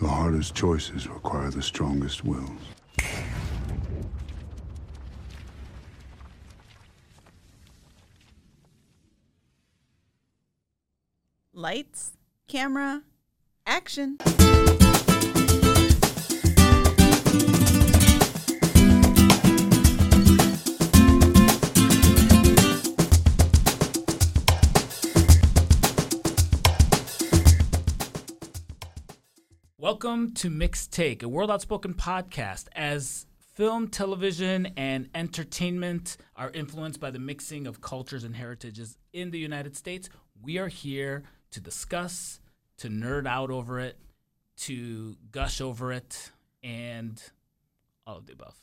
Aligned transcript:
The 0.00 0.08
hardest 0.08 0.54
choices 0.54 1.06
require 1.06 1.50
the 1.50 1.60
strongest 1.60 2.24
wills. 2.24 2.48
Lights, 11.52 12.12
camera, 12.48 13.02
action. 13.66 14.16
Welcome 29.90 30.34
to 30.34 30.50
Mixed 30.50 30.92
Take, 30.92 31.24
a 31.24 31.28
World 31.28 31.50
Outspoken 31.50 31.94
podcast. 31.94 32.68
As 32.76 33.26
film, 33.56 33.88
television, 33.88 34.72
and 34.76 35.08
entertainment 35.16 36.16
are 36.36 36.48
influenced 36.52 37.00
by 37.00 37.10
the 37.10 37.18
mixing 37.18 37.66
of 37.66 37.80
cultures 37.80 38.22
and 38.22 38.36
heritages 38.36 38.98
in 39.12 39.32
the 39.32 39.38
United 39.40 39.76
States, 39.76 40.08
we 40.40 40.58
are 40.58 40.68
here 40.68 41.24
to 41.50 41.60
discuss, 41.60 42.38
to 42.76 42.88
nerd 42.88 43.26
out 43.26 43.50
over 43.50 43.80
it, 43.80 43.98
to 44.58 45.16
gush 45.32 45.60
over 45.60 45.92
it, 45.92 46.30
and 46.62 47.20
all 48.06 48.18
of 48.18 48.26
the 48.26 48.34
above. 48.34 48.54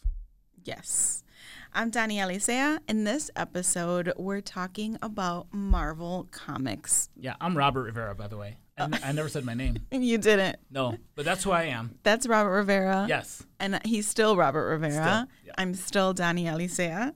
Yes. 0.63 1.25
I'm 1.73 1.89
Danielle 1.89 2.29
Alicea. 2.29 2.79
In 2.87 3.03
this 3.03 3.29
episode, 3.35 4.13
we're 4.15 4.39
talking 4.39 4.97
about 5.01 5.47
Marvel 5.51 6.29
Comics. 6.31 7.09
Yeah, 7.17 7.35
I'm 7.41 7.57
Robert 7.57 7.83
Rivera, 7.83 8.15
by 8.15 8.27
the 8.27 8.37
way. 8.37 8.55
I, 8.77 8.99
I 9.05 9.11
never 9.11 9.29
said 9.29 9.43
my 9.45 9.53
name. 9.53 9.77
You 9.91 10.17
didn't. 10.17 10.57
No, 10.69 10.95
but 11.15 11.25
that's 11.25 11.43
who 11.43 11.51
I 11.51 11.63
am. 11.63 11.97
That's 12.03 12.27
Robert 12.27 12.51
Rivera. 12.51 13.05
Yes. 13.09 13.43
And 13.59 13.79
he's 13.83 14.07
still 14.07 14.35
Robert 14.37 14.69
Rivera. 14.69 14.91
Still, 14.91 15.27
yeah. 15.45 15.53
I'm 15.57 15.73
still 15.73 16.13
Danielle 16.13 16.57
Alicea. 16.57 17.13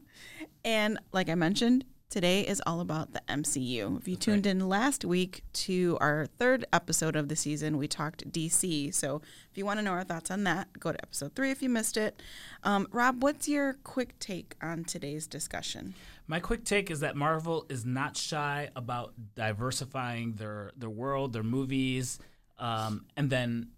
And 0.66 1.00
like 1.12 1.30
I 1.30 1.36
mentioned, 1.36 1.86
today 2.12 2.42
is 2.42 2.62
all 2.68 2.82
about 2.82 3.14
the 3.14 3.22
MCU. 3.30 3.98
If 3.98 4.08
you 4.08 4.18
tuned 4.18 4.46
in 4.46 4.68
last 4.68 5.06
week 5.06 5.44
to 5.54 5.98
our 6.02 6.26
third 6.26 6.66
episode 6.74 7.16
of 7.16 7.30
the 7.30 7.38
season, 7.38 7.78
we 7.78 7.88
talked 7.88 8.30
DC. 8.30 8.94
So 8.94 9.22
if 9.50 9.58
you 9.58 9.66
want 9.66 9.80
to 9.80 9.84
know 9.84 9.92
our 9.92 10.04
thoughts 10.04 10.30
on 10.30 10.44
that, 10.44 10.68
go 10.78 10.92
to 10.92 11.02
episode 11.02 11.34
three 11.36 11.52
if 11.52 11.64
you 11.64 11.70
missed 11.70 11.96
it. 11.96 12.22
Um, 12.64 12.88
Rob, 12.92 13.24
what's 13.24 13.48
your 13.48 13.76
quick 13.86 14.20
take 14.20 14.56
on 14.62 14.84
today's 14.84 15.26
discussion? 15.26 15.96
My 16.28 16.42
quick 16.42 16.66
take 16.66 16.92
is 16.92 17.00
that 17.00 17.16
Marvel 17.16 17.66
is 17.70 17.86
not 17.86 18.18
shy 18.18 18.70
about 18.76 19.14
diversifying 19.36 20.34
their 20.34 20.72
their 20.76 20.90
world, 20.90 21.32
their 21.32 21.44
movies, 21.44 22.20
um, 22.60 23.06
and 23.16 23.30
then 23.30 23.70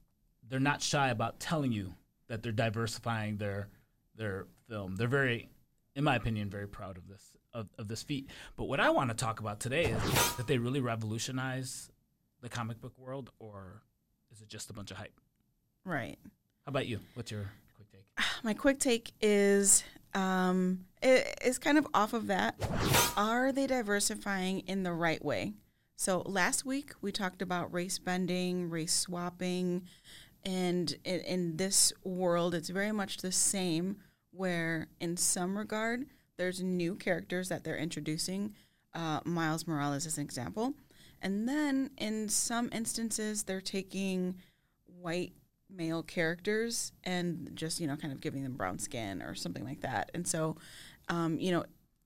they're 0.50 0.60
not 0.60 0.82
shy 0.82 1.10
about 1.10 1.40
telling 1.40 1.72
you 1.72 1.94
that 2.30 2.42
they're 2.42 2.52
diversifying 2.52 3.38
their 3.38 3.70
their 4.16 4.48
film. 4.68 4.96
They're 4.96 5.08
very, 5.08 5.50
in 5.96 6.04
my 6.04 6.16
opinion, 6.16 6.50
very 6.50 6.68
proud 6.68 6.98
of 6.98 7.08
this 7.08 7.33
of, 7.54 7.70
of 7.78 7.88
this 7.88 8.04
feat. 8.04 8.30
But 8.56 8.66
what 8.66 8.80
I 8.80 8.90
want 8.90 9.10
to 9.10 9.16
talk 9.16 9.40
about 9.40 9.60
today 9.60 9.86
is 9.86 10.36
that 10.36 10.48
they 10.48 10.58
really 10.58 10.82
revolutionize 10.82 11.90
the 12.42 12.50
comic 12.50 12.82
book 12.82 12.94
world, 12.98 13.32
or 13.40 13.82
is 14.32 14.42
it 14.42 14.50
just 14.50 14.70
a 14.70 14.74
bunch 14.74 14.92
of 14.92 14.98
hype? 14.98 15.20
Right. 15.86 16.18
How 16.66 16.70
about 16.70 16.88
you? 16.88 17.00
What's 17.14 17.32
your 17.32 17.52
quick 17.76 17.92
take? 17.92 18.06
My 18.44 18.54
quick 18.54 18.80
take 18.80 19.12
is 19.22 19.84
um, 20.14 20.86
it 21.02 21.40
is 21.44 21.58
kind 21.58 21.78
of 21.78 21.88
off 21.94 22.14
of 22.14 22.28
that. 22.28 22.56
Are 23.18 23.52
they 23.52 23.68
diversifying 23.68 24.62
in 24.62 24.84
the 24.84 24.94
right 24.94 25.24
way? 25.24 25.54
So 25.96 26.24
last 26.26 26.66
week 26.66 26.94
we 27.02 27.12
talked 27.12 27.42
about 27.42 27.74
race 27.74 28.00
bending, 28.00 28.70
race 28.70 28.94
swapping, 28.94 29.84
and 30.44 30.94
in, 31.04 31.20
in 31.22 31.58
this 31.58 31.94
world 32.04 32.56
it's 32.56 32.70
very 32.70 32.92
much 32.92 33.18
the 33.18 33.32
same. 33.32 33.98
Where 34.32 34.88
in 35.00 35.16
some 35.16 35.56
regard 35.58 36.08
there's 36.38 36.62
new 36.62 36.96
characters 36.96 37.50
that 37.50 37.64
they're 37.64 37.78
introducing. 37.78 38.54
Uh, 38.94 39.20
Miles 39.26 39.68
Morales 39.68 40.06
is 40.06 40.18
an 40.18 40.24
example, 40.24 40.74
and 41.22 41.48
then 41.48 41.90
in 41.98 42.30
some 42.30 42.70
instances 42.72 43.44
they're 43.44 43.62
taking 43.62 44.36
white 44.86 45.34
male 45.76 46.04
characters 46.04 46.92
and 47.04 47.50
just 47.56 47.80
you 47.80 47.88
know 47.88 47.96
kind 47.96 48.14
of 48.14 48.22
giving 48.22 48.44
them 48.44 48.54
brown 48.54 48.78
skin 48.78 49.22
or 49.22 49.34
something 49.34 49.64
like 49.64 49.82
that 49.82 50.12
and 50.14 50.28
so 50.28 50.56
um, 51.10 51.38
you 51.40 51.52
know 51.52 51.64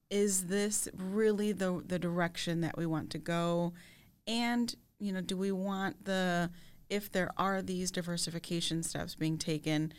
is 0.09 0.45
this 0.47 0.87
really 0.95 1.51
the 1.51 1.83
the 1.85 1.99
direction 1.99 2.61
that 2.61 2.77
we 2.77 2.85
want 2.85 3.09
to 3.09 3.17
go 3.17 3.73
and 4.25 4.75
you 4.99 5.11
know 5.11 5.21
do 5.21 5.35
we 5.35 5.51
want 5.51 6.05
the 6.05 6.49
if 6.89 7.11
there 7.11 7.29
are 7.37 7.61
these 7.61 7.91
diversification 7.91 8.81
steps 8.81 9.15
being 9.15 9.37
taken 9.37 9.91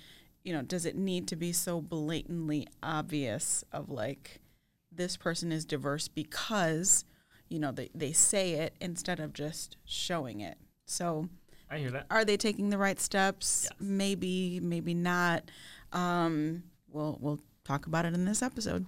you 0.48 0.54
know 0.54 0.62
does 0.62 0.86
it 0.86 0.96
need 0.96 1.28
to 1.28 1.36
be 1.36 1.52
so 1.52 1.78
blatantly 1.78 2.66
obvious 2.82 3.62
of 3.70 3.90
like 3.90 4.40
this 4.90 5.14
person 5.14 5.52
is 5.52 5.66
diverse 5.66 6.08
because 6.08 7.04
you 7.50 7.58
know 7.58 7.70
they, 7.70 7.90
they 7.94 8.12
say 8.12 8.52
it 8.52 8.72
instead 8.80 9.20
of 9.20 9.34
just 9.34 9.76
showing 9.84 10.40
it 10.40 10.56
so 10.86 11.28
I 11.70 11.76
hear 11.76 11.90
that. 11.90 12.06
are 12.10 12.24
they 12.24 12.38
taking 12.38 12.70
the 12.70 12.78
right 12.78 12.98
steps? 12.98 13.68
Yes. 13.70 13.72
Maybe, 13.78 14.58
maybe 14.60 14.94
not. 14.94 15.50
Um, 15.92 16.62
we'll 16.90 17.18
we'll 17.20 17.40
talk 17.64 17.86
about 17.86 18.06
it 18.06 18.14
in 18.14 18.24
this 18.24 18.42
episode. 18.42 18.86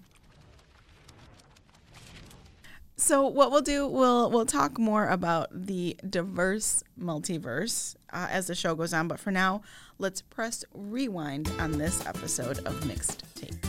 So 3.00 3.26
what 3.26 3.50
we'll 3.50 3.62
do, 3.62 3.88
we'll 3.88 4.30
we'll 4.30 4.44
talk 4.44 4.78
more 4.78 5.08
about 5.08 5.48
the 5.52 5.96
diverse 6.08 6.84
multiverse 7.00 7.96
uh, 8.12 8.28
as 8.30 8.46
the 8.46 8.54
show 8.54 8.74
goes 8.74 8.92
on. 8.92 9.08
But 9.08 9.18
for 9.18 9.30
now, 9.30 9.62
let's 9.98 10.20
press 10.20 10.66
rewind 10.74 11.50
on 11.58 11.72
this 11.72 12.06
episode 12.06 12.58
of 12.66 12.86
Mixed 12.86 13.24
Take. 13.34 13.64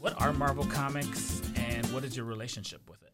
What 0.00 0.20
are 0.20 0.32
Marvel 0.32 0.64
Comics, 0.64 1.42
and 1.54 1.86
what 1.92 2.02
is 2.02 2.16
your 2.16 2.24
relationship 2.24 2.80
with 2.88 3.02
it? 3.02 3.12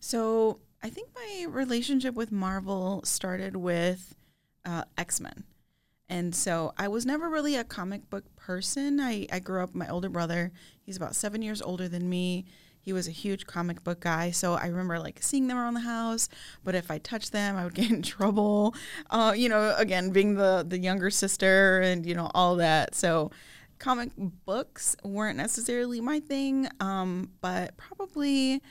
So 0.00 0.60
I 0.82 0.88
think 0.88 1.10
my 1.14 1.46
relationship 1.50 2.14
with 2.14 2.32
Marvel 2.32 3.02
started 3.04 3.56
with 3.56 4.16
uh, 4.64 4.84
X 4.96 5.20
Men. 5.20 5.44
And 6.08 6.34
so 6.34 6.72
I 6.78 6.88
was 6.88 7.04
never 7.04 7.28
really 7.28 7.56
a 7.56 7.64
comic 7.64 8.08
book 8.08 8.24
person. 8.46 9.00
I, 9.00 9.26
I 9.32 9.40
grew 9.40 9.62
up, 9.62 9.74
my 9.74 9.88
older 9.88 10.08
brother, 10.08 10.52
he's 10.82 10.96
about 10.96 11.16
seven 11.16 11.42
years 11.42 11.60
older 11.60 11.88
than 11.88 12.08
me. 12.08 12.44
He 12.80 12.92
was 12.92 13.08
a 13.08 13.10
huge 13.10 13.44
comic 13.44 13.82
book 13.82 13.98
guy. 13.98 14.30
So 14.30 14.54
I 14.54 14.68
remember 14.68 15.00
like 15.00 15.20
seeing 15.20 15.48
them 15.48 15.58
around 15.58 15.74
the 15.74 15.80
house, 15.80 16.28
but 16.62 16.76
if 16.76 16.88
I 16.88 16.98
touched 16.98 17.32
them, 17.32 17.56
I 17.56 17.64
would 17.64 17.74
get 17.74 17.90
in 17.90 18.02
trouble. 18.16 18.76
Uh, 19.10 19.34
you 19.36 19.48
know, 19.48 19.74
again, 19.76 20.10
being 20.10 20.34
the, 20.34 20.64
the 20.66 20.78
younger 20.78 21.10
sister 21.10 21.80
and, 21.80 22.06
you 22.06 22.14
know, 22.14 22.30
all 22.34 22.54
that. 22.56 22.94
So 22.94 23.32
comic 23.80 24.10
books 24.16 24.96
weren't 25.02 25.36
necessarily 25.36 26.00
my 26.00 26.20
thing, 26.20 26.68
um, 26.78 27.30
but 27.40 27.76
probably 27.76 28.62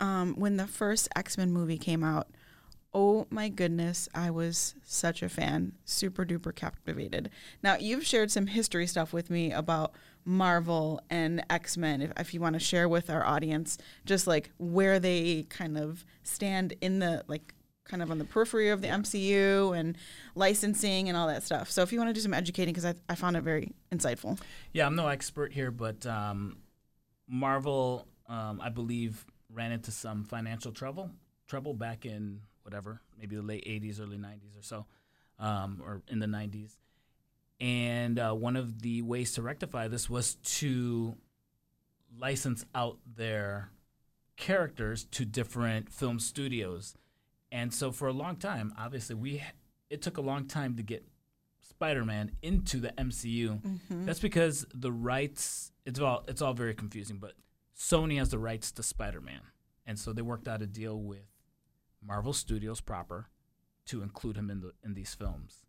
um, 0.00 0.34
when 0.36 0.56
the 0.56 0.66
first 0.66 1.10
X 1.14 1.36
Men 1.36 1.52
movie 1.52 1.76
came 1.76 2.02
out, 2.02 2.28
oh 2.92 3.26
my 3.30 3.48
goodness, 3.48 4.08
I 4.14 4.30
was 4.30 4.74
such 4.84 5.22
a 5.22 5.28
fan, 5.28 5.72
super 5.84 6.24
duper 6.24 6.54
captivated. 6.54 7.30
Now, 7.62 7.76
you've 7.76 8.04
shared 8.04 8.30
some 8.30 8.46
history 8.46 8.86
stuff 8.86 9.12
with 9.12 9.30
me 9.30 9.52
about 9.52 9.92
Marvel 10.24 11.00
and 11.08 11.44
X 11.48 11.76
Men, 11.76 12.02
if, 12.02 12.12
if 12.18 12.34
you 12.34 12.40
want 12.40 12.54
to 12.54 12.60
share 12.60 12.88
with 12.88 13.08
our 13.08 13.24
audience, 13.24 13.78
just 14.04 14.26
like 14.26 14.50
where 14.58 14.98
they 14.98 15.46
kind 15.48 15.78
of 15.78 16.04
stand 16.22 16.74
in 16.80 16.98
the, 16.98 17.24
like, 17.26 17.54
kind 17.84 18.02
of 18.02 18.10
on 18.10 18.18
the 18.18 18.24
periphery 18.24 18.68
of 18.68 18.82
the 18.82 18.88
MCU 18.88 19.76
and 19.76 19.96
licensing 20.34 21.08
and 21.08 21.16
all 21.16 21.26
that 21.26 21.42
stuff. 21.42 21.70
So 21.70 21.82
if 21.82 21.92
you 21.92 21.98
want 21.98 22.10
to 22.10 22.14
do 22.14 22.20
some 22.20 22.34
educating, 22.34 22.72
because 22.72 22.84
I, 22.84 22.94
I 23.08 23.14
found 23.14 23.36
it 23.36 23.42
very 23.42 23.72
insightful. 23.92 24.38
Yeah, 24.72 24.86
I'm 24.86 24.94
no 24.94 25.08
expert 25.08 25.52
here, 25.52 25.70
but 25.70 26.06
um, 26.06 26.58
Marvel, 27.28 28.06
um, 28.28 28.60
I 28.60 28.68
believe, 28.68 29.24
ran 29.52 29.72
into 29.72 29.90
some 29.90 30.24
financial 30.24 30.72
trouble 30.72 31.10
trouble 31.48 31.74
back 31.74 32.06
in 32.06 32.40
whatever, 32.62 33.00
maybe 33.18 33.36
the 33.36 33.42
late 33.42 33.64
80s, 33.66 34.00
early 34.00 34.18
90s 34.18 34.58
or 34.58 34.62
so, 34.62 34.86
um, 35.38 35.82
or 35.84 36.02
in 36.08 36.18
the 36.18 36.26
90s. 36.26 36.76
And 37.60 38.18
uh, 38.18 38.32
one 38.32 38.56
of 38.56 38.80
the 38.82 39.02
ways 39.02 39.32
to 39.34 39.42
rectify 39.42 39.88
this 39.88 40.08
was 40.08 40.36
to 40.36 41.16
license 42.18 42.64
out 42.74 42.98
their 43.16 43.70
characters 44.36 45.04
to 45.04 45.24
different 45.24 45.90
film 45.90 46.18
studios. 46.18 46.94
And 47.52 47.72
so 47.74 47.92
for 47.92 48.08
a 48.08 48.12
long 48.12 48.36
time, 48.36 48.72
obviously, 48.78 49.14
we 49.14 49.42
it 49.90 50.02
took 50.02 50.16
a 50.16 50.20
long 50.20 50.46
time 50.46 50.76
to 50.76 50.82
get 50.82 51.04
Spider-Man 51.60 52.32
into 52.42 52.78
the 52.78 52.90
MCU. 52.90 53.60
That's 54.06 54.20
because 54.20 54.66
the 54.72 54.92
rights 54.92 55.72
it's 55.84 56.00
all 56.00 56.24
it's 56.28 56.40
all 56.40 56.54
very 56.54 56.74
confusing, 56.74 57.18
but 57.18 57.32
Sony 57.76 58.18
has 58.18 58.30
the 58.30 58.38
rights 58.38 58.72
to 58.72 58.82
Spider-Man. 58.82 59.40
And 59.86 59.98
so 59.98 60.12
they 60.12 60.22
worked 60.22 60.46
out 60.46 60.62
a 60.62 60.66
deal 60.66 60.96
with 60.98 61.26
Marvel 62.02 62.32
Studios 62.32 62.80
proper 62.80 63.28
to 63.86 64.02
include 64.02 64.36
him 64.36 64.50
in 64.50 64.60
the 64.60 64.72
in 64.84 64.94
these 64.94 65.14
films. 65.14 65.64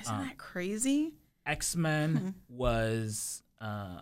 Isn't 0.00 0.14
Uh, 0.14 0.22
that 0.24 0.38
crazy? 0.38 1.14
X 1.46 1.74
Men 1.76 2.34
was 2.48 3.42
uh, 3.60 4.00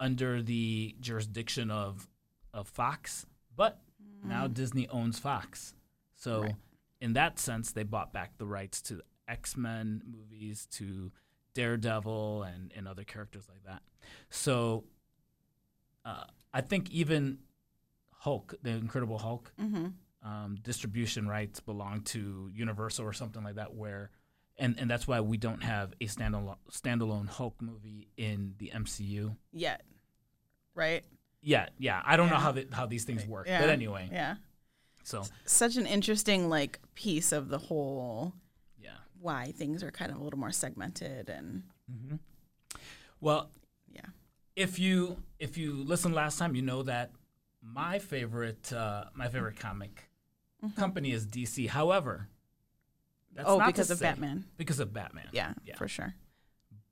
under 0.00 0.42
the 0.42 0.94
jurisdiction 1.00 1.70
of 1.70 2.08
of 2.54 2.68
Fox, 2.68 3.26
but 3.56 3.80
now 4.24 4.46
Disney 4.46 4.88
owns 4.88 5.18
Fox. 5.18 5.74
So 6.14 6.42
Right. 6.42 6.56
in 7.00 7.12
that 7.14 7.38
sense, 7.38 7.72
they 7.72 7.82
bought 7.84 8.12
back 8.12 8.36
the 8.38 8.46
rights 8.46 8.80
to 8.82 9.02
X 9.28 9.56
Men 9.56 10.02
movies, 10.06 10.66
to 10.72 11.12
Daredevil, 11.54 12.42
and, 12.44 12.72
and 12.74 12.86
other 12.88 13.04
characters 13.04 13.46
like 13.48 13.64
that. 13.64 13.82
So 14.30 14.84
uh, 16.04 16.24
I 16.52 16.60
think 16.62 16.90
even 16.90 17.38
Hulk, 18.12 18.54
the 18.62 18.70
Incredible 18.70 19.18
Hulk, 19.18 19.52
Mm-hmm. 19.60 19.88
Um, 20.22 20.58
distribution 20.62 21.28
rights 21.28 21.60
belong 21.60 22.02
to 22.02 22.50
Universal 22.52 23.04
or 23.04 23.12
something 23.12 23.42
like 23.42 23.54
that, 23.56 23.74
where 23.74 24.10
and, 24.60 24.76
and 24.78 24.90
that's 24.90 25.06
why 25.06 25.20
we 25.20 25.36
don't 25.36 25.62
have 25.62 25.92
a 26.00 26.06
standalone 26.06 26.56
standalone 26.70 27.28
Hulk 27.28 27.60
movie 27.62 28.08
in 28.16 28.54
the 28.58 28.72
MCU. 28.74 29.36
Yet, 29.52 29.82
right? 30.74 31.04
Yeah, 31.42 31.68
yeah. 31.78 32.02
I 32.04 32.16
don't 32.16 32.28
know 32.28 32.36
how 32.36 32.50
the, 32.52 32.66
how 32.72 32.86
these 32.86 33.04
things 33.04 33.24
work, 33.24 33.46
Yeah. 33.46 33.60
but 33.60 33.70
anyway. 33.70 34.08
Yeah. 34.10 34.36
So 35.04 35.24
Such 35.44 35.76
an 35.76 35.86
interesting 35.86 36.48
like 36.48 36.80
piece 36.94 37.30
of 37.32 37.48
the 37.48 37.58
whole 37.58 38.34
yeah. 38.82 38.90
why 39.20 39.52
things 39.56 39.82
are 39.84 39.90
kind 39.92 40.10
of 40.10 40.18
a 40.18 40.22
little 40.24 40.40
more 40.40 40.52
segmented 40.52 41.28
and 41.28 41.62
Mm-hmm. 41.90 42.16
Well, 43.20 43.50
yeah. 43.90 44.02
if 44.56 44.78
you 44.78 45.16
if 45.38 45.56
you 45.56 45.72
listened 45.84 46.14
last 46.14 46.38
time, 46.38 46.54
you 46.54 46.62
know 46.62 46.82
that 46.82 47.12
my 47.62 47.98
favorite 47.98 48.72
uh, 48.72 49.04
my 49.14 49.28
favorite 49.28 49.58
comic 49.58 50.07
company 50.76 51.12
is 51.12 51.26
DC. 51.26 51.68
However, 51.68 52.28
that's 53.34 53.46
Mm-hmm. 53.48 53.54
oh, 53.54 53.58
not 53.58 53.66
because 53.68 53.90
of 53.90 53.98
say- 53.98 54.06
Batman. 54.06 54.44
Because 54.56 54.80
of 54.80 54.92
Batman. 54.92 55.28
Yeah, 55.32 55.54
Yeah. 55.64 55.76
for 55.76 55.88
sure. 55.88 56.14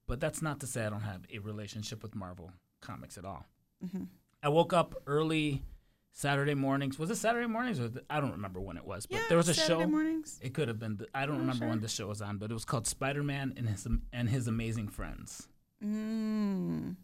But 0.07 0.21
that's 0.21 0.41
not 0.43 0.61
to 0.61 0.67
say 0.67 0.87
I 0.87 0.91
don't 0.91 1.01
have 1.01 1.23
a 1.33 1.39
relationship 1.41 2.03
with 2.03 2.15
Marvel 2.15 2.53
comics 2.81 3.19
at 3.19 3.25
all. 3.25 3.45
Mm-hmm. 3.85 4.05
I 4.43 4.49
woke 4.49 4.73
up 4.73 4.95
early 5.07 5.65
Saturday 6.13 6.55
mornings. 6.55 6.99
Was 6.99 7.11
it 7.11 7.17
Saturday 7.17 7.49
mornings? 7.49 7.81
Or 7.81 7.89
th- 7.89 8.05
I 8.09 8.21
don't 8.21 8.31
remember 8.33 8.61
when 8.61 8.77
it 8.77 8.85
was. 8.87 9.07
But 9.07 9.17
yeah, 9.17 9.25
there 9.29 9.37
was 9.37 9.49
a 9.49 9.55
Saturday 9.55 9.83
show. 9.83 9.89
mornings. 9.89 10.39
It 10.43 10.55
could 10.55 10.69
have 10.69 10.79
been. 10.79 10.99
th- 10.99 11.11
I 11.13 11.27
don't 11.27 11.37
Oh, 11.37 11.41
remember 11.41 11.67
when 11.67 11.81
the 11.81 11.89
show 11.89 12.07
was 12.07 12.23
on, 12.23 12.39
but 12.39 12.51
it 12.51 12.55
was 12.55 12.65
called 12.65 12.87
Spider 12.87 13.23
Man 13.25 13.53
and 13.57 13.69
his 13.69 13.87
and 14.13 14.29
his 14.29 14.47
amazing 14.47 14.89
friends. 14.89 15.49
Mm. 15.85 16.97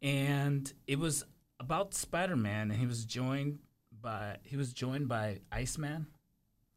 and 0.00 0.72
it 0.86 0.98
was 0.98 1.24
about 1.58 1.94
Spider-Man, 1.94 2.70
and 2.70 2.78
he 2.80 2.86
was 2.86 3.04
joined 3.04 3.58
by 4.02 4.36
he 4.42 4.56
was 4.56 4.72
joined 4.72 5.08
by 5.08 5.40
Iceman, 5.50 6.06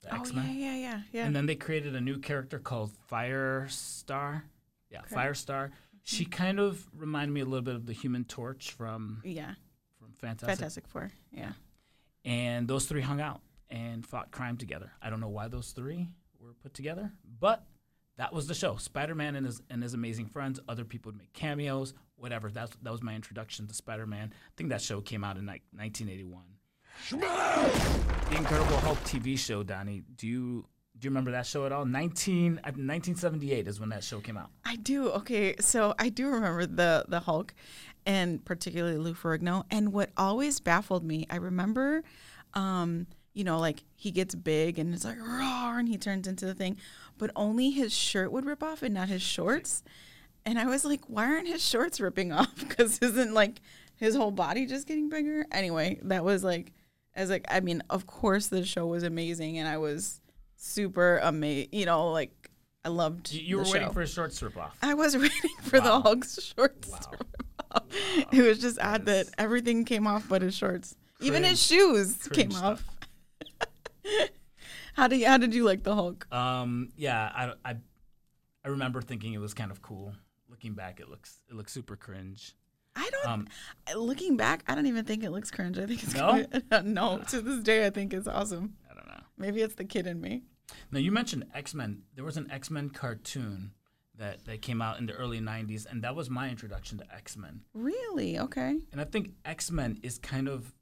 the 0.01 0.09
Oh 0.09 0.15
yeah, 0.15 0.21
X-Men, 0.21 0.57
yeah, 0.57 0.75
yeah, 0.75 1.01
yeah. 1.11 1.25
and 1.25 1.35
then 1.35 1.45
they 1.45 1.55
created 1.55 1.95
a 1.95 2.01
new 2.01 2.19
character 2.19 2.59
called 2.59 2.91
Firestar. 3.11 4.43
Yeah, 4.89 5.01
Okay. 5.01 5.15
Firestar. 5.15 5.71
She 6.03 6.23
mm-hmm. 6.23 6.31
kind 6.31 6.59
of 6.59 6.85
reminded 6.95 7.33
me 7.33 7.41
a 7.41 7.45
little 7.45 7.63
bit 7.63 7.75
of 7.75 7.87
the 7.87 7.93
Human 7.93 8.23
Torch 8.23 8.71
from 8.71 9.21
yeah, 9.25 9.53
from 9.99 10.13
Fantastic. 10.19 10.57
Fantastic 10.57 10.87
Four. 10.87 11.11
Yeah. 11.31 11.53
And 12.23 12.67
those 12.67 12.85
three 12.85 13.01
hung 13.01 13.21
out 13.21 13.41
and 13.69 14.05
fought 14.05 14.31
crime 14.31 14.57
together. 14.57 14.91
I 15.01 15.09
don't 15.09 15.19
know 15.19 15.29
why 15.29 15.47
those 15.47 15.71
three 15.71 16.07
were 16.39 16.53
put 16.53 16.73
together, 16.73 17.11
but 17.39 17.65
that 18.17 18.33
was 18.33 18.47
the 18.47 18.53
show. 18.53 18.77
Spider-Man 18.77 19.35
and 19.35 19.45
his 19.45 19.61
and 19.69 19.83
his 19.83 19.93
amazing 19.93 20.27
friends. 20.27 20.59
Other 20.67 20.85
people 20.85 21.11
would 21.11 21.19
make 21.19 21.33
cameos, 21.33 21.93
whatever. 22.15 22.49
That's 22.49 22.75
that 22.81 22.91
was 22.91 23.03
my 23.03 23.15
introduction 23.15 23.67
to 23.67 23.73
Spider-Man. 23.73 24.31
I 24.33 24.51
think 24.55 24.69
that 24.69 24.81
show 24.81 25.01
came 25.01 25.23
out 25.23 25.37
in 25.37 25.45
like 25.45 25.63
1981. 25.71 26.43
The 27.09 28.37
Incredible 28.37 28.77
Hulk 28.77 28.97
TV 29.03 29.37
show, 29.37 29.63
Donnie. 29.63 30.03
Do 30.17 30.27
you 30.27 30.65
do 30.97 31.05
you 31.05 31.09
remember 31.09 31.31
that 31.31 31.45
show 31.45 31.65
at 31.65 31.71
all? 31.71 31.85
19 31.85 32.53
uh, 32.53 32.71
1978 32.71 33.67
is 33.67 33.79
when 33.79 33.89
that 33.89 34.03
show 34.03 34.19
came 34.19 34.37
out. 34.37 34.49
I 34.63 34.77
do. 34.77 35.09
Okay, 35.09 35.55
so 35.59 35.93
I 35.99 36.09
do 36.09 36.27
remember 36.27 36.65
the 36.65 37.05
the 37.07 37.19
Hulk, 37.19 37.53
and 38.05 38.43
particularly 38.43 38.97
Lou 38.97 39.13
Ferrigno. 39.13 39.65
And 39.69 39.93
what 39.93 40.11
always 40.17 40.59
baffled 40.59 41.03
me, 41.03 41.27
I 41.29 41.35
remember, 41.35 42.03
um, 42.53 43.07
you 43.33 43.43
know, 43.43 43.59
like 43.59 43.83
he 43.95 44.11
gets 44.11 44.33
big 44.33 44.79
and 44.79 44.93
it's 44.93 45.05
like 45.05 45.19
roar, 45.19 45.77
and 45.77 45.87
he 45.89 45.97
turns 45.97 46.27
into 46.27 46.45
the 46.45 46.55
thing, 46.55 46.77
but 47.17 47.29
only 47.35 47.71
his 47.71 47.93
shirt 47.93 48.31
would 48.31 48.45
rip 48.45 48.63
off 48.63 48.81
and 48.81 48.93
not 48.93 49.09
his 49.09 49.21
shorts. 49.21 49.83
And 50.45 50.57
I 50.59 50.65
was 50.65 50.85
like, 50.85 51.01
why 51.07 51.25
aren't 51.25 51.47
his 51.47 51.63
shorts 51.63 51.99
ripping 51.99 52.31
off? 52.31 52.53
Because 52.67 52.99
isn't 52.99 53.33
like 53.33 53.61
his 53.95 54.15
whole 54.15 54.31
body 54.31 54.65
just 54.65 54.87
getting 54.87 55.09
bigger? 55.09 55.45
Anyway, 55.51 55.99
that 56.03 56.23
was 56.23 56.43
like, 56.43 56.71
I 57.15 57.21
was 57.21 57.29
like, 57.29 57.45
I 57.49 57.59
mean, 57.61 57.81
of 57.89 58.05
course 58.05 58.47
the 58.47 58.65
show 58.65 58.85
was 58.87 59.03
amazing, 59.03 59.57
and 59.57 59.67
I 59.67 59.77
was 59.77 60.19
super 60.57 61.17
amazed. 61.19 61.69
You 61.73 61.85
know, 61.85 62.11
like 62.11 62.51
I 62.83 62.89
loved. 62.89 63.31
You, 63.31 63.41
you 63.41 63.57
were 63.57 63.63
the 63.63 63.71
waiting 63.71 63.91
for 63.91 64.01
his 64.01 64.11
shorts 64.13 64.39
to 64.39 64.45
rip 64.45 64.57
off. 64.57 64.77
I 64.81 64.93
was 64.93 65.15
waiting 65.17 65.49
for 65.63 65.79
the 65.79 65.89
Wow. 65.89 66.01
Hulk's 66.01 66.41
shorts. 66.41 66.89
Wow. 66.89 66.97
to 66.97 67.09
rip 67.11 67.21
off. 67.71 67.83
It 68.33 68.41
was 68.41 68.59
just 68.59 68.79
odd 68.81 69.05
that 69.05 69.27
everything 69.37 69.85
came 69.85 70.07
off 70.07 70.27
but 70.29 70.41
his 70.41 70.55
shorts. 70.55 70.95
Even 71.21 71.43
his 71.43 71.61
shoes 71.61 72.15
Cringe 72.27 72.53
came 72.53 72.63
off. 72.63 72.83
how 74.93 75.07
did 75.07 75.19
you, 75.19 75.27
how 75.27 75.37
did 75.37 75.53
you 75.53 75.63
like 75.63 75.83
the 75.83 75.95
Hulk? 75.95 76.27
Um, 76.33 76.89
yeah, 76.97 77.31
I, 77.33 77.53
I, 77.69 77.75
I 78.63 78.67
remember 78.69 79.01
thinking 79.01 79.33
it 79.33 79.39
was 79.39 79.53
kind 79.53 79.71
of 79.71 79.81
cool. 79.81 80.13
Looking 80.49 80.73
back, 80.73 80.99
it 80.99 81.09
looks 81.09 81.39
it 81.49 81.55
looks 81.55 81.73
super 81.73 81.95
cringe. 81.95 82.55
I 82.95 83.09
don't. 83.11 83.27
Um, 83.27 83.47
looking 83.95 84.37
back, 84.37 84.63
I 84.67 84.75
don't 84.75 84.85
even 84.87 85.05
think 85.05 85.23
it 85.23 85.31
looks 85.31 85.51
cringe. 85.51 85.77
I 85.77 85.85
think 85.85 86.03
it's 86.03 86.13
No? 86.15 86.43
good. 86.71 86.85
no. 86.85 87.19
To 87.29 87.41
this 87.41 87.61
day, 87.63 87.85
I 87.85 87.89
think 87.89 88.13
it's 88.13 88.27
awesome. 88.27 88.75
I 88.89 88.93
don't 88.93 89.07
know. 89.07 89.21
Maybe 89.37 89.61
it's 89.61 89.75
the 89.75 89.83
kid 89.85 90.07
in 90.07 90.21
me. 90.21 90.43
Now 90.91 90.99
you 90.99 91.11
mentioned 91.11 91.45
X 91.53 91.73
Men. 91.73 92.03
There 92.15 92.23
was 92.23 92.37
an 92.37 92.49
X 92.49 92.71
Men 92.71 92.89
cartoon 92.89 93.71
that 94.17 94.45
that 94.45 94.61
came 94.61 94.81
out 94.81 94.97
in 94.99 95.05
the 95.05 95.13
early 95.13 95.39
'90s, 95.39 95.85
and 95.85 96.03
that 96.03 96.15
was 96.15 96.29
my 96.29 96.49
introduction 96.49 96.97
to 96.99 97.13
X 97.13 97.35
Men. 97.37 97.61
Really? 97.73 98.39
Okay. 98.39 98.79
And 98.91 99.01
I 99.01 99.03
think 99.03 99.31
X 99.43 99.69
Men 99.71 99.99
is 100.01 100.17
kind 100.17 100.47
of 100.47 100.73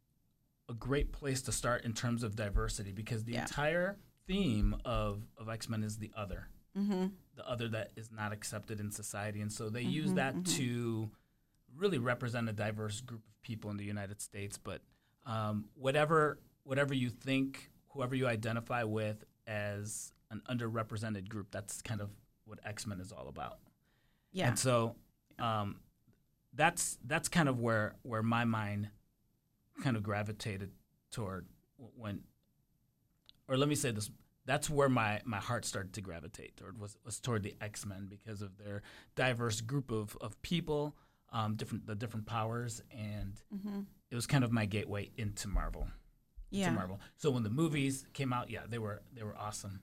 a 0.70 0.74
great 0.74 1.12
place 1.12 1.42
to 1.44 1.52
start 1.52 1.84
in 1.84 1.94
terms 1.94 2.24
of 2.24 2.36
diversity 2.36 2.92
because 2.94 3.24
the 3.26 3.34
Yeah. 3.34 3.42
entire 3.42 3.98
theme 4.28 4.76
of 4.86 5.24
of 5.38 5.50
X 5.50 5.68
Men 5.68 5.84
is 5.84 5.98
the 5.98 6.12
other, 6.16 6.48
Mm-hmm. 6.78 7.08
the 7.36 7.50
other 7.50 7.68
that 7.70 7.92
is 7.98 8.10
not 8.12 8.32
accepted 8.32 8.80
in 8.80 8.90
society, 8.92 9.42
and 9.42 9.52
so 9.52 9.70
they 9.70 9.82
use 9.82 10.14
that 10.14 10.46
to 10.46 11.10
really 11.78 11.98
represent 11.98 12.50
a 12.50 12.54
diverse 12.54 13.02
group 13.02 13.22
of 13.28 13.42
people 13.42 13.70
in 13.72 13.78
the 13.78 13.86
United 13.86 14.22
States. 14.22 14.58
But 14.58 14.82
um, 15.26 15.66
whatever 15.76 16.40
whatever 16.64 16.94
you 16.94 17.10
think, 17.10 17.72
whoever 17.90 18.16
you 18.16 18.28
identify 18.28 18.84
with 18.84 19.24
as 19.48 20.14
an 20.32 20.42
underrepresented 20.50 21.28
group, 21.28 21.48
that's 21.52 21.82
kind 21.82 22.02
of 22.02 22.10
what 22.46 22.60
X 22.66 22.88
Men 22.88 23.00
is 23.00 23.12
all 23.12 23.28
about. 23.28 23.60
Yeah. 24.32 24.50
And 24.50 24.60
so 24.60 24.96
um, 25.40 25.78
that's 26.54 26.98
that's 27.06 27.30
kind 27.30 27.50
of 27.50 27.60
where 27.60 27.96
where 28.04 28.24
my 28.24 28.46
mind 28.46 28.90
kind 29.82 29.98
of 29.98 30.04
gravitated 30.04 30.72
toward 31.12 31.48
when, 31.78 32.22
or 33.48 33.58
let 33.58 33.68
me 33.68 33.76
say 33.76 33.92
this. 33.92 34.10
That's 34.46 34.70
where 34.70 34.90
my, 34.90 35.22
my 35.24 35.38
heart 35.38 35.64
started 35.64 35.94
to 35.94 36.02
gravitate 36.02 36.58
toward 36.58 36.78
was, 36.78 36.98
was 37.06 37.22
toward 37.22 37.44
the 37.44 37.56
X 37.62 37.86
Men 37.86 38.08
because 38.10 38.42
of 38.42 38.58
their 38.58 38.82
diverse 39.16 39.62
group 39.62 39.90
of, 39.90 40.18
of 40.20 40.42
people, 40.42 40.98
um, 41.34 41.56
different 41.56 41.86
the 41.86 41.96
different 41.96 42.26
powers, 42.26 42.82
and 42.92 43.34
mm-hmm. 43.54 43.82
it 44.10 44.16
was 44.16 44.28
kind 44.28 44.44
of 44.44 44.52
my 44.52 44.66
gateway 44.66 45.10
into 45.18 45.48
Marvel. 45.48 45.88
Yeah. 46.52 46.70
To 46.70 46.76
Marvel. 46.76 47.00
So 47.18 47.32
when 47.32 47.44
the 47.44 47.50
movies 47.50 48.06
came 48.14 48.32
out, 48.32 48.50
yeah, 48.50 48.62
they 48.70 48.78
were 48.78 49.02
they 49.14 49.24
were 49.24 49.36
awesome. 49.38 49.82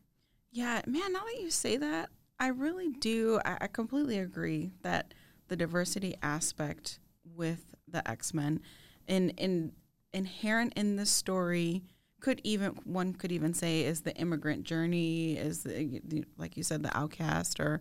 Yeah, 0.52 0.80
man, 0.86 1.12
now 1.12 1.20
that 1.20 1.40
you 1.40 1.50
say 1.50 1.76
that, 1.76 2.10
I 2.38 2.48
really 2.48 2.88
do. 2.88 3.40
I, 3.44 3.58
I 3.62 3.66
completely 3.66 4.18
agree 4.18 4.72
that 4.82 5.12
the 5.48 5.56
diversity 5.56 6.14
aspect 6.22 7.00
with 7.36 7.66
the 7.88 8.08
X 8.08 8.32
Men 8.32 8.60
in, 9.06 9.30
in 9.30 9.72
inherent 10.12 10.72
in 10.76 10.96
the 10.96 11.06
story 11.06 11.82
could 12.20 12.40
even 12.44 12.72
one 12.84 13.14
could 13.14 13.32
even 13.32 13.54
say 13.54 13.82
is 13.82 14.02
the 14.02 14.14
immigrant 14.16 14.64
journey 14.64 15.36
is 15.36 15.62
the, 15.62 16.00
the 16.04 16.24
like 16.36 16.56
you 16.56 16.62
said 16.62 16.82
the 16.82 16.96
outcast 16.96 17.58
or 17.58 17.80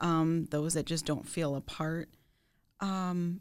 um, 0.00 0.46
those 0.50 0.74
that 0.74 0.86
just 0.86 1.06
don't 1.06 1.28
feel 1.28 1.56
a 1.56 1.60
part 1.60 2.08
um, 2.80 3.40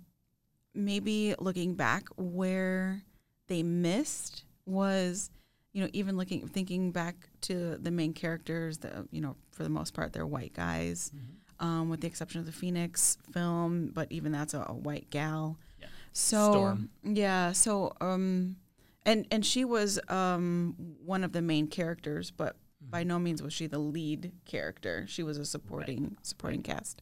maybe 0.74 1.36
looking 1.40 1.76
back 1.76 2.08
where 2.18 3.02
they 3.48 3.64
missed 3.64 4.44
was 4.66 5.30
you 5.74 5.82
know 5.82 5.90
even 5.94 6.18
looking 6.18 6.48
thinking 6.48 6.92
back 6.92 7.16
to 7.42 7.78
the 7.78 7.92
main 7.92 8.14
characters 8.14 8.80
that 8.80 8.94
you 9.12 9.22
know 9.22 9.36
for 9.52 9.64
the 9.64 9.70
most 9.70 9.94
part 9.94 10.14
they're 10.14 10.26
white 10.26 10.54
guys 10.54 11.12
um, 11.60 11.90
with 11.90 12.02
the 12.02 12.08
exception 12.08 12.40
of 12.40 12.46
the 12.46 12.52
phoenix 12.52 13.18
film 13.32 13.92
but 13.94 14.12
even 14.12 14.32
that's 14.32 14.54
a, 14.54 14.66
a 14.68 14.74
white 14.74 15.10
gal. 15.10 15.58
Yeah. 15.80 15.88
so 16.12 16.52
Storm. 16.52 16.90
yeah 17.04 17.52
so 17.52 17.94
um 18.02 18.58
and 19.06 19.26
and 19.32 19.46
she 19.46 19.66
was 19.66 20.00
um 20.10 20.76
one 21.06 21.24
of 21.24 21.32
the 21.32 21.42
main 21.42 21.68
characters 21.68 22.32
but 22.32 22.56
by 22.90 23.04
no 23.04 23.20
means 23.20 23.42
was 23.42 23.54
she 23.54 23.68
the 23.68 23.80
lead 23.80 24.32
character. 24.46 25.06
She 25.08 25.24
was 25.24 25.38
a 25.38 25.46
supporting 25.46 26.18
supporting 26.22 26.62
cast 26.64 27.02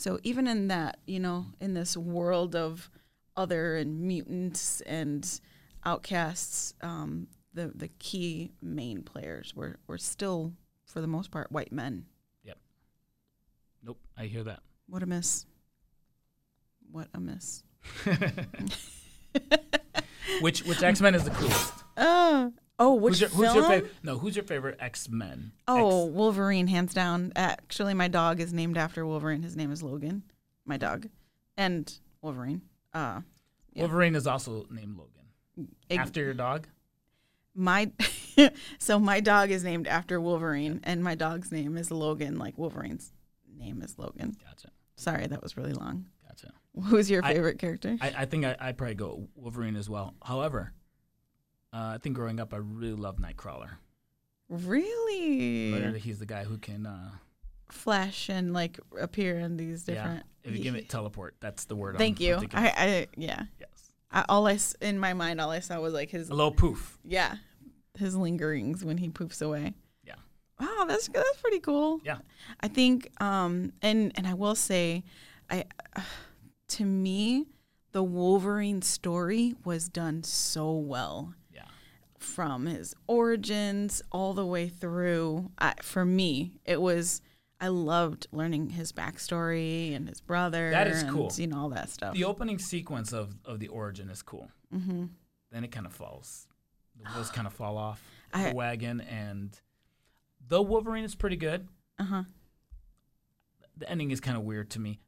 so 0.00 0.18
even 0.22 0.46
in 0.46 0.68
that 0.68 0.98
you 1.06 1.20
know 1.20 1.46
in 1.60 1.74
this 1.74 1.96
world 1.96 2.56
of 2.56 2.90
other 3.36 3.76
and 3.76 4.00
mutants 4.00 4.80
and 4.82 5.40
outcasts 5.84 6.74
um 6.82 7.26
the 7.54 7.70
the 7.74 7.88
key 7.98 8.52
main 8.62 9.02
players 9.02 9.54
were 9.54 9.76
were 9.86 9.98
still 9.98 10.52
for 10.86 11.00
the 11.00 11.06
most 11.06 11.30
part 11.30 11.52
white 11.52 11.72
men 11.72 12.04
Yep. 12.44 12.58
Nope, 13.84 13.98
I 14.16 14.24
hear 14.26 14.42
that. 14.44 14.60
what 14.88 15.02
a 15.02 15.06
miss 15.06 15.46
what 16.90 17.08
a 17.14 17.20
miss 17.20 17.62
Which 20.40 20.64
which 20.64 20.82
X 20.82 21.00
Men 21.00 21.14
is 21.14 21.24
the 21.24 21.30
coolest? 21.30 21.72
Uh, 21.96 22.50
Oh, 22.82 22.94
which 22.94 23.12
who's 23.12 23.20
your, 23.20 23.28
film? 23.28 23.44
who's 23.44 23.54
your 23.54 23.64
favorite? 23.68 23.94
No, 24.02 24.18
who's 24.18 24.34
your 24.36 24.44
favorite 24.44 24.78
X 24.80 25.08
Men? 25.08 25.52
Oh, 25.68 26.06
Wolverine, 26.06 26.66
hands 26.66 26.94
down. 26.94 27.30
Actually, 27.36 27.92
my 27.92 28.08
dog 28.08 28.40
is 28.40 28.54
named 28.54 28.78
after 28.78 29.04
Wolverine. 29.06 29.42
His 29.42 29.54
name 29.54 29.70
is 29.70 29.82
Logan. 29.82 30.22
My 30.64 30.78
dog, 30.78 31.06
and 31.58 31.92
Wolverine. 32.22 32.62
Uh, 32.94 33.20
yeah. 33.74 33.82
Wolverine 33.82 34.14
is 34.14 34.26
also 34.26 34.66
named 34.70 34.96
Logan 34.96 35.68
after 35.90 36.22
your 36.24 36.32
dog. 36.34 36.68
my 37.54 37.90
so 38.78 38.98
my 38.98 39.20
dog 39.20 39.50
is 39.50 39.62
named 39.62 39.86
after 39.86 40.18
Wolverine, 40.20 40.80
and 40.82 41.04
my 41.04 41.14
dog's 41.14 41.52
name 41.52 41.76
is 41.76 41.90
Logan. 41.90 42.38
Like 42.38 42.56
Wolverine's 42.56 43.12
name 43.58 43.82
is 43.82 43.98
Logan. 43.98 44.36
Gotcha, 44.42 44.70
Sorry, 44.96 45.26
that 45.26 45.42
was 45.42 45.56
really 45.58 45.74
long. 45.74 46.06
gotcha. 46.26 46.52
Who's 46.84 47.10
your 47.10 47.22
I- 47.24 47.34
favorite 47.34 47.58
character? 47.58 47.98
I, 48.00 48.12
I 48.18 48.24
think 48.24 48.46
I 48.46 48.56
I 48.58 48.72
probably 48.72 48.94
go 48.94 49.28
Wolverine 49.34 49.76
as 49.76 49.90
well. 49.90 50.14
However, 50.24 50.72
uh, 51.72 51.92
I 51.94 51.98
think 51.98 52.16
growing 52.16 52.40
up 52.40 52.52
I 52.52 52.58
really 52.58 52.94
loved 52.94 53.20
Nightcrawler. 53.20 53.70
really? 54.48 55.72
Literally, 55.72 56.00
he's 56.00 56.18
the 56.18 56.26
guy 56.26 56.44
who 56.44 56.58
can. 56.58 56.86
Uh, 56.86 57.10
Flash 57.70 58.28
and 58.28 58.52
like 58.52 58.80
appear 59.00 59.38
in 59.38 59.56
these 59.56 59.84
different. 59.84 60.24
yeah, 60.44 60.50
if 60.50 60.56
you 60.56 60.62
give 60.62 60.74
it 60.74 60.88
teleport, 60.88 61.36
that's 61.38 61.66
the 61.66 61.76
word. 61.76 61.98
Thank 61.98 62.18
I'm, 62.18 62.26
you. 62.26 62.34
I'm 62.34 62.48
I. 62.52 62.74
I 62.76 63.06
yeah. 63.16 63.44
yes, 63.60 63.92
I, 64.10 64.24
all 64.28 64.48
I 64.48 64.58
in 64.80 64.98
my 64.98 65.14
mind, 65.14 65.40
all 65.40 65.50
I 65.50 65.60
saw 65.60 65.78
was 65.80 65.94
like 65.94 66.10
his 66.10 66.30
a 66.30 66.34
little 66.34 66.50
poof. 66.50 66.98
yeah, 67.04 67.36
his 67.96 68.16
lingerings 68.16 68.84
when 68.84 68.98
he 68.98 69.08
poofs 69.08 69.40
away. 69.40 69.74
Yeah. 70.04 70.14
Wow, 70.58 70.84
that's 70.88 71.06
that's 71.06 71.36
pretty 71.40 71.60
cool. 71.60 72.00
Yeah. 72.04 72.18
I 72.60 72.66
think, 72.66 73.08
um, 73.22 73.72
and 73.82 74.10
and 74.16 74.26
I 74.26 74.34
will 74.34 74.56
say, 74.56 75.04
I, 75.48 75.64
uh, 75.94 76.00
to 76.70 76.84
me, 76.84 77.46
the 77.92 78.02
Wolverine 78.02 78.82
story 78.82 79.54
was 79.64 79.88
done 79.88 80.24
so 80.24 80.72
well 80.72 81.34
from 82.20 82.66
his 82.66 82.94
origins 83.06 84.02
all 84.12 84.34
the 84.34 84.46
way 84.46 84.68
through. 84.68 85.50
I, 85.58 85.74
for 85.82 86.04
me, 86.04 86.60
it 86.64 86.80
was. 86.80 87.20
I 87.62 87.68
loved 87.68 88.26
learning 88.32 88.70
his 88.70 88.90
backstory 88.92 89.94
and 89.94 90.08
his 90.08 90.20
brother. 90.22 90.70
That 90.70 90.86
is 90.86 91.02
and, 91.02 91.10
cool. 91.12 91.30
You 91.36 91.46
know 91.48 91.58
all 91.58 91.68
that 91.70 91.90
stuff. 91.90 92.14
the 92.14 92.24
opening 92.24 92.58
sequence 92.58 93.12
of 93.12 93.34
of 93.44 93.58
the 93.58 93.68
origin 93.68 94.08
is 94.08 94.22
cool. 94.22 94.50
mm-hmm. 94.74 95.06
Then 95.50 95.64
it 95.64 95.72
kind 95.72 95.84
of 95.86 95.92
falls. 95.92 96.46
The 96.96 97.10
wheels 97.12 97.30
kind 97.30 97.46
of 97.46 97.52
fall 97.52 97.76
off 97.76 98.02
I- 98.32 98.50
the 98.50 98.54
wagon, 98.54 99.00
and 99.02 99.58
though 100.46 100.62
Wolverine 100.62 101.04
is 101.04 101.14
pretty 101.14 101.36
good, 101.36 101.68
Uh 101.98 102.04
huh. 102.04 102.22
the 103.76 103.90
ending 103.90 104.10
is 104.10 104.20
kind 104.20 104.36
of 104.36 104.42
weird 104.44 104.70
to 104.70 104.78
me. 104.80 105.00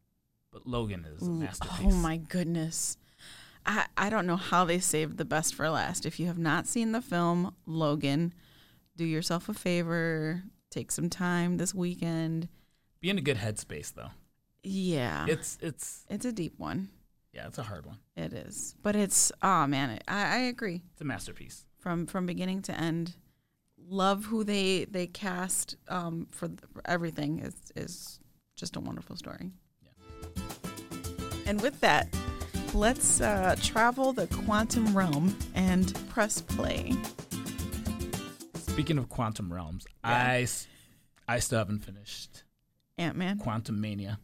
But 0.51 0.67
Logan 0.67 1.07
is 1.17 1.27
a 1.27 1.31
masterpiece. 1.31 1.79
Oh 1.85 1.91
my 1.93 2.19
goodness. 2.19 2.99
I, 3.65 3.87
I 3.97 4.11
don't 4.11 4.27
know 4.27 4.37
how 4.37 4.65
they 4.65 4.79
saved 4.79 5.17
the 5.19 5.25
best 5.25 5.55
for 5.55 5.69
last. 5.71 6.05
If 6.07 6.19
you 6.19 6.27
have 6.27 6.39
not 6.39 6.67
seen 6.67 6.93
the 6.93 7.01
film 7.03 7.55
Logan, 7.67 8.35
do 8.97 9.05
yourself 9.05 9.49
a 9.49 9.55
favor, 9.55 10.43
take 10.71 10.91
some 10.91 11.09
time 11.09 11.57
this 11.57 11.75
weekend. 11.75 12.49
Be 13.01 13.11
in 13.11 13.19
a 13.19 13.23
good 13.23 13.39
headspace 13.39 13.93
though. 13.95 14.11
Yeah. 14.63 15.27
It's 15.29 15.59
it's 15.61 16.05
it's 16.09 16.25
a 16.25 16.33
deep 16.33 16.55
one. 16.59 16.89
yeah, 17.33 17.47
it's 17.47 17.59
a 17.59 17.63
hard 17.63 17.87
one. 17.87 17.99
It 18.17 18.33
is. 18.33 18.75
But 18.83 18.97
it's 18.97 19.33
oh 19.43 19.67
man, 19.67 19.91
it, 19.91 20.05
I, 20.07 20.23
I 20.23 20.39
agree. 20.43 20.83
It's 20.93 21.01
a 21.01 21.05
masterpiece. 21.05 21.65
From 21.79 22.07
from 22.07 22.27
beginning 22.27 22.63
to 22.63 22.79
end. 22.79 23.15
Love 23.89 24.27
who 24.27 24.45
they 24.45 24.85
they 24.85 25.07
cast 25.09 25.77
um, 25.89 26.29
for, 26.31 26.49
for 26.73 26.83
everything 26.85 27.41
is 27.41 27.55
is 27.75 28.21
just 28.55 28.77
a 28.77 28.81
wonderful 28.81 29.17
story. 29.17 29.51
Yeah. 29.83 30.43
And 31.47 31.61
with 31.61 31.81
that, 31.81 32.09
let's 32.75 33.21
uh, 33.21 33.57
travel 33.63 34.13
the 34.13 34.27
quantum 34.29 34.97
realm 34.97 35.37
and 35.55 35.93
press 36.09 36.41
play. 36.41 36.93
Speaking 38.55 38.99
of 38.99 39.09
quantum 39.09 39.53
realms, 39.53 39.87
Yeah. 40.05 40.11
I 40.11 40.47
I 41.29 41.39
still 41.39 41.59
haven't 41.59 41.81
finished 41.81 42.45
Ant 42.99 43.17
Man. 43.17 43.39
Quantumania. 43.39 44.19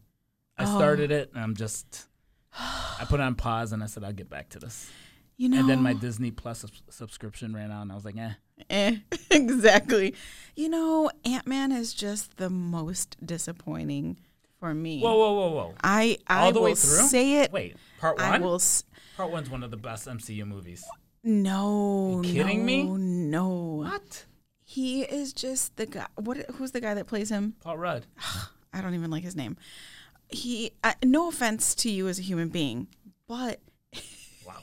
I 0.57 0.63
Oh. 0.65 0.77
started 0.77 1.11
it 1.11 1.31
and 1.33 1.41
I'm 1.43 1.55
just 1.55 2.07
I 2.53 3.05
put 3.07 3.19
it 3.19 3.23
on 3.23 3.35
pause 3.35 3.71
and 3.73 3.83
I 3.83 3.85
said 3.85 4.03
I'll 4.03 4.11
get 4.13 4.29
back 4.29 4.49
to 4.49 4.59
this. 4.59 4.89
You 5.37 5.47
know, 5.47 5.59
And 5.59 5.69
then 5.69 5.81
my 5.81 5.93
Disney 5.93 6.31
Plus 6.31 6.59
subs- 6.59 6.81
subscription 6.89 7.53
ran 7.55 7.71
out 7.71 7.83
and 7.83 7.91
I 7.91 7.95
was 7.95 8.03
like, 8.03 8.17
eh. 8.17 8.31
Eh, 8.69 8.97
exactly. 9.31 10.13
You 10.55 10.67
know, 10.67 11.09
Ant 11.23 11.47
Man 11.47 11.71
is 11.71 11.93
just 11.93 12.35
the 12.37 12.49
most 12.49 13.15
disappointing 13.25 14.19
for 14.59 14.73
me. 14.73 15.01
Whoa, 15.01 15.15
whoa, 15.17 15.33
whoa, 15.33 15.51
whoa. 15.51 15.73
I 15.83 16.17
I 16.27 16.41
All 16.45 16.51
the 16.51 16.59
will 16.59 16.65
way 16.65 16.75
through? 16.75 17.07
say 17.07 17.41
it. 17.41 17.51
Wait, 17.51 17.75
part 17.99 18.17
one. 18.17 18.25
I 18.25 18.37
will. 18.39 18.55
S- 18.55 18.83
Part 19.17 19.31
one's 19.31 19.49
one 19.49 19.63
of 19.63 19.71
the 19.71 19.77
best 19.77 20.07
MCU 20.07 20.45
movies. 20.45 20.83
no, 21.23 22.21
You 22.23 22.31
kidding 22.33 22.65
me? 22.65 22.83
no, 22.83 22.95
No, 22.95 23.49
What? 23.89 24.25
He 24.63 25.01
is 25.01 25.33
just 25.33 25.75
the 25.77 25.85
guy. 25.85 26.05
What? 26.15 26.37
Who's 26.55 26.71
the 26.71 26.79
guy 26.79 26.93
that 26.93 27.07
plays 27.07 27.29
him? 27.29 27.55
Paul 27.61 27.77
Rudd. 27.77 28.05
I 28.73 28.81
don't 28.81 28.93
even 28.93 29.09
like 29.11 29.23
his 29.23 29.35
name. 29.35 29.57
He. 30.29 30.71
Uh, 30.83 30.93
no 31.03 31.27
offense 31.27 31.73
to 31.75 31.89
you 31.91 32.07
as 32.07 32.19
a 32.19 32.21
human 32.21 32.49
being, 32.49 32.87
but 33.27 33.59
Wow. 34.45 34.61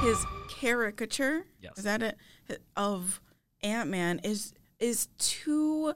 his 0.00 0.24
caricature 0.48 1.44
Yes. 1.60 1.78
is 1.78 1.84
that 1.84 2.02
it 2.02 2.16
of 2.76 3.20
Ant 3.62 3.90
Man 3.90 4.20
is 4.22 4.52
is 4.78 5.08
too 5.18 5.94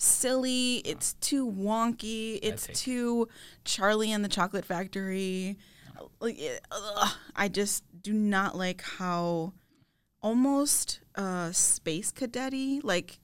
silly. 0.00 0.76
It's 0.78 1.14
too 1.14 1.50
wonky. 1.50 2.38
It's 2.42 2.66
too 2.68 3.28
Charlie 3.64 4.12
and 4.12 4.24
the 4.24 4.28
Chocolate 4.28 4.64
Factory. 4.64 5.58
Like 6.20 6.40
ugh. 6.70 7.12
I 7.36 7.48
just 7.48 7.84
do 8.02 8.12
not 8.12 8.56
like 8.56 8.82
how 8.82 9.52
almost 10.22 11.00
uh 11.14 11.50
space 11.52 12.12
cadet 12.12 12.52
like 12.84 13.20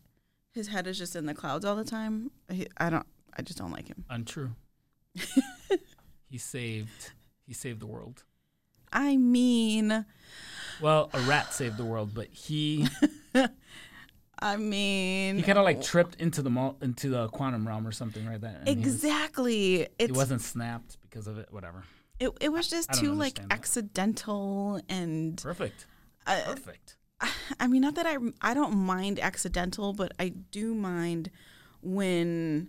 his 0.52 0.68
head 0.68 0.87
is 0.87 0.97
just 0.97 1.16
in 1.16 1.26
the 1.26 1.35
clouds 1.35 1.64
all 1.64 1.76
the 1.76 1.85
time. 1.85 2.30
I 2.78 2.90
don't. 2.90 3.06
I 3.37 3.42
just 3.42 3.59
don't 3.59 3.73
like 3.73 3.88
him. 3.88 4.04
Untrue. 4.09 4.52
he 6.30 6.38
saved 6.38 7.12
he 7.47 7.54
saved 7.54 7.80
the 7.80 7.87
world. 7.87 8.25
I 8.92 9.16
mean, 9.16 10.06
Well, 10.80 11.11
a 11.12 11.21
rat 11.21 11.52
saved 11.52 11.76
the 11.76 11.85
world, 11.85 12.12
but 12.14 12.28
he 12.28 12.88
I 14.38 14.57
mean, 14.57 15.37
he 15.37 15.43
kind 15.43 15.59
of 15.59 15.64
like 15.64 15.81
tripped 15.83 16.21
into 16.21 16.43
the 16.43 16.50
mul- 16.50 16.76
into 16.83 17.09
the 17.09 17.28
quantum 17.28 17.66
realm 17.66 17.87
or 17.87 17.93
something 17.93 18.26
right? 18.26 18.40
that. 18.40 18.69
exactly. 18.69 19.88
It's 19.99 20.12
wasn't 20.12 20.43
snapped 20.43 20.99
because 21.00 21.26
of 21.26 21.38
it. 21.38 21.49
Whatever. 21.50 21.85
It, 22.19 22.31
it 22.40 22.49
was 22.50 22.69
just 22.69 22.90
I 22.90 22.95
too 22.95 23.12
like 23.12 23.35
that. 23.37 23.47
accidental 23.50 24.81
and 24.88 25.40
Perfect. 25.43 25.87
uh, 26.26 26.40
Perfect. 26.47 26.97
I 27.61 27.66
mean 27.66 27.83
not 27.83 27.95
that 27.95 28.07
I 28.07 28.16
I 28.40 28.55
don't 28.55 28.75
mind 28.75 29.21
accidental 29.21 29.93
but 29.93 30.12
I 30.19 30.31
do 30.31 30.75
mind 30.75 31.31
when 31.83 32.69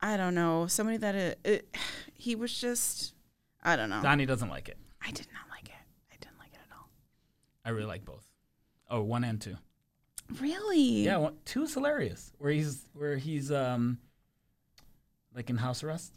I 0.00 0.16
don't 0.16 0.34
know 0.34 0.66
somebody 0.66 0.98
that 0.98 1.14
it, 1.14 1.38
it, 1.44 1.76
he 2.14 2.34
was 2.34 2.58
just 2.58 3.14
I 3.62 3.76
don't 3.76 3.90
know 3.90 4.02
Donnie 4.02 4.26
doesn't 4.26 4.48
like 4.50 4.68
it. 4.68 4.76
I 5.02 5.10
did 5.10 5.26
not 5.32 5.50
like 5.50 5.68
it 5.68 5.74
I 6.10 6.16
didn't 6.20 6.38
like 6.38 6.52
it 6.52 6.60
at 6.70 6.76
all 6.76 6.88
I 7.64 7.70
really 7.70 7.86
like 7.86 8.04
both. 8.04 8.24
Oh, 8.90 9.02
one 9.02 9.24
and 9.24 9.40
two. 9.40 9.56
Really 10.40 11.04
Yeah, 11.04 11.18
one, 11.18 11.36
two 11.44 11.64
is 11.64 11.74
hilarious. 11.74 12.32
Where 12.38 12.52
he's 12.52 12.84
where 12.94 13.16
he's 13.16 13.50
um 13.50 13.98
like 15.34 15.50
in 15.50 15.56
house 15.56 15.82
arrest. 15.82 16.12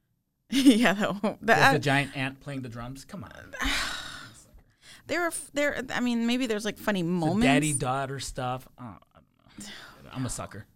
yeah 0.50 0.94
that, 0.94 1.38
There's 1.40 1.40
that 1.40 1.76
a 1.76 1.78
giant 1.78 2.16
ant 2.16 2.40
playing 2.40 2.62
the 2.62 2.68
drums. 2.68 3.04
Come 3.04 3.24
on. 3.24 3.30
there 5.06 5.22
are 5.22 5.32
there 5.52 5.82
I 5.94 6.00
mean 6.00 6.26
maybe 6.26 6.46
there's 6.46 6.64
like 6.64 6.78
funny 6.78 7.02
moments 7.02 7.44
daddy 7.46 7.72
daughter 7.72 8.20
stuff. 8.20 8.68
Oh, 8.78 8.82
I 8.84 9.18
don't 9.58 10.04
know. 10.04 10.10
I'm 10.12 10.26
a 10.26 10.30
sucker. 10.30 10.66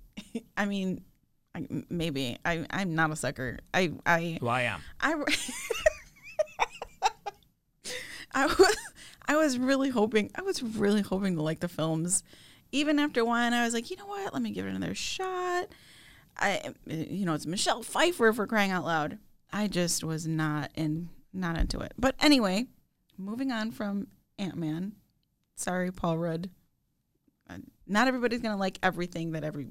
I 0.56 0.64
mean 0.64 1.02
I, 1.54 1.66
maybe 1.88 2.38
I 2.44 2.66
I'm 2.70 2.94
not 2.94 3.10
a 3.10 3.16
sucker 3.16 3.58
I 3.72 3.92
I 4.04 4.38
Who 4.40 4.48
I 4.48 4.62
am. 4.62 4.82
I, 5.00 5.14
I 8.34 8.46
was 8.46 8.76
I 9.28 9.36
was 9.36 9.58
really 9.58 9.90
hoping 9.90 10.30
I 10.34 10.42
was 10.42 10.62
really 10.62 11.02
hoping 11.02 11.36
to 11.36 11.42
like 11.42 11.60
the 11.60 11.68
films. 11.68 12.22
Even 12.72 12.98
after 12.98 13.24
one, 13.24 13.52
I 13.52 13.64
was 13.64 13.74
like, 13.74 13.90
you 13.90 13.96
know 13.96 14.06
what? 14.06 14.32
Let 14.32 14.42
me 14.42 14.50
give 14.50 14.66
it 14.66 14.74
another 14.74 14.94
shot. 14.94 15.68
I, 16.36 16.74
you 16.86 17.24
know, 17.24 17.34
it's 17.34 17.46
Michelle 17.46 17.82
Pfeiffer 17.82 18.32
for 18.32 18.46
crying 18.46 18.70
out 18.70 18.84
loud. 18.84 19.18
I 19.52 19.68
just 19.68 20.04
was 20.04 20.26
not 20.26 20.70
in, 20.74 21.08
not 21.32 21.56
into 21.56 21.80
it. 21.80 21.92
But 21.96 22.14
anyway, 22.20 22.66
moving 23.16 23.52
on 23.52 23.70
from 23.70 24.08
Ant 24.38 24.56
Man. 24.56 24.92
Sorry, 25.54 25.90
Paul 25.90 26.18
Rudd. 26.18 26.50
Uh, 27.48 27.58
Not 27.86 28.08
everybody's 28.08 28.40
gonna 28.40 28.58
like 28.58 28.78
everything 28.82 29.32
that 29.32 29.44
every 29.44 29.68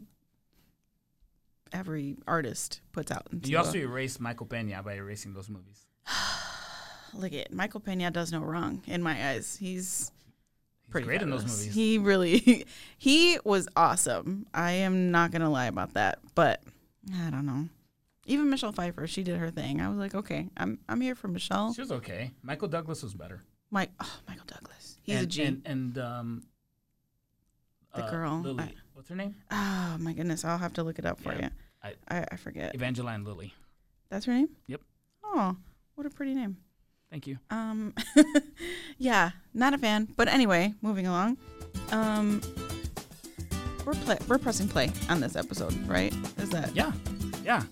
every 1.72 2.16
artist 2.26 2.82
puts 2.94 3.12
out. 3.12 3.28
You 3.44 3.58
also 3.58 3.78
erased 3.78 4.20
Michael 4.20 4.46
Pena 4.46 4.82
by 4.82 4.96
erasing 4.96 5.34
those 5.34 5.50
movies. 5.50 5.86
look 7.18 7.34
at 7.34 7.52
Michael 7.54 7.80
Pena 7.80 8.12
does 8.12 8.32
no 8.32 8.40
wrong 8.40 8.82
in 8.88 9.02
my 9.04 9.30
eyes. 9.30 9.58
He's 9.58 10.12
pretty 10.90 11.06
great 11.06 11.22
in 11.22 11.30
those 11.30 11.44
movies. 11.44 11.74
He 11.74 11.98
really 11.98 12.66
he 12.98 13.38
was 13.44 13.68
awesome. 13.76 14.46
I 14.54 14.72
am 14.72 15.12
not 15.12 15.32
gonna 15.32 15.50
lie 15.50 15.66
about 15.68 15.94
that, 15.94 16.20
but 16.36 16.62
I 17.16 17.30
don't 17.30 17.46
know. 17.46 17.70
Even 18.28 18.50
Michelle 18.50 18.72
Pfeiffer, 18.72 19.06
she 19.06 19.22
did 19.24 19.38
her 19.38 19.52
thing. 19.52 19.82
I 19.82 19.88
was 19.90 19.98
like, 19.98 20.16
okay, 20.16 20.50
I'm 20.58 20.80
I'm 20.90 21.02
here 21.02 21.16
for 21.16 21.28
Michelle. 21.28 21.74
She 21.74 21.82
was 21.82 21.92
okay. 21.92 22.32
Michael 22.42 22.68
Douglas 22.68 23.04
was 23.04 23.14
better. 23.14 23.44
Mike, 23.72 23.92
oh, 24.00 24.20
Michael 24.28 24.46
Douglas. 24.48 24.98
He's 25.04 25.16
and, 25.18 25.24
a 25.24 25.28
G. 25.28 25.44
And, 25.44 25.62
and 25.66 25.98
um, 25.98 26.44
The 27.96 28.06
uh, 28.06 28.12
girl, 28.12 28.42
Lily. 28.42 28.64
I- 28.64 28.74
What's 28.94 29.10
her 29.10 29.16
name? 29.16 29.36
oh 29.52 29.98
my 30.00 30.14
goodness, 30.14 30.46
I'll 30.46 30.58
have 30.58 30.74
to 30.74 30.84
look 30.84 30.98
it 31.00 31.06
up 31.06 31.20
for 31.20 31.34
Yeah, 31.34 31.42
you. 31.42 31.50
I- 31.84 31.94
I, 32.20 32.26
I 32.32 32.36
forget. 32.38 32.74
Evangeline 32.74 33.24
Lilly. 33.26 33.54
That's 34.10 34.26
her 34.26 34.34
name. 34.34 34.50
Yep. 34.68 34.82
Oh, 35.24 35.56
what 35.96 36.08
a 36.08 36.10
pretty 36.10 36.34
name. 36.34 36.58
Thank 37.12 37.28
you. 37.28 37.38
Um, 37.50 37.94
yeah, 38.98 39.32
not 39.54 39.74
a 39.74 39.78
fan. 39.78 40.08
But 40.18 40.28
anyway, 40.28 40.74
moving 40.82 41.08
along. 41.08 41.38
Um, 41.92 42.42
we're 43.86 43.94
play- 43.94 44.18
we're 44.28 44.38
pressing 44.38 44.68
play 44.68 44.92
on 45.10 45.20
this 45.22 45.36
episode, 45.36 45.74
right? 45.88 46.14
Is 46.38 46.50
that 46.50 46.76
Yeah, 46.76 46.92
yeah. 47.44 47.64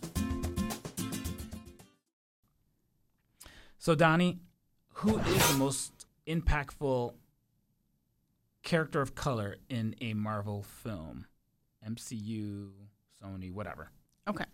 So 3.77 3.95
Donnie, 3.95 4.39
who 4.93 5.17
is 5.17 5.51
the 5.51 5.57
most 5.57 6.05
impactful 6.27 7.13
character 8.61 9.01
of 9.01 9.13
color 9.15 9.57
in 9.69 9.95
a 9.99 10.13
Marvel 10.13 10.63
film? 10.63 11.25
MCU, 11.85 12.69
Sony, 13.21 13.51
whatever. 13.51 13.89
okay? 14.29 14.45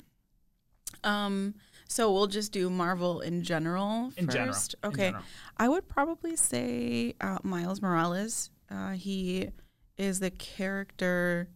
Um, 1.03 1.55
so 1.87 2.11
we'll 2.13 2.27
just 2.27 2.51
do 2.51 2.69
Marvel 2.69 3.21
in 3.21 3.43
general 3.43 4.11
In 4.17 4.27
general. 4.27 4.53
first. 4.53 4.75
in 4.83 4.89
Okay, 4.89 5.05
general. 5.07 5.23
I 5.57 5.67
would 5.69 5.87
probably 5.87 6.35
say 6.35 7.15
uh, 7.21 7.39
Miles 7.43 7.81
Morales. 7.81 8.51
Uh, 8.69 8.91
he 8.91 9.49
is 9.97 10.19
the 10.19 10.29
character 10.31 11.49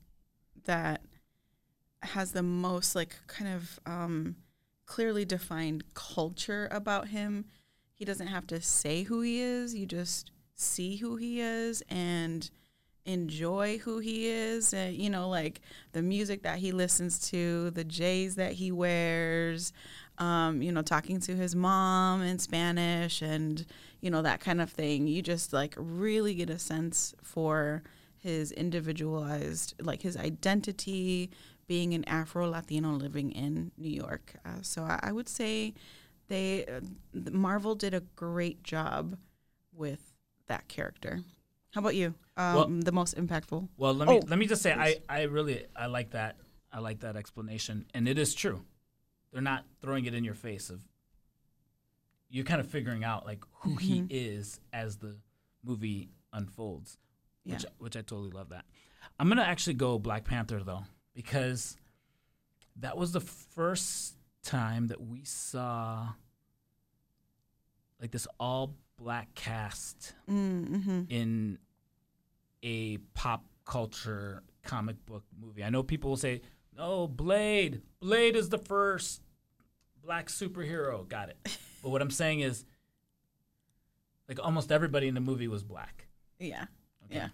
that 0.65 1.01
has 2.01 2.31
the 2.31 2.43
most 2.43 2.95
like 2.95 3.15
kind 3.27 3.53
of 3.53 3.79
um, 3.85 4.35
clearly 4.85 5.23
defined 5.25 5.83
culture 5.93 6.67
about 6.71 7.09
him. 7.09 7.45
He 7.93 8.03
doesn't 8.05 8.27
have 8.27 8.47
to 8.47 8.59
say 8.61 9.03
who 9.03 9.21
he 9.21 9.39
is. 9.39 9.75
You 9.75 9.85
just 9.85 10.31
see 10.55 10.97
who 10.97 11.15
he 11.15 11.39
is 11.39 11.83
and 11.89 12.49
enjoy 13.05 13.77
who 13.79 13.99
he 13.99 14.27
is. 14.27 14.73
And, 14.73 14.95
you 14.95 15.09
know, 15.09 15.29
like 15.29 15.61
the 15.91 16.01
music 16.01 16.43
that 16.43 16.59
he 16.59 16.71
listens 16.71 17.19
to, 17.29 17.69
the 17.71 17.83
J's 17.83 18.35
that 18.35 18.53
he 18.53 18.71
wears, 18.71 19.73
um, 20.17 20.61
you 20.61 20.71
know, 20.71 20.81
talking 20.81 21.19
to 21.21 21.35
his 21.35 21.55
mom 21.55 22.21
in 22.21 22.39
Spanish 22.39 23.21
and, 23.21 23.65
you 24.01 24.09
know, 24.09 24.21
that 24.21 24.39
kind 24.39 24.61
of 24.61 24.69
thing. 24.69 25.07
You 25.07 25.21
just 25.21 25.53
like 25.53 25.75
really 25.77 26.33
get 26.33 26.49
a 26.49 26.59
sense 26.59 27.13
for 27.21 27.83
his 28.17 28.51
individualized, 28.51 29.73
like 29.81 30.01
his 30.01 30.15
identity, 30.15 31.29
being 31.67 31.93
an 31.93 32.03
Afro 32.05 32.49
Latino 32.49 32.91
living 32.91 33.31
in 33.31 33.71
New 33.77 33.89
York. 33.89 34.35
Uh, 34.45 34.61
so 34.61 34.83
I, 34.83 34.99
I 35.03 35.11
would 35.11 35.29
say 35.29 35.73
they, 36.27 36.65
uh, 36.65 36.81
Marvel 37.31 37.75
did 37.75 37.93
a 37.93 38.01
great 38.15 38.63
job 38.63 39.17
with 39.73 40.13
that 40.47 40.67
character. 40.67 41.21
How 41.71 41.81
about 41.81 41.95
you? 41.95 42.13
Um, 42.35 42.55
Well- 42.55 42.67
the 42.69 42.91
most 42.91 43.15
impactful. 43.15 43.69
Well, 43.77 43.93
let 43.93 44.07
me 44.07 44.15
Oh, 44.15 44.21
let 44.27 44.39
me 44.39 44.45
just 44.47 44.61
say 44.61 44.73
I, 44.73 44.93
please. 44.93 45.01
I 45.09 45.21
really 45.23 45.65
I 45.75 45.85
like 45.87 46.11
that 46.11 46.37
I 46.71 46.79
like 46.79 47.01
that 47.01 47.15
explanation, 47.15 47.85
and 47.93 48.07
it 48.07 48.17
is 48.17 48.33
true. 48.33 48.65
They're 49.31 49.41
not 49.41 49.65
throwing 49.81 50.05
it 50.05 50.13
in 50.13 50.23
your 50.23 50.33
face 50.33 50.69
of. 50.71 50.81
You're 52.29 52.45
kind 52.45 52.59
of 52.59 52.67
figuring 52.67 53.03
out 53.03 53.25
like 53.25 53.43
who 53.61 53.75
he 53.75 54.01
Mhm. 54.01 54.07
is 54.09 54.59
as 54.71 54.97
the 54.97 55.15
movie 55.63 56.09
unfolds, 56.31 56.97
Yeah. 57.45 57.53
which 57.55 57.65
which 57.77 57.95
I 57.95 58.01
totally 58.01 58.31
love 58.31 58.49
that. 58.49 58.65
I'm 59.19 59.29
gonna 59.29 59.43
actually 59.43 59.75
go 59.75 59.99
Black 59.99 60.25
Panther 60.25 60.63
though 60.63 60.85
because 61.13 61.77
that 62.77 62.97
was 62.97 63.11
the 63.11 63.21
first 63.21 64.17
time 64.41 64.87
that 64.87 64.99
we 64.99 65.23
saw 65.23 66.13
like 68.01 68.11
this 68.11 68.27
all 68.39 68.75
black 68.97 69.33
cast 69.35 70.15
Mm-hmm. 70.27 71.03
in 71.09 71.59
a 72.63 72.97
pop 73.13 73.45
culture 73.65 74.43
comic 74.63 75.03
book 75.05 75.23
movie. 75.39 75.63
I 75.63 75.69
know 75.69 75.83
people 75.83 76.09
will 76.11 76.17
say, 76.17 76.41
"No, 76.75 77.07
Blade. 77.07 77.81
Blade 77.99 78.35
is 78.35 78.49
the 78.49 78.57
first 78.57 79.21
black 80.03 80.27
superhero." 80.29 81.07
Got 81.07 81.29
it. 81.29 81.37
but 81.83 81.89
what 81.89 82.01
I'm 82.01 82.09
saying 82.09 82.39
is 82.39 82.65
like 84.27 84.39
almost 84.43 84.71
everybody 84.71 85.07
in 85.07 85.13
the 85.13 85.21
movie 85.21 85.47
was 85.47 85.63
black. 85.63 86.07
Yeah. 86.39 86.65
Okay? 87.05 87.15
Yeah. 87.15 87.29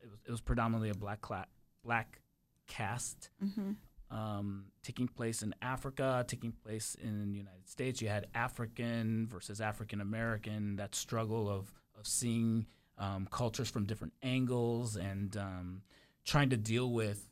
It 0.00 0.10
was 0.10 0.20
it 0.26 0.30
was 0.30 0.40
predominantly 0.40 0.90
a 0.90 0.94
black 0.94 1.20
cla- 1.20 1.46
black 1.84 2.20
cast 2.66 3.30
Mm-hmm. 3.42 4.16
um, 4.16 4.66
taking 4.82 5.08
place 5.08 5.42
in 5.42 5.54
Africa, 5.62 6.24
taking 6.28 6.52
place 6.52 6.96
in 7.02 7.30
the 7.30 7.36
United 7.38 7.68
States. 7.68 8.02
You 8.02 8.08
had 8.08 8.26
African 8.34 9.26
versus 9.28 9.60
African 9.60 10.00
American, 10.00 10.76
that 10.76 10.94
struggle 10.94 11.48
of, 11.48 11.72
of 11.98 12.06
seeing 12.06 12.66
um, 12.98 13.28
cultures 13.30 13.70
from 13.70 13.84
different 13.84 14.12
angles 14.22 14.96
and 14.96 15.36
um, 15.36 15.82
trying 16.24 16.50
to 16.50 16.56
deal 16.56 16.90
with 16.92 17.24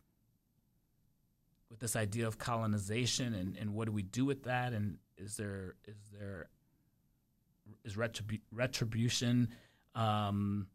with 1.71 1.81
this 1.81 1.97
idea 1.97 2.27
of 2.27 2.39
colonization 2.39 3.35
and, 3.35 3.57
and 3.57 3.75
what 3.75 3.87
do 3.87 3.93
we 3.93 4.03
do 4.03 4.25
with 4.25 4.45
that 4.45 4.73
and 4.73 4.99
is 5.19 5.37
there 5.37 5.75
is 5.87 5.97
there 6.19 6.49
is 7.85 7.97
retribu- 7.97 8.41
retribution 8.53 9.49
um, 9.95 10.69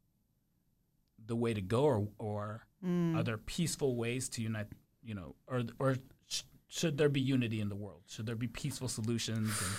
the 1.25 1.35
way 1.35 1.53
to 1.53 1.61
go 1.61 1.83
or, 1.85 2.07
or 2.19 2.61
Mm. 2.83 3.15
are 3.15 3.21
there 3.21 3.37
peaceful 3.37 3.95
ways 3.95 4.27
to 4.29 4.41
unite 4.41 4.65
you 5.03 5.13
know 5.13 5.35
or 5.45 5.61
or 5.77 5.97
sh- 6.27 6.41
should 6.67 6.97
there 6.97 7.09
be 7.09 7.21
unity 7.21 7.61
in 7.61 7.69
the 7.69 7.75
world 7.75 8.01
should 8.07 8.25
there 8.25 8.35
be 8.35 8.47
peaceful 8.47 8.87
solutions 8.87 9.49
and 9.61 9.75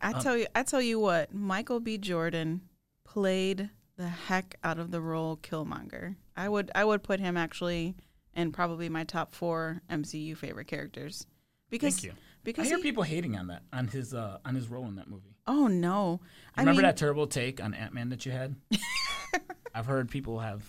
I 0.14 0.16
Um, 0.16 0.22
tell 0.22 0.36
you, 0.38 0.46
I 0.54 0.62
tell 0.62 0.80
you 0.80 0.98
what, 0.98 1.32
Michael 1.34 1.78
B. 1.78 1.98
Jordan 1.98 2.62
played 3.04 3.68
the 3.96 4.08
heck 4.08 4.56
out 4.64 4.78
of 4.78 4.90
the 4.90 5.00
role 5.00 5.36
Killmonger. 5.36 6.16
I 6.36 6.48
would, 6.48 6.70
I 6.74 6.84
would 6.84 7.02
put 7.02 7.20
him 7.20 7.36
actually 7.36 7.94
in 8.34 8.52
probably 8.52 8.88
my 8.88 9.04
top 9.04 9.34
four 9.34 9.82
MCU 9.90 10.36
favorite 10.36 10.66
characters. 10.66 11.26
Because, 11.70 11.94
thank 11.94 12.04
you 12.04 12.12
because 12.44 12.66
i 12.66 12.68
hear 12.68 12.76
he- 12.78 12.82
people 12.82 13.02
hating 13.02 13.36
on 13.36 13.46
that 13.46 13.62
on 13.72 13.86
his 13.88 14.12
uh 14.12 14.36
on 14.44 14.54
his 14.54 14.68
role 14.68 14.84
in 14.86 14.96
that 14.96 15.08
movie 15.08 15.34
oh 15.46 15.68
no, 15.68 16.20
I 16.56 16.60
remember 16.60 16.82
mean, 16.82 16.88
that 16.88 16.96
terrible 16.98 17.26
take 17.26 17.62
on 17.62 17.72
ant-man 17.72 18.10
that 18.10 18.26
you 18.26 18.32
had 18.32 18.56
i've 19.74 19.86
heard 19.86 20.10
people 20.10 20.40
have 20.40 20.62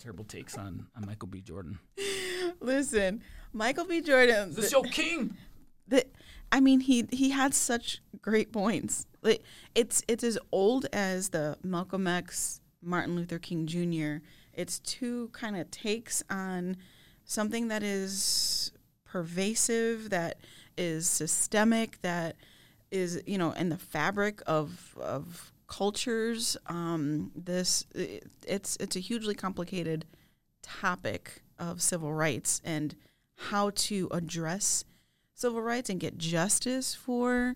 terrible 0.00 0.24
takes 0.24 0.56
on 0.58 0.86
on 0.96 1.06
michael 1.06 1.28
b 1.28 1.40
jordan 1.40 1.78
listen, 2.60 3.22
Michael 3.52 3.84
B. 3.84 4.00
Jordan. 4.00 4.52
this 4.54 4.70
the- 4.70 4.76
your 4.78 4.82
king 4.84 5.36
the, 5.86 6.04
I 6.52 6.60
mean, 6.60 6.80
he 6.80 7.06
he 7.10 7.30
had 7.30 7.54
such 7.54 8.02
great 8.20 8.52
points. 8.52 9.06
Like 9.22 9.42
it's 9.74 10.02
it's 10.06 10.22
as 10.22 10.38
old 10.52 10.86
as 10.92 11.30
the 11.30 11.56
Malcolm 11.64 12.06
X, 12.06 12.60
Martin 12.82 13.16
Luther 13.16 13.38
King 13.38 13.66
Jr. 13.66 14.24
It's 14.52 14.78
two 14.78 15.30
kind 15.32 15.56
of 15.56 15.70
takes 15.70 16.22
on 16.28 16.76
something 17.24 17.68
that 17.68 17.82
is 17.82 18.70
pervasive, 19.06 20.10
that 20.10 20.36
is 20.76 21.08
systemic, 21.08 22.02
that 22.02 22.36
is 22.90 23.22
you 23.26 23.38
know 23.38 23.52
in 23.52 23.70
the 23.70 23.78
fabric 23.78 24.42
of 24.46 24.94
of 25.00 25.52
cultures. 25.68 26.58
Um, 26.66 27.30
this 27.34 27.86
it, 27.94 28.30
it's 28.46 28.76
it's 28.76 28.94
a 28.94 29.00
hugely 29.00 29.34
complicated 29.34 30.04
topic 30.60 31.42
of 31.58 31.80
civil 31.80 32.12
rights 32.12 32.60
and 32.62 32.94
how 33.36 33.70
to 33.70 34.08
address 34.10 34.84
civil 35.42 35.60
rights 35.60 35.90
and 35.90 36.00
get 36.00 36.16
justice 36.16 36.94
for 36.94 37.54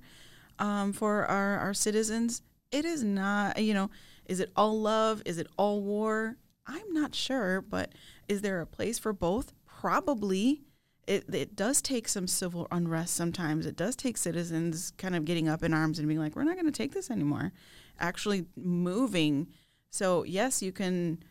um, 0.59 0.93
for 0.93 1.25
our, 1.25 1.59
our 1.59 1.75
citizens. 1.75 2.43
It 2.71 2.85
is 2.85 3.03
not, 3.03 3.63
you 3.63 3.75
know, 3.75 3.91
is 4.27 4.41
it 4.41 4.51
all 4.57 4.79
love? 4.81 5.23
Is 5.25 5.39
it 5.39 5.47
all 5.57 5.81
war? 5.81 6.37
I'm 6.67 6.93
not 6.93 7.15
sure, 7.15 7.61
but 7.61 7.93
is 8.29 8.43
there 8.43 8.61
a 8.61 8.67
place 8.67 8.99
for 8.99 9.13
both? 9.13 9.53
Probably. 9.65 10.63
It, 11.07 11.33
it 11.33 11.55
does 11.55 11.81
take 11.81 12.09
some 12.09 12.27
civil 12.27 12.67
unrest 12.73 13.15
sometimes. 13.15 13.65
It 13.65 13.77
does 13.77 13.95
take 13.95 14.17
citizens 14.17 14.93
kind 14.99 15.15
of 15.15 15.25
getting 15.25 15.49
up 15.49 15.63
in 15.63 15.73
arms 15.73 16.01
and 16.01 16.09
being 16.09 16.19
like, 16.19 16.35
we're 16.35 16.43
not 16.43 16.55
going 16.57 16.67
to 16.67 16.73
take 16.73 16.93
this 16.93 17.11
anymore. 17.11 17.53
Actually 18.01 18.47
moving. 18.57 19.47
So, 19.91 20.25
yes, 20.25 20.63
you 20.63 20.73
can 20.73 21.23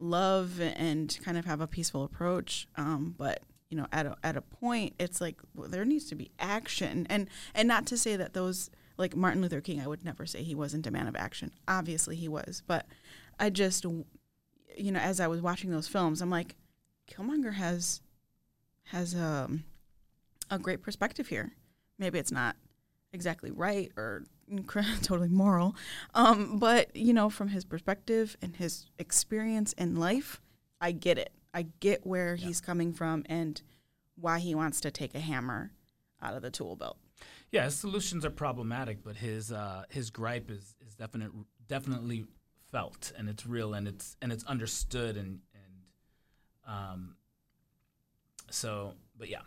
love 0.00 0.60
and 0.60 1.16
kind 1.24 1.38
of 1.38 1.44
have 1.44 1.60
a 1.60 1.68
peaceful 1.68 2.02
approach, 2.02 2.66
um, 2.74 3.14
but 3.16 3.42
you 3.72 3.78
know 3.78 3.86
at 3.90 4.04
a, 4.04 4.14
at 4.22 4.36
a 4.36 4.42
point 4.42 4.92
it's 4.98 5.18
like 5.18 5.40
well, 5.54 5.66
there 5.66 5.86
needs 5.86 6.04
to 6.10 6.14
be 6.14 6.30
action. 6.38 7.06
And 7.08 7.30
and 7.54 7.66
not 7.66 7.86
to 7.86 7.96
say 7.96 8.16
that 8.16 8.34
those 8.34 8.70
like 8.98 9.16
Martin 9.16 9.40
Luther 9.40 9.62
King 9.62 9.80
I 9.80 9.86
would 9.86 10.04
never 10.04 10.26
say 10.26 10.42
he 10.42 10.54
wasn't 10.54 10.86
a 10.86 10.90
man 10.90 11.08
of 11.08 11.16
action. 11.16 11.52
Obviously 11.66 12.14
he 12.14 12.28
was. 12.28 12.62
But 12.66 12.84
I 13.40 13.48
just 13.48 13.84
you 13.84 14.92
know 14.92 15.00
as 15.00 15.20
I 15.20 15.26
was 15.26 15.40
watching 15.40 15.70
those 15.70 15.88
films 15.88 16.20
I'm 16.20 16.28
like 16.28 16.54
Killmonger 17.10 17.54
has 17.54 18.02
has 18.84 19.14
um, 19.14 19.64
a 20.50 20.58
great 20.58 20.82
perspective 20.82 21.28
here. 21.28 21.52
Maybe 21.98 22.18
it's 22.18 22.32
not 22.32 22.56
exactly 23.14 23.50
right 23.50 23.90
or 23.96 24.24
totally 25.02 25.30
moral. 25.30 25.74
Um, 26.14 26.58
but 26.58 26.94
you 26.94 27.14
know 27.14 27.30
from 27.30 27.48
his 27.48 27.64
perspective 27.64 28.36
and 28.42 28.54
his 28.54 28.90
experience 28.98 29.72
in 29.72 29.96
life 29.96 30.42
I 30.78 30.92
get 30.92 31.16
it 31.16 31.32
I 31.54 31.66
get 31.80 32.06
where 32.06 32.36
he's 32.36 32.60
coming 32.60 32.92
from 32.92 33.24
and 33.28 33.60
why 34.16 34.38
he 34.38 34.54
wants 34.54 34.80
to 34.82 34.90
take 34.90 35.14
a 35.14 35.20
hammer 35.20 35.72
out 36.20 36.34
of 36.34 36.42
the 36.42 36.50
tool 36.50 36.76
belt. 36.76 36.98
yeah 37.50 37.64
his 37.64 37.74
solutions 37.76 38.24
are 38.24 38.30
problematic 38.30 39.02
but 39.02 39.16
his 39.16 39.50
uh 39.52 39.84
his 39.90 40.10
gripe 40.10 40.50
is 40.50 40.74
is 40.86 40.94
definite 40.94 41.30
definitely 41.66 42.24
felt 42.70 43.12
and 43.18 43.28
it's 43.28 43.44
real 43.46 43.74
and 43.74 43.86
it's 43.88 44.16
and 44.22 44.32
it's 44.32 44.44
understood 44.44 45.16
and 45.16 45.40
and 45.54 46.74
um 46.74 47.16
so 48.50 48.94
but 49.18 49.28
yeah 49.28 49.42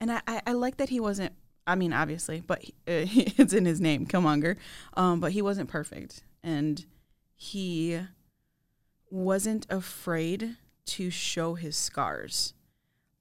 And 0.00 0.12
I, 0.12 0.20
I, 0.26 0.42
I 0.46 0.52
like 0.52 0.76
that 0.76 0.88
he 0.90 1.00
wasn't. 1.00 1.32
I 1.66 1.74
mean, 1.74 1.92
obviously, 1.92 2.40
but 2.40 2.62
he, 2.62 2.72
uh, 2.86 3.04
it's 3.42 3.52
in 3.52 3.64
his 3.64 3.80
name, 3.80 4.06
Killmonger. 4.06 4.56
Um, 4.94 5.20
but 5.20 5.32
he 5.32 5.42
wasn't 5.42 5.68
perfect, 5.68 6.22
and 6.42 6.84
he 7.34 8.00
wasn't 9.10 9.66
afraid 9.70 10.56
to 10.86 11.10
show 11.10 11.54
his 11.54 11.76
scars. 11.76 12.54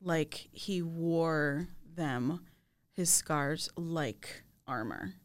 Like 0.02 0.48
he 0.52 0.82
wore 0.82 1.68
them, 1.96 2.42
his 2.92 3.10
scars, 3.10 3.70
like 3.76 4.44
armor, 4.68 5.16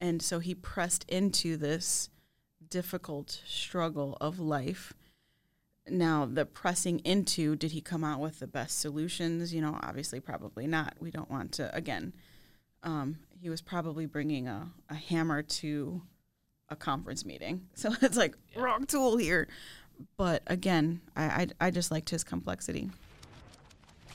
and 0.00 0.20
so 0.20 0.40
he 0.40 0.54
pressed 0.54 1.04
into 1.08 1.56
this 1.56 2.10
difficult 2.68 3.42
struggle 3.46 4.16
of 4.20 4.40
life. 4.40 4.92
Now 5.88 6.26
the 6.26 6.44
pressing 6.44 7.00
into 7.00 7.54
did 7.54 7.72
he 7.72 7.80
come 7.80 8.02
out 8.02 8.20
with 8.20 8.40
the 8.40 8.46
best 8.46 8.80
solutions? 8.80 9.54
You 9.54 9.60
know 9.60 9.78
obviously 9.82 10.20
probably 10.20 10.66
not. 10.66 10.94
We 11.00 11.10
don't 11.10 11.30
want 11.30 11.52
to 11.52 11.74
again 11.74 12.12
um, 12.82 13.18
he 13.38 13.48
was 13.48 13.60
probably 13.60 14.06
bringing 14.06 14.48
a, 14.48 14.68
a 14.88 14.94
hammer 14.94 15.42
to 15.42 16.02
a 16.68 16.76
conference 16.76 17.24
meeting. 17.24 17.68
So 17.74 17.92
it's 18.00 18.16
like 18.16 18.36
wrong 18.56 18.86
tool 18.86 19.16
here 19.16 19.48
but 20.16 20.42
again 20.46 21.00
I, 21.16 21.24
I, 21.24 21.46
I 21.60 21.70
just 21.70 21.90
liked 21.90 22.10
his 22.10 22.24
complexity. 22.24 22.90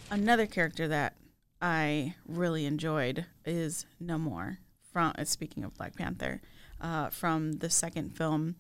Another 0.10 0.46
character 0.46 0.88
that 0.88 1.16
i 1.60 2.14
really 2.28 2.66
enjoyed 2.66 3.26
is 3.44 3.88
namor 4.04 4.58
from 4.92 5.12
uh, 5.18 5.24
speaking 5.24 5.64
of 5.64 5.74
black 5.76 5.96
panther 5.96 6.42
uh, 6.82 7.10
from 7.10 7.54
the 7.54 7.70
second 7.70 8.16
film. 8.16 8.56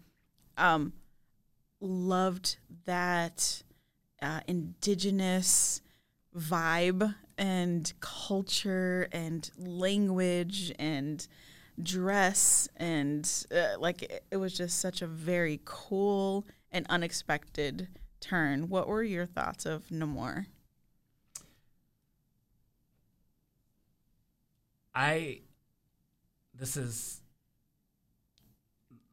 Um, 0.58 0.93
loved 1.80 2.58
that 2.86 3.62
uh, 4.21 4.41
indigenous 4.47 5.82
vibe 6.36 7.15
and 7.38 7.93
culture 7.99 9.08
and 9.12 9.49
language 9.58 10.73
and 10.80 11.27
dress 11.82 12.67
and 12.77 13.45
uh, 13.51 13.80
like 13.80 14.01
it, 14.01 14.23
it 14.32 14.38
was 14.38 14.58
just 14.58 14.80
such 14.80 15.01
a 15.01 15.08
very 15.08 15.60
cool 15.65 16.45
and 16.78 16.86
unexpected 16.90 17.88
turn. 18.22 18.70
What 18.70 18.88
were 18.88 19.04
your 19.04 19.26
thoughts 19.26 19.66
of 19.66 19.88
Namor? 19.88 20.46
I 24.96 25.42
this 26.54 26.78
is 26.78 27.22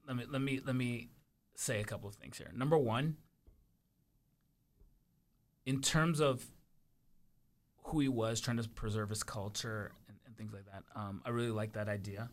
let 0.07 0.16
me 0.16 0.24
let 0.31 0.40
me 0.40 0.61
let 0.64 0.77
me 0.77 1.09
say 1.57 1.81
a 1.81 1.85
couple 1.85 2.09
of 2.09 2.14
things 2.14 2.38
here. 2.38 2.50
Number 2.55 2.79
one, 2.79 3.16
in 5.66 5.81
terms 5.81 6.20
of 6.20 6.44
who 7.85 8.00
he 8.00 8.09
was, 8.09 8.40
trying 8.40 8.57
to 8.57 8.68
preserve 8.68 9.11
his 9.11 9.22
culture 9.22 9.92
and, 10.09 10.16
and 10.27 10.37
things 10.37 10.53
like 10.53 10.64
that, 10.66 10.83
um, 10.98 11.20
I 11.24 11.31
really 11.31 11.50
like 11.50 11.72
that 11.74 11.88
idea 11.88 12.29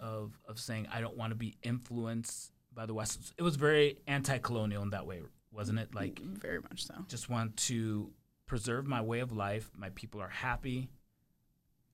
of 0.00 0.38
of 0.48 0.58
saying 0.58 0.88
I 0.92 1.00
don't 1.00 1.16
want 1.16 1.32
to 1.32 1.36
be 1.36 1.56
influenced 1.62 2.52
by 2.74 2.86
the 2.86 2.94
West. 2.94 3.32
It 3.36 3.42
was 3.42 3.56
very 3.56 3.98
anti-colonial 4.06 4.82
in 4.82 4.90
that 4.90 5.06
way, 5.06 5.22
wasn't 5.52 5.78
it? 5.78 5.94
Like 5.94 6.20
Very 6.20 6.60
much 6.60 6.86
so. 6.86 6.94
just 7.08 7.28
want 7.28 7.56
to 7.68 8.10
preserve 8.46 8.86
my 8.86 9.00
way 9.00 9.20
of 9.20 9.32
life. 9.32 9.70
My 9.76 9.90
people 9.90 10.20
are 10.20 10.28
happy. 10.28 10.88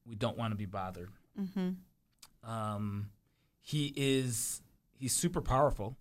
We 0.06 0.14
don't 0.14 0.38
want 0.38 0.52
to 0.52 0.56
be 0.56 0.66
bothered. 0.66 1.10
Mm-hmm. 1.40 2.50
Um, 2.50 3.10
he 3.60 3.92
is 3.96 4.62
he's 4.92 5.12
super 5.14 5.40
powerful, 5.40 5.96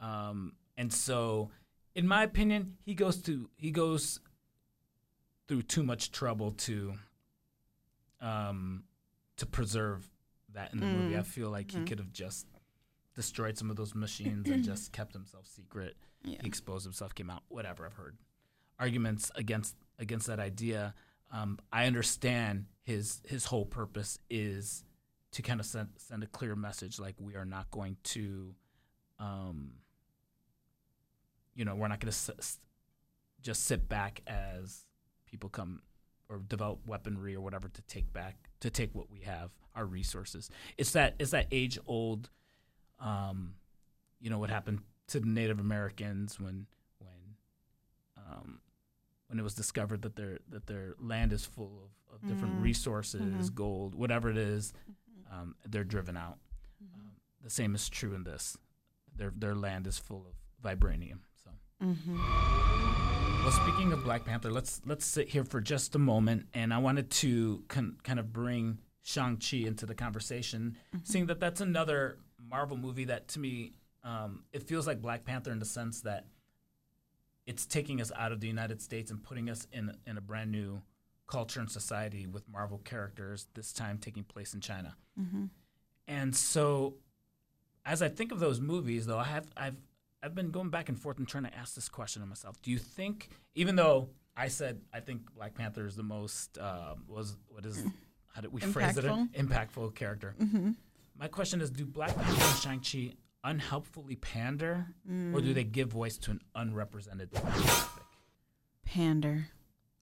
um, 0.00 0.54
and 0.76 0.92
so, 0.92 1.50
in 1.94 2.08
my 2.08 2.24
opinion, 2.24 2.76
he 2.84 2.94
goes 2.94 3.22
to 3.22 3.48
he 3.56 3.70
goes 3.70 4.18
through 5.46 5.62
too 5.62 5.82
much 5.82 6.10
trouble 6.10 6.50
to 6.52 6.94
um, 8.20 8.84
to 9.36 9.46
preserve 9.46 10.08
that 10.52 10.72
in 10.72 10.80
the 10.80 10.86
movie. 10.86 11.16
I 11.16 11.22
feel 11.22 11.50
like 11.50 11.70
he 11.70 11.84
could 11.84 11.98
have 11.98 12.12
just 12.12 12.46
destroyed 13.14 13.56
some 13.58 13.70
of 13.70 13.76
those 13.76 13.94
machines 13.94 14.48
and 14.48 14.64
just 14.64 14.92
kept 14.92 15.12
himself 15.12 15.46
secret. 15.46 15.96
Yeah. 16.24 16.38
He 16.40 16.46
exposed 16.48 16.84
himself, 16.84 17.14
came 17.14 17.30
out. 17.30 17.42
Whatever 17.48 17.86
I've 17.86 17.94
heard 17.94 18.16
arguments 18.78 19.30
against 19.36 19.76
against 19.98 20.26
that 20.26 20.40
idea. 20.40 20.94
Um, 21.30 21.58
I 21.72 21.86
understand 21.86 22.66
his 22.82 23.20
his 23.26 23.44
whole 23.46 23.64
purpose 23.66 24.18
is 24.30 24.84
to 25.32 25.42
kind 25.42 25.60
of 25.60 25.66
send 25.66 25.88
send 25.96 26.22
a 26.22 26.26
clear 26.26 26.54
message, 26.56 26.98
like 26.98 27.14
we 27.20 27.34
are 27.34 27.44
not 27.44 27.70
going 27.70 27.96
to, 28.04 28.54
um, 29.18 29.72
you 31.54 31.64
know, 31.64 31.74
we're 31.74 31.88
not 31.88 32.00
going 32.00 32.10
to 32.12 32.16
s- 32.16 32.30
s- 32.38 32.58
just 33.42 33.64
sit 33.64 33.88
back 33.88 34.22
as 34.26 34.86
people 35.26 35.48
come 35.50 35.82
or 36.28 36.38
develop 36.38 36.80
weaponry 36.86 37.34
or 37.34 37.40
whatever 37.40 37.68
to 37.68 37.82
take 37.82 38.12
back 38.12 38.36
to 38.60 38.70
take 38.70 38.94
what 38.94 39.10
we 39.10 39.20
have, 39.20 39.50
our 39.74 39.84
resources. 39.86 40.50
It's 40.78 40.92
that 40.92 41.14
it's 41.18 41.30
that 41.32 41.46
age 41.52 41.78
old, 41.86 42.30
um, 43.00 43.54
you 44.20 44.30
know, 44.30 44.38
what 44.38 44.50
happened 44.50 44.80
to 45.08 45.20
the 45.20 45.26
Native 45.26 45.60
Americans 45.60 46.38
when 46.40 46.66
when 46.98 47.36
um, 48.16 48.60
when 49.28 49.38
it 49.38 49.42
was 49.42 49.54
discovered 49.54 50.02
that 50.02 50.16
their 50.16 50.38
that 50.50 50.66
their 50.66 50.94
land 51.00 51.32
is 51.32 51.44
full 51.44 51.82
of, 52.12 52.14
of 52.22 52.28
different 52.28 52.54
resources, 52.62 53.50
gold, 53.50 53.94
whatever 53.94 54.30
it 54.30 54.36
is, 54.38 54.72
um, 55.32 55.54
they're 55.68 55.84
driven 55.84 56.16
out. 56.16 56.38
Um, 56.94 57.10
the 57.42 57.50
same 57.50 57.74
is 57.74 57.88
true 57.88 58.14
in 58.14 58.24
this. 58.24 58.56
Their 59.16 59.32
their 59.36 59.54
land 59.54 59.86
is 59.86 59.98
full 59.98 60.26
of 60.26 60.34
vibranium. 60.64 61.18
So, 61.44 61.50
well, 63.42 63.52
speaking 63.52 63.92
of 63.92 64.02
Black 64.04 64.24
Panther, 64.24 64.50
let's 64.50 64.80
let's 64.86 65.04
sit 65.04 65.28
here 65.28 65.44
for 65.44 65.60
just 65.60 65.94
a 65.94 65.98
moment, 65.98 66.46
and 66.54 66.72
I 66.72 66.78
wanted 66.78 67.10
to 67.10 67.62
con- 67.68 67.96
kind 68.02 68.18
of 68.18 68.32
bring 68.32 68.78
Shang 69.02 69.36
Chi 69.36 69.58
into 69.58 69.84
the 69.84 69.94
conversation, 69.94 70.76
seeing 71.02 71.26
that 71.26 71.40
that's 71.40 71.60
another 71.60 72.18
Marvel 72.54 72.76
movie 72.76 73.06
that 73.06 73.26
to 73.28 73.38
me 73.40 73.72
um, 74.04 74.44
it 74.52 74.62
feels 74.62 74.86
like 74.86 75.00
Black 75.02 75.24
Panther 75.24 75.50
in 75.50 75.58
the 75.58 75.64
sense 75.64 76.02
that 76.02 76.26
it's 77.46 77.66
taking 77.66 78.00
us 78.00 78.12
out 78.16 78.30
of 78.32 78.38
the 78.40 78.46
United 78.46 78.80
States 78.80 79.10
and 79.10 79.22
putting 79.22 79.50
us 79.50 79.66
in 79.72 79.84
in 80.06 80.16
a 80.16 80.20
brand 80.20 80.50
new 80.52 80.80
culture 81.26 81.58
and 81.60 81.70
society 81.70 82.26
with 82.26 82.44
Marvel 82.48 82.78
characters. 82.84 83.48
This 83.54 83.72
time 83.72 83.98
taking 83.98 84.24
place 84.24 84.54
in 84.54 84.60
China, 84.60 84.94
and 86.06 86.34
so 86.36 86.94
as 87.84 88.00
I 88.02 88.08
think 88.08 88.30
of 88.32 88.38
those 88.40 88.60
movies, 88.60 89.06
though, 89.06 89.18
I 89.18 89.24
have 89.36 89.46
I've 89.56 89.76
I've 90.22 90.34
been 90.34 90.50
going 90.50 90.70
back 90.70 90.88
and 90.88 90.98
forth 90.98 91.18
and 91.18 91.26
trying 91.28 91.44
to 91.44 91.54
ask 91.56 91.74
this 91.74 91.88
question 91.88 92.22
to 92.22 92.28
myself. 92.28 92.54
Do 92.62 92.70
you 92.70 92.78
think, 92.78 93.28
even 93.54 93.74
though 93.76 94.08
I 94.36 94.48
said 94.48 94.80
I 94.92 95.00
think 95.00 95.20
Black 95.34 95.54
Panther 95.54 95.86
is 95.86 95.96
the 95.96 96.02
most 96.16 96.56
um, 96.58 97.04
was 97.08 97.36
what 97.48 97.66
is 97.66 97.82
how 98.32 98.40
did 98.42 98.52
we 98.52 98.60
phrase 98.60 98.96
it 98.96 99.04
Impactful? 99.04 99.34
impactful 99.34 99.94
character? 99.94 100.34
My 101.18 101.28
question 101.28 101.60
is: 101.60 101.70
Do 101.70 101.86
Black 101.86 102.14
Panther 102.16 102.44
and 102.44 102.58
Shang 102.58 102.80
Chi 102.80 103.14
unhelpfully 103.44 104.16
pander, 104.16 104.86
or 105.32 105.40
do 105.40 105.52
they 105.52 105.64
give 105.64 105.88
voice 105.88 106.16
to 106.18 106.32
an 106.32 106.40
unrepresented 106.54 107.30
demographic? 107.30 108.00
Pander. 108.84 109.48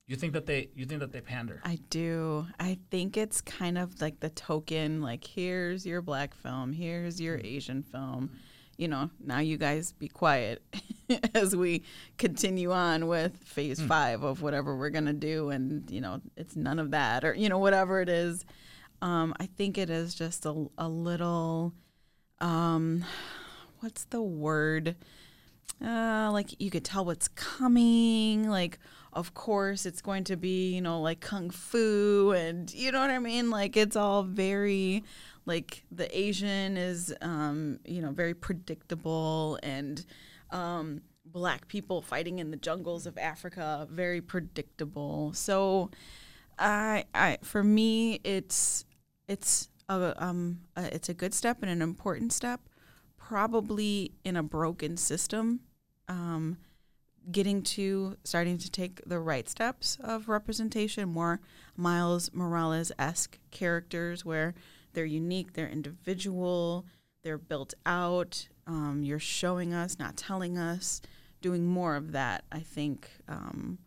You 0.05 0.17
think 0.17 0.33
that 0.33 0.45
they 0.45 0.69
you 0.75 0.85
think 0.85 0.99
that 0.99 1.11
they 1.11 1.21
pander? 1.21 1.61
I 1.63 1.79
do. 1.89 2.45
I 2.59 2.77
think 2.91 3.15
it's 3.15 3.41
kind 3.41 3.77
of 3.77 4.01
like 4.01 4.19
the 4.19 4.29
token, 4.29 5.01
like, 5.01 5.23
here's 5.23 5.85
your 5.85 6.01
black 6.01 6.33
film, 6.33 6.73
here's 6.73 7.21
your 7.21 7.37
mm. 7.37 7.45
Asian 7.45 7.83
film. 7.83 8.31
You 8.77 8.87
know, 8.87 9.11
now 9.23 9.39
you 9.39 9.57
guys 9.57 9.93
be 9.93 10.07
quiet 10.07 10.63
as 11.35 11.55
we 11.55 11.83
continue 12.17 12.71
on 12.71 13.07
with 13.07 13.37
phase 13.45 13.79
mm. 13.79 13.87
five 13.87 14.23
of 14.23 14.41
whatever 14.41 14.75
we're 14.75 14.89
going 14.89 15.05
to 15.05 15.13
do. 15.13 15.51
And, 15.51 15.89
you 15.91 16.01
know, 16.01 16.21
it's 16.35 16.55
none 16.55 16.79
of 16.79 16.91
that 16.91 17.23
or, 17.23 17.35
you 17.35 17.49
know, 17.49 17.59
whatever 17.59 18.01
it 18.01 18.09
is. 18.09 18.45
Um, 19.03 19.35
I 19.37 19.47
think 19.47 19.77
it 19.77 19.89
is 19.89 20.15
just 20.15 20.45
a, 20.45 20.67
a 20.77 20.87
little, 20.87 21.73
um, 22.39 23.03
what's 23.81 24.05
the 24.05 24.21
word? 24.21 24.95
uh, 25.83 26.29
like 26.31 26.59
you 26.61 26.69
could 26.69 26.85
tell 26.85 27.05
what's 27.05 27.27
coming. 27.29 28.49
Like, 28.49 28.79
of 29.11 29.33
course, 29.33 29.85
it's 29.85 30.01
going 30.01 30.23
to 30.25 30.37
be, 30.37 30.73
you 30.73 30.81
know, 30.81 31.01
like 31.01 31.19
kung 31.19 31.49
fu, 31.49 32.31
and 32.31 32.73
you 32.73 32.91
know 32.91 33.01
what 33.01 33.09
I 33.09 33.19
mean. 33.19 33.49
Like, 33.49 33.77
it's 33.77 33.95
all 33.95 34.23
very, 34.23 35.03
like 35.45 35.83
the 35.91 36.15
Asian 36.17 36.77
is, 36.77 37.13
um, 37.21 37.79
you 37.85 38.01
know, 38.01 38.11
very 38.11 38.33
predictable, 38.33 39.59
and 39.61 40.05
um, 40.51 41.01
black 41.25 41.67
people 41.67 42.01
fighting 42.01 42.39
in 42.39 42.51
the 42.51 42.57
jungles 42.57 43.05
of 43.05 43.17
Africa, 43.17 43.87
very 43.91 44.21
predictable. 44.21 45.33
So, 45.33 45.91
I, 46.57 47.05
I, 47.13 47.39
for 47.43 47.63
me, 47.63 48.19
it's, 48.23 48.85
it's 49.27 49.69
a, 49.89 50.13
um, 50.23 50.61
a, 50.75 50.93
it's 50.93 51.09
a 51.09 51.13
good 51.13 51.33
step 51.33 51.59
and 51.61 51.71
an 51.71 51.81
important 51.81 52.33
step 52.33 52.61
probably 53.27 54.11
in 54.23 54.35
a 54.35 54.43
broken 54.43 54.97
system, 54.97 55.61
um, 56.09 56.57
getting 57.31 57.61
to 57.61 58.17
starting 58.23 58.57
to 58.57 58.69
take 58.69 59.01
the 59.05 59.19
right 59.19 59.47
steps 59.47 59.97
of 60.03 60.27
representation, 60.27 61.07
more 61.07 61.39
Miles 61.77 62.29
Morales 62.33 62.91
esque 62.99 63.39
characters 63.49 64.25
where 64.25 64.53
they're 64.93 65.05
unique, 65.05 65.53
they're 65.53 65.69
individual, 65.69 66.85
they're 67.23 67.37
built 67.37 67.73
out, 67.85 68.47
um, 68.67 69.01
you're 69.03 69.19
showing 69.19 69.73
us, 69.73 69.97
not 69.97 70.17
telling 70.17 70.57
us, 70.57 71.01
doing 71.41 71.65
more 71.65 71.95
of 71.95 72.11
that. 72.11 72.43
I 72.51 72.59
think 72.59 73.09
um, 73.29 73.77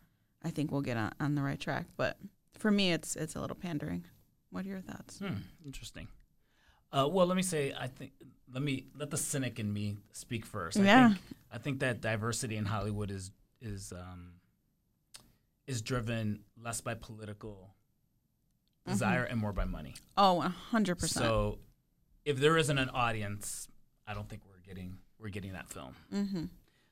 I 0.43 0.49
think 0.49 0.71
we'll 0.71 0.81
get 0.81 0.97
on, 0.97 1.11
on 1.19 1.35
the 1.35 1.43
right 1.43 1.59
track. 1.59 1.85
But 1.95 2.17
for 2.57 2.71
me, 2.71 2.91
it's 2.91 3.15
it's 3.15 3.35
a 3.35 3.41
little 3.41 3.55
pandering. 3.55 4.05
What 4.51 4.65
are 4.65 4.69
your 4.69 4.81
thoughts? 4.81 5.19
Hmm, 5.19 5.35
interesting. 5.65 6.07
Uh, 6.91 7.07
well, 7.11 7.25
let 7.27 7.35
me 7.35 7.43
say, 7.43 7.73
I 7.77 7.87
think 7.87 8.11
let 8.53 8.63
me 8.63 8.85
let 8.97 9.09
the 9.09 9.17
cynic 9.17 9.59
in 9.59 9.71
me 9.73 9.97
speak 10.13 10.45
first. 10.45 10.77
I 10.77 10.83
Yeah. 10.83 11.07
think 11.09 11.21
I 11.51 11.57
think 11.57 11.79
that 11.79 12.01
diversity 12.01 12.55
in 12.57 12.65
Hollywood 12.65 13.11
is 13.11 13.31
is 13.61 13.91
um, 13.91 14.33
is 15.65 15.81
driven 15.81 16.43
less 16.61 16.79
by 16.81 16.93
political 16.93 17.73
desire 18.85 19.23
and 19.23 19.39
more 19.39 19.51
by 19.51 19.65
money. 19.65 19.95
Oh, 20.17 20.41
a 20.41 20.47
hundred 20.49 20.95
percent. 20.95 21.25
So, 21.25 21.59
if 22.23 22.37
there 22.39 22.57
isn't 22.57 22.77
an 22.77 22.89
audience, 22.89 23.67
I 24.07 24.13
don't 24.13 24.29
think 24.29 24.43
we're 24.45 24.61
getting 24.65 24.97
we're 25.19 25.29
getting 25.29 25.53
that 25.53 25.67
film. 25.69 25.93
Mm-hmm. 26.13 26.43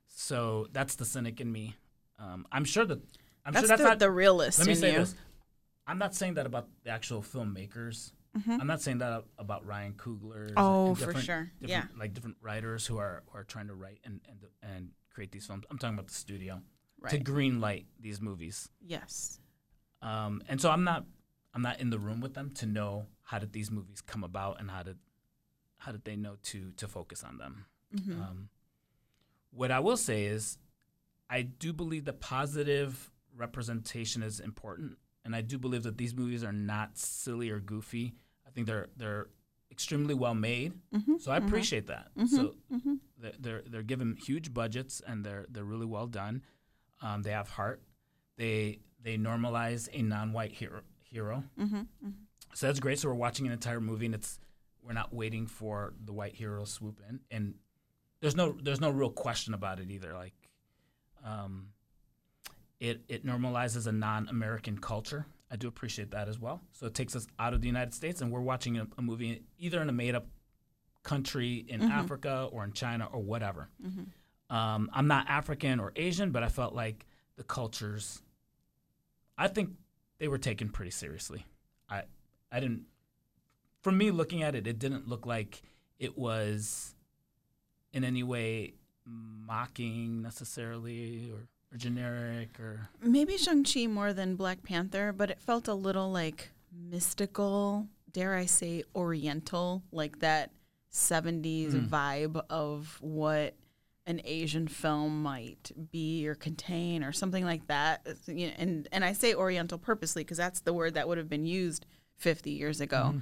So 0.08 0.68
that's 0.74 0.96
the 0.96 1.06
cynic 1.06 1.40
in 1.40 1.52
me. 1.52 1.76
Um, 2.20 2.46
I'm 2.52 2.66
sure 2.66 2.86
that 2.86 3.00
I'm 3.46 3.54
That's, 3.54 3.62
sure 3.64 3.68
that's 3.70 3.82
the, 3.82 3.88
not 3.88 4.00
the 4.00 4.10
realist 4.12 4.60
Let 4.60 4.68
me 4.68 4.74
in 4.74 4.80
say 4.80 4.92
you. 4.94 5.00
this. 5.00 5.16
I'm 5.88 5.98
not 5.98 6.16
saying 6.16 6.36
that 6.36 6.46
about 6.46 6.68
the 6.84 6.90
actual 6.90 7.22
filmmakers. 7.22 8.12
I'm 8.48 8.68
not 8.68 8.82
saying 8.82 8.98
that 8.98 9.24
about 9.38 9.66
Ryan 9.66 9.94
Coogler. 9.94 10.50
Mm-hmm. 10.50 10.58
Oh, 10.58 10.96
for 10.96 11.14
sure. 11.16 11.52
Yeah. 11.62 11.86
Like 11.98 12.14
different 12.14 12.38
writers 12.42 12.86
who 12.86 12.98
are 12.98 13.24
who 13.28 13.38
are 13.38 13.44
trying 13.44 13.68
to 13.68 13.76
write 13.76 14.00
and 14.04 14.20
and, 14.28 14.40
and 14.62 14.90
create 15.14 15.32
these 15.32 15.46
films. 15.48 15.64
I'm 15.72 15.78
talking 15.78 15.96
about 15.96 16.08
the 16.08 16.14
studio 16.14 16.62
to 17.10 17.18
green 17.18 17.62
light 17.62 17.86
these 18.00 18.20
movies. 18.20 18.70
Yes. 18.86 19.40
Um, 20.02 20.42
and 20.50 20.60
so 20.60 20.70
I'm 20.70 20.84
not 20.84 21.06
I'm 21.54 21.62
not 21.62 21.80
in 21.80 21.90
the 21.90 22.00
room 22.00 22.20
with 22.20 22.34
them 22.34 22.52
to 22.56 22.66
know 22.66 23.06
how 23.24 23.40
did 23.40 23.54
these 23.54 23.72
movies 23.72 24.02
come 24.02 24.24
about 24.24 24.60
and 24.60 24.70
how 24.70 24.84
did 24.84 24.98
how 25.78 25.92
did 25.92 26.04
they 26.04 26.16
know 26.16 26.36
to 26.44 26.72
to 26.78 26.88
focus 26.88 27.24
on 27.24 27.38
them. 27.38 27.66
Mm-hmm. 27.96 28.22
Um, 28.22 28.50
what 29.52 29.72
I 29.72 29.80
will 29.80 29.98
say 29.98 30.26
is, 30.26 30.58
I 31.30 31.44
do 31.44 31.72
believe 31.72 32.06
that 32.06 32.20
positive 32.20 33.12
representation 33.36 34.22
is 34.22 34.40
important, 34.40 34.98
and 35.26 35.36
I 35.36 35.42
do 35.42 35.58
believe 35.58 35.84
that 35.84 35.98
these 35.98 36.16
movies 36.16 36.44
are 36.44 36.54
not 36.54 36.98
silly 36.98 37.50
or 37.50 37.60
goofy. 37.60 38.14
I 38.48 38.52
think 38.52 38.68
they're 38.68 38.88
they're 38.96 39.28
extremely 39.72 40.14
well 40.14 40.36
made, 40.36 40.72
Mm-hmm. 40.94 41.18
so 41.18 41.32
I 41.32 41.38
appreciate 41.38 41.88
that. 41.88 42.08
So 42.28 42.56
they're, 43.20 43.34
they're 43.40 43.64
they're 43.68 43.84
given 43.84 44.16
huge 44.16 44.54
budgets 44.54 45.02
and 45.06 45.26
they're 45.26 45.46
they're 45.50 45.66
really 45.66 45.86
well 45.88 46.08
done. 46.08 46.44
Um, 47.02 47.24
they 47.24 47.32
have 47.32 47.50
heart. 47.50 47.82
They 48.38 48.80
they 49.04 49.18
normalize 49.18 49.90
a 49.92 50.02
non-white 50.02 50.52
hero 50.54 50.82
hero. 51.04 51.44
Mm-hmm. 51.60 51.82
So 52.54 52.68
that's 52.68 52.80
great. 52.80 53.00
So 53.00 53.10
we're 53.10 53.16
watching 53.16 53.46
an 53.48 53.52
entire 53.54 53.82
movie, 53.82 54.06
and 54.06 54.16
it's 54.16 54.40
we're 54.82 54.94
not 54.94 55.14
waiting 55.14 55.48
for 55.48 55.94
the 56.04 56.14
white 56.14 56.36
hero 56.36 56.64
to 56.64 56.70
swoop 56.70 57.02
in, 57.10 57.20
and 57.32 57.56
there's 58.22 58.36
no 58.36 58.56
there's 58.62 58.80
no 58.80 58.92
real 58.92 59.10
question 59.10 59.54
about 59.54 59.80
it 59.80 59.90
either. 59.92 60.14
Like, 60.14 60.34
um, 61.26 61.70
it 62.80 63.02
it 63.08 63.26
normalizes 63.26 63.88
a 63.88 63.92
non-American 63.92 64.78
culture. 64.80 65.26
I 65.52 65.56
do 65.56 65.68
appreciate 65.68 66.12
that 66.12 66.28
as 66.28 66.40
well. 66.40 66.62
So 66.72 66.88
it 66.88 66.94
takes 66.94 67.16
us 67.16 67.28
out 67.40 67.54
of 67.54 67.62
the 67.62 67.68
United 67.68 67.94
States, 67.94 68.22
and 68.22 68.32
we're 68.32 68.42
watching 68.42 68.78
a, 68.78 68.88
a 68.98 69.02
movie 69.02 69.44
either 69.58 69.82
in 69.82 69.90
a 69.90 69.94
made-up 69.94 70.26
country 71.04 71.66
in 71.68 71.82
Africa 71.84 72.50
or 72.52 72.64
in 72.64 72.74
China 72.74 73.08
or 73.12 73.20
whatever. 73.22 73.70
Um, 74.50 74.90
I'm 74.94 75.08
not 75.08 75.30
African 75.30 75.80
or 75.80 75.92
Asian, 75.96 76.32
but 76.32 76.44
I 76.44 76.50
felt 76.50 76.74
like 76.74 77.06
the 77.38 77.44
cultures. 77.44 78.22
I 79.38 79.48
think 79.48 79.72
they 80.18 80.28
were 80.28 80.38
taken 80.38 80.70
pretty 80.70 80.92
seriously. 80.92 81.46
I 81.90 82.04
I 82.52 82.60
didn't. 82.60 82.84
From 83.82 83.98
me 83.98 84.10
looking 84.10 84.42
at 84.42 84.56
it, 84.56 84.66
it 84.66 84.80
didn't 84.80 85.08
look 85.08 85.26
like 85.26 85.62
it 86.00 86.18
was 86.18 86.96
in 87.94 88.04
any 88.04 88.24
way 88.24 88.74
mocking 89.06 90.22
necessarily 90.22 91.32
or, 91.32 91.48
or 91.76 91.78
generic 91.78 92.60
or 92.60 92.90
Maybe 93.02 93.38
Shang-Chi 93.38 93.88
more 93.88 94.14
than 94.14 94.36
Black 94.36 94.64
Panther, 94.64 95.14
but 95.14 95.30
it 95.30 95.40
felt 95.42 95.68
a 95.68 95.74
little 95.74 96.12
like 96.12 96.50
mystical, 96.74 97.88
dare 98.12 98.36
I 98.36 98.46
say 98.46 98.84
oriental, 98.96 99.84
like 99.92 100.20
that 100.20 100.52
70s 100.92 101.90
vibe 101.90 102.42
of 102.50 102.98
what 103.02 103.56
an 104.08 104.22
Asian 104.24 104.68
film 104.68 105.24
might 105.24 105.72
be 105.92 106.28
or 106.28 106.36
contain 106.36 107.04
or 107.04 107.12
something 107.12 107.44
like 107.44 107.68
that. 107.68 108.08
You 108.28 108.48
know, 108.48 108.54
and 108.58 108.88
and 108.92 109.04
I 109.04 109.14
say 109.14 109.34
oriental 109.34 109.78
purposely 109.78 110.24
because 110.24 110.38
that's 110.38 110.62
the 110.62 110.74
word 110.74 110.94
that 110.94 111.08
would 111.08 111.18
have 111.18 111.30
been 111.30 111.46
used 111.46 111.86
50 112.18 112.52
years 112.52 112.80
ago. 112.82 113.16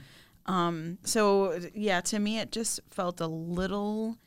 Um, 0.46 0.98
so 1.04 1.60
yeah, 1.74 2.02
to 2.02 2.20
me 2.20 2.38
it 2.40 2.52
just 2.52 2.82
felt 2.90 3.22
a 3.22 3.28
little 3.28 4.18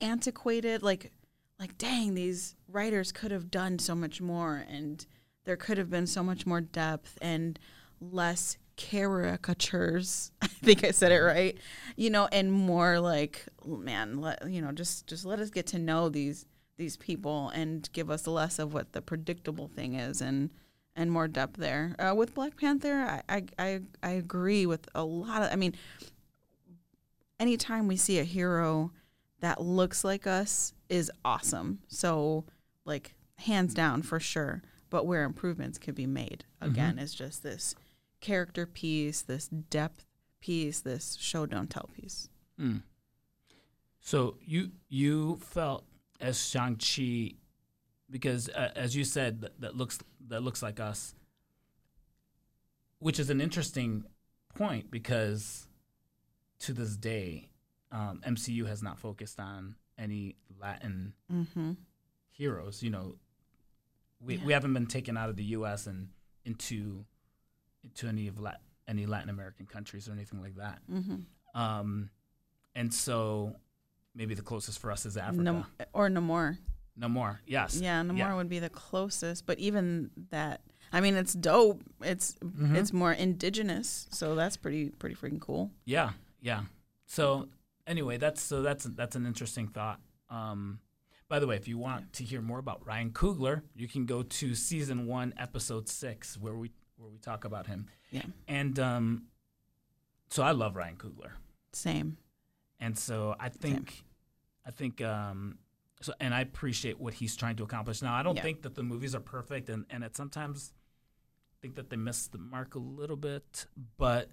antiquated 0.00 0.82
like 0.82 1.10
like 1.58 1.78
dang 1.78 2.14
these 2.14 2.54
writers 2.74 3.12
could 3.12 3.30
have 3.30 3.50
done 3.50 3.78
so 3.78 3.94
much 3.94 4.20
more 4.20 4.64
and 4.68 5.06
there 5.44 5.56
could 5.56 5.78
have 5.78 5.88
been 5.88 6.06
so 6.06 6.22
much 6.22 6.44
more 6.44 6.60
depth 6.60 7.16
and 7.22 7.58
less 8.00 8.58
caricatures 8.76 10.32
i 10.42 10.46
think 10.48 10.82
i 10.82 10.90
said 10.90 11.12
it 11.12 11.20
right 11.20 11.56
you 11.96 12.10
know 12.10 12.28
and 12.32 12.52
more 12.52 12.98
like 12.98 13.46
man 13.64 14.20
let, 14.20 14.50
you 14.50 14.60
know 14.60 14.72
just 14.72 15.06
just 15.06 15.24
let 15.24 15.38
us 15.38 15.50
get 15.50 15.66
to 15.66 15.78
know 15.78 16.08
these 16.08 16.46
these 16.76 16.96
people 16.96 17.50
and 17.50 17.88
give 17.92 18.10
us 18.10 18.26
less 18.26 18.58
of 18.58 18.74
what 18.74 18.92
the 18.92 19.00
predictable 19.00 19.68
thing 19.68 19.94
is 19.94 20.20
and 20.20 20.50
and 20.96 21.12
more 21.12 21.28
depth 21.28 21.56
there 21.56 21.94
uh, 22.00 22.12
with 22.14 22.34
black 22.34 22.56
panther 22.56 22.94
I, 22.94 23.22
I 23.28 23.42
i 23.58 23.80
i 24.02 24.10
agree 24.10 24.66
with 24.66 24.88
a 24.96 25.04
lot 25.04 25.42
of 25.42 25.52
i 25.52 25.56
mean 25.56 25.74
anytime 27.38 27.86
we 27.86 27.96
see 27.96 28.18
a 28.18 28.24
hero 28.24 28.90
that 29.44 29.60
looks 29.60 30.04
like 30.04 30.26
us 30.26 30.72
is 30.88 31.10
awesome. 31.22 31.80
So, 31.88 32.44
like, 32.84 33.14
hands 33.36 33.74
down 33.74 34.02
for 34.02 34.20
sure. 34.20 34.62
But 34.90 35.06
where 35.06 35.24
improvements 35.24 35.78
could 35.78 35.94
be 35.94 36.06
made, 36.06 36.44
again, 36.60 36.98
is 36.98 37.14
just 37.14 37.42
this 37.42 37.74
character 38.20 38.64
piece, 38.64 39.22
this 39.22 39.48
depth 39.48 40.06
piece, 40.40 40.80
this 40.80 41.16
show 41.20 41.46
don't 41.46 41.68
tell 41.68 41.90
piece. 41.94 42.28
Mm. 42.60 42.82
So 44.00 44.36
you 44.44 44.70
you 44.88 45.36
felt 45.36 45.84
as 46.20 46.46
Shang 46.46 46.76
Chi, 46.76 47.32
because 48.10 48.48
uh, 48.50 48.70
as 48.76 48.94
you 48.94 49.02
said, 49.02 49.40
that, 49.40 49.60
that 49.60 49.76
looks 49.76 49.98
that 50.28 50.42
looks 50.42 50.62
like 50.62 50.78
us, 50.78 51.14
which 52.98 53.18
is 53.18 53.30
an 53.30 53.40
interesting 53.40 54.04
point 54.54 54.90
because 54.90 55.66
to 56.60 56.72
this 56.72 56.96
day, 56.96 57.50
um, 57.90 58.20
MCU 58.26 58.66
has 58.66 58.82
not 58.82 58.98
focused 58.98 59.40
on 59.40 59.74
any 59.98 60.36
Latin 60.60 61.14
Mm-hmm. 61.32 61.72
Heroes. 62.34 62.82
You 62.82 62.90
know, 62.90 63.14
we, 64.20 64.36
Yeah. 64.36 64.44
we 64.44 64.52
haven't 64.52 64.74
been 64.74 64.86
taken 64.86 65.16
out 65.16 65.30
of 65.30 65.36
the 65.36 65.44
U.S. 65.58 65.86
and 65.86 66.08
into 66.44 67.04
into 67.82 68.06
any 68.08 68.28
of 68.28 68.38
Lat- 68.40 68.60
any 68.88 69.06
Latin 69.06 69.28
American 69.30 69.66
countries 69.66 70.08
or 70.08 70.12
anything 70.12 70.40
like 70.40 70.56
that. 70.56 70.80
Mm-hmm. 70.90 71.60
Um, 71.60 72.10
and 72.74 72.92
so 72.92 73.54
maybe 74.14 74.34
the 74.34 74.42
closest 74.42 74.78
for 74.78 74.90
us 74.90 75.06
is 75.06 75.16
Africa. 75.16 75.42
No, 75.42 75.66
or 75.92 76.08
Namor. 76.08 76.58
No 76.96 77.08
more. 77.08 77.40
Yes. 77.46 77.80
Yeah, 77.80 78.02
Namor 78.02 78.18
Yeah. 78.18 78.34
would 78.36 78.48
be 78.48 78.58
the 78.58 78.70
closest. 78.70 79.46
But 79.46 79.58
even 79.58 80.10
that, 80.30 80.60
I 80.92 81.00
mean, 81.00 81.14
it's 81.14 81.32
dope. 81.34 81.82
It's 82.02 82.34
Mhm. 82.34 82.74
it's 82.76 82.92
more 82.92 83.12
indigenous, 83.12 84.06
so 84.10 84.34
that's 84.34 84.56
pretty 84.56 84.90
pretty 84.90 85.14
freaking 85.16 85.40
cool. 85.40 85.70
Yeah. 85.84 86.12
Yeah. 86.40 86.64
So 87.06 87.48
anyway, 87.86 88.16
that's 88.16 88.40
so 88.42 88.62
that's 88.62 88.84
that's 88.84 89.16
an 89.16 89.26
interesting 89.26 89.68
thought. 89.68 90.00
Um, 90.30 90.80
by 91.28 91.38
the 91.38 91.46
way, 91.46 91.56
if 91.56 91.66
you 91.68 91.78
want 91.78 92.12
to 92.14 92.24
hear 92.24 92.40
more 92.42 92.58
about 92.58 92.86
Ryan 92.86 93.10
Coogler, 93.10 93.62
you 93.74 93.88
can 93.88 94.06
go 94.06 94.22
to 94.22 94.54
season 94.54 95.06
one, 95.06 95.34
episode 95.38 95.88
six, 95.88 96.36
where 96.38 96.54
we 96.54 96.70
where 96.96 97.10
we 97.10 97.18
talk 97.18 97.44
about 97.44 97.66
him. 97.66 97.86
Yeah, 98.10 98.22
And 98.46 98.78
um, 98.78 99.24
so 100.30 100.42
I 100.42 100.52
love 100.52 100.76
Ryan 100.76 100.96
Coogler. 100.96 101.32
same. 101.72 102.16
And 102.80 102.96
so 102.98 103.34
I 103.40 103.48
think, 103.48 104.04
I 104.66 104.70
think, 104.70 105.00
um, 105.00 105.58
so, 106.00 106.12
and 106.20 106.32
I 106.34 106.40
appreciate 106.40 107.00
what 107.00 107.14
he's 107.14 107.34
trying 107.36 107.56
to 107.56 107.62
accomplish. 107.64 108.00
Now, 108.02 108.14
I 108.14 108.22
don't 108.22 108.36
Yeah. 108.36 108.42
think 108.42 108.62
that 108.62 108.74
the 108.74 108.82
movies 108.82 109.14
are 109.14 109.20
perfect, 109.20 109.68
and 109.70 109.86
and 109.90 110.04
it 110.04 110.14
sometimes 110.16 110.72
I 110.76 111.56
think 111.62 111.74
that 111.76 111.88
they 111.90 111.96
miss 111.96 112.26
the 112.28 112.38
mark 112.38 112.74
a 112.74 112.78
little 112.78 113.16
bit. 113.16 113.66
But 113.96 114.30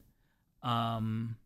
um, 0.64 1.38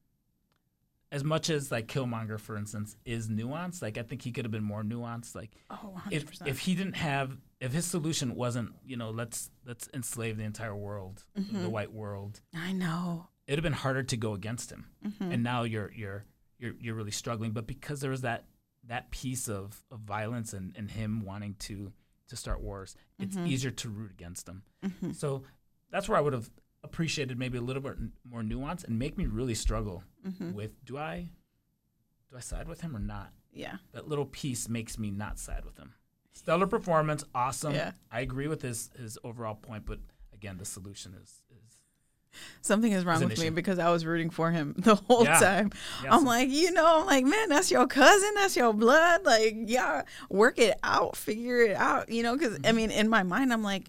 as 1.16 1.24
much 1.24 1.50
as 1.50 1.72
like 1.72 1.88
Killmonger, 1.88 2.38
for 2.40 2.56
instance, 2.58 2.96
is 3.06 3.30
nuanced, 3.30 3.82
like 3.82 3.98
I 3.98 4.04
think 4.04 4.22
he 4.22 4.32
could 4.34 4.46
have 4.46 4.52
been 4.52 4.64
more 4.74 4.84
nuanced. 4.84 5.34
Like 5.36 5.52
Oh, 5.70 6.00
if 6.12 6.26
100%. 6.32 6.48
if 6.48 6.60
he 6.60 6.76
didn't 6.76 6.98
have, 6.98 7.38
if 7.60 7.72
his 7.72 7.86
solution 7.86 8.36
wasn't, 8.36 8.70
you 8.86 8.98
know, 8.98 9.12
let's 9.12 9.50
let's 9.66 9.88
enslave 9.94 10.38
the 10.38 10.44
entire 10.44 10.76
world, 10.76 11.24
Mm-hmm. 11.40 11.62
the 11.64 11.70
white 11.70 11.94
world, 11.94 12.42
I 12.54 12.72
know. 12.74 13.28
it'd 13.48 13.58
have 13.60 13.64
been 13.64 13.82
harder 13.86 14.04
to 14.04 14.18
go 14.18 14.34
against 14.34 14.72
him. 14.72 14.86
Mm-hmm. 15.08 15.32
And 15.32 15.44
now 15.44 15.64
you're 15.64 15.92
you're 16.02 16.26
you're 16.60 16.74
you're 16.80 16.96
really 16.96 17.12
struggling. 17.24 17.52
But 17.52 17.66
because 17.68 18.00
there 18.02 18.12
was 18.12 18.22
that 18.22 18.46
that 18.88 19.10
piece 19.12 19.48
of, 19.50 19.84
of 19.92 20.00
violence 20.02 20.54
and, 20.54 20.74
and 20.78 20.92
him 20.92 21.24
wanting 21.26 21.56
to 21.68 21.92
to 22.30 22.36
start 22.36 22.60
wars, 22.62 22.96
it's 23.20 23.36
Mm-hmm. 23.36 23.48
easier 23.48 23.72
to 23.72 23.90
root 23.90 24.12
against 24.12 24.48
him. 24.50 24.64
So 25.14 25.44
that's 25.92 26.08
where 26.10 26.18
I 26.18 26.22
would 26.22 26.34
have 26.34 26.50
appreciated 26.86 27.38
maybe 27.38 27.58
a 27.58 27.62
little 27.62 27.82
bit 27.82 27.96
more 28.24 28.42
nuance 28.44 28.84
and 28.84 28.98
make 28.98 29.18
me 29.18 29.26
really 29.26 29.56
struggle 29.56 30.04
Mm-hmm. 30.26 30.54
with 30.54 30.84
do 30.86 30.98
I 30.98 31.30
do 32.32 32.38
I 32.38 32.40
side 32.40 32.68
with 32.68 32.82
him 32.82 32.96
or 32.96 33.00
not? 33.00 33.32
Yeah. 33.54 33.78
That 33.94 34.08
little 34.08 34.26
piece 34.26 34.68
makes 34.68 34.98
me 34.98 35.12
not 35.12 35.38
side 35.38 35.64
with 35.66 35.78
him. 35.78 35.94
Stellar 36.34 36.66
performance, 36.68 37.24
awesome. 37.36 37.74
Yeah. 37.76 37.92
I 38.12 38.22
agree 38.22 38.48
with 38.48 38.62
his 38.64 38.90
his 38.98 39.18
overall 39.24 39.56
point, 39.56 39.86
but 39.86 40.00
again, 40.34 40.58
the 40.58 40.66
solution 40.66 41.14
is 41.22 41.42
is 41.52 41.80
Something 42.62 42.92
is 42.92 43.06
wrong 43.06 43.24
with 43.24 43.40
me 43.40 43.50
because 43.50 43.80
I 43.80 43.90
was 43.92 44.06
rooting 44.06 44.30
for 44.30 44.52
him 44.52 44.74
the 44.80 44.96
whole 44.96 45.24
Yeah. 45.24 45.40
time. 45.40 45.72
Yeah, 46.04 46.14
I'm 46.16 46.26
like, 46.26 46.50
you 46.50 46.72
know, 46.72 47.00
I'm 47.02 47.06
like, 47.06 47.24
man, 47.24 47.48
that's 47.50 47.72
your 47.72 47.88
cousin, 47.88 48.32
that's 48.36 48.58
your 48.58 48.74
blood. 48.74 49.24
Like, 49.26 49.54
yeah, 49.68 50.02
work 50.30 50.60
it 50.60 50.78
out, 50.84 51.16
figure 51.16 51.62
it 51.62 51.76
out, 51.78 52.10
you 52.10 52.24
know, 52.24 52.36
because 52.36 52.56
I 52.56 52.58
Mm-hmm. 52.58 52.76
mean, 52.76 52.92
in 52.92 53.08
my 53.10 53.24
mind, 53.24 53.54
I'm 53.54 53.64
like, 53.64 53.86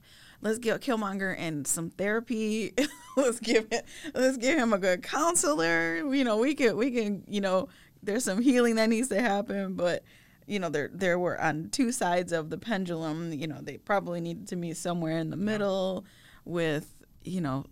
let's 0.47 0.59
give 0.59 0.81
Killmonger 0.81 1.35
and 1.37 1.67
some 1.67 1.91
therapy. 1.91 2.73
let's 3.17 3.41
give 3.41 3.67
it, 3.71 3.85
let's 4.15 4.37
give 4.37 4.59
him 4.59 4.73
a 4.73 4.79
good 4.79 5.03
counselor. 5.03 5.97
You 6.15 6.25
know, 6.25 6.39
we 6.39 6.55
can, 6.55 6.77
we 6.77 6.93
can, 6.93 7.25
you 7.27 7.41
know, 7.41 7.69
there's 8.03 8.25
some 8.25 8.41
healing 8.41 8.77
that 8.77 8.89
needs 8.89 9.09
to 9.09 9.21
happen, 9.21 9.75
but 9.75 10.05
you 10.47 10.61
know, 10.61 10.69
there 10.69 10.89
there 10.93 11.19
were 11.19 11.41
on 11.41 11.71
two 11.71 11.91
sides 11.91 12.31
of 12.31 12.51
the 12.51 12.59
pendulum. 12.59 13.33
You 13.33 13.49
know, 13.49 13.59
they 13.61 13.79
probably 13.79 14.21
needed 14.21 14.47
to 14.49 14.57
meet 14.57 14.77
somewhere 14.77 15.19
in 15.19 15.31
the 15.31 15.37
middle 15.37 16.05
with, 16.45 16.95
you 17.25 17.41
know, 17.41 17.65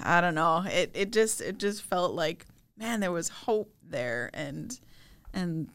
I 0.00 0.20
don't 0.20 0.36
know. 0.36 0.64
It 0.64 0.92
it 0.94 1.10
just 1.10 1.40
it 1.40 1.58
just 1.58 1.82
felt 1.82 2.14
like, 2.14 2.46
man, 2.76 3.00
there 3.00 3.10
was 3.10 3.28
hope 3.28 3.74
there, 3.82 4.30
and 4.32 4.78
and 5.34 5.68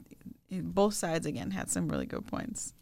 both 0.49 0.93
sides 0.93 1.25
again 1.25 1.51
had 1.51 1.69
some 1.69 1.89
really 1.89 2.05
good 2.05 2.25
points. 2.25 2.73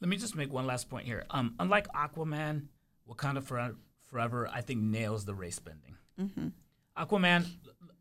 Let 0.00 0.08
me 0.08 0.16
just 0.16 0.34
make 0.34 0.50
one 0.50 0.66
last 0.66 0.88
point 0.88 1.04
here. 1.04 1.26
Um, 1.28 1.54
unlike 1.58 1.88
Aquaman, 1.88 2.68
Wakanda 3.08 3.42
Fore- 3.42 3.76
Forever, 4.06 4.48
I 4.52 4.60
think 4.62 4.80
nails 4.82 5.24
the 5.24 5.34
race 5.34 5.58
bending. 5.58 5.96
Mm-hmm. 6.18 6.48
Aquaman, 6.96 7.46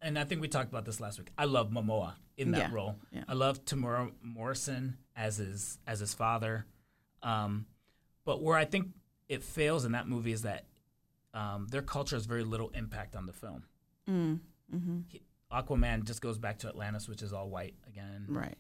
and 0.01 0.17
I 0.17 0.23
think 0.23 0.41
we 0.41 0.47
talked 0.47 0.69
about 0.69 0.85
this 0.85 0.99
last 1.01 1.19
week. 1.19 1.29
I 1.37 1.45
love 1.45 1.69
Momoa 1.69 2.13
in 2.37 2.51
that 2.51 2.69
Yeah, 2.69 2.73
role. 2.73 2.95
yeah. 3.11 3.23
I 3.27 3.33
love 3.33 3.65
Temuera 3.65 4.11
Morrison 4.21 4.97
as 5.15 5.37
his 5.37 5.77
as 5.85 5.99
his 5.99 6.13
father. 6.13 6.65
Um, 7.23 7.65
but 8.25 8.41
where 8.41 8.55
I 8.57 8.65
think 8.65 8.87
it 9.27 9.43
fails 9.43 9.83
in 9.85 9.91
that 9.93 10.07
movie 10.07 10.31
is 10.31 10.43
that 10.43 10.65
um, 11.33 11.67
their 11.69 11.81
culture 11.81 12.15
has 12.15 12.25
very 12.25 12.43
little 12.43 12.69
impact 12.69 13.15
on 13.15 13.25
the 13.25 13.33
film. 13.33 13.63
Mm, 14.09 14.39
mm-hmm. 14.73 14.99
He- 15.09 15.21
Aquaman 15.51 16.03
just 16.05 16.21
goes 16.21 16.37
back 16.37 16.59
to 16.59 16.67
Atlantis, 16.67 17.07
which 17.07 17.21
is 17.21 17.31
all 17.33 17.49
white 17.49 17.75
again. 17.87 18.25
Right. 18.29 18.55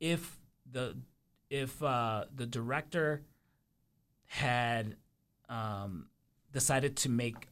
if 0.00 0.38
the 0.70 0.96
if 1.50 1.82
uh, 1.82 2.24
the 2.34 2.46
director 2.46 3.22
had 4.26 4.96
um, 5.48 6.08
decided 6.52 6.96
to 6.98 7.08
make 7.08 7.48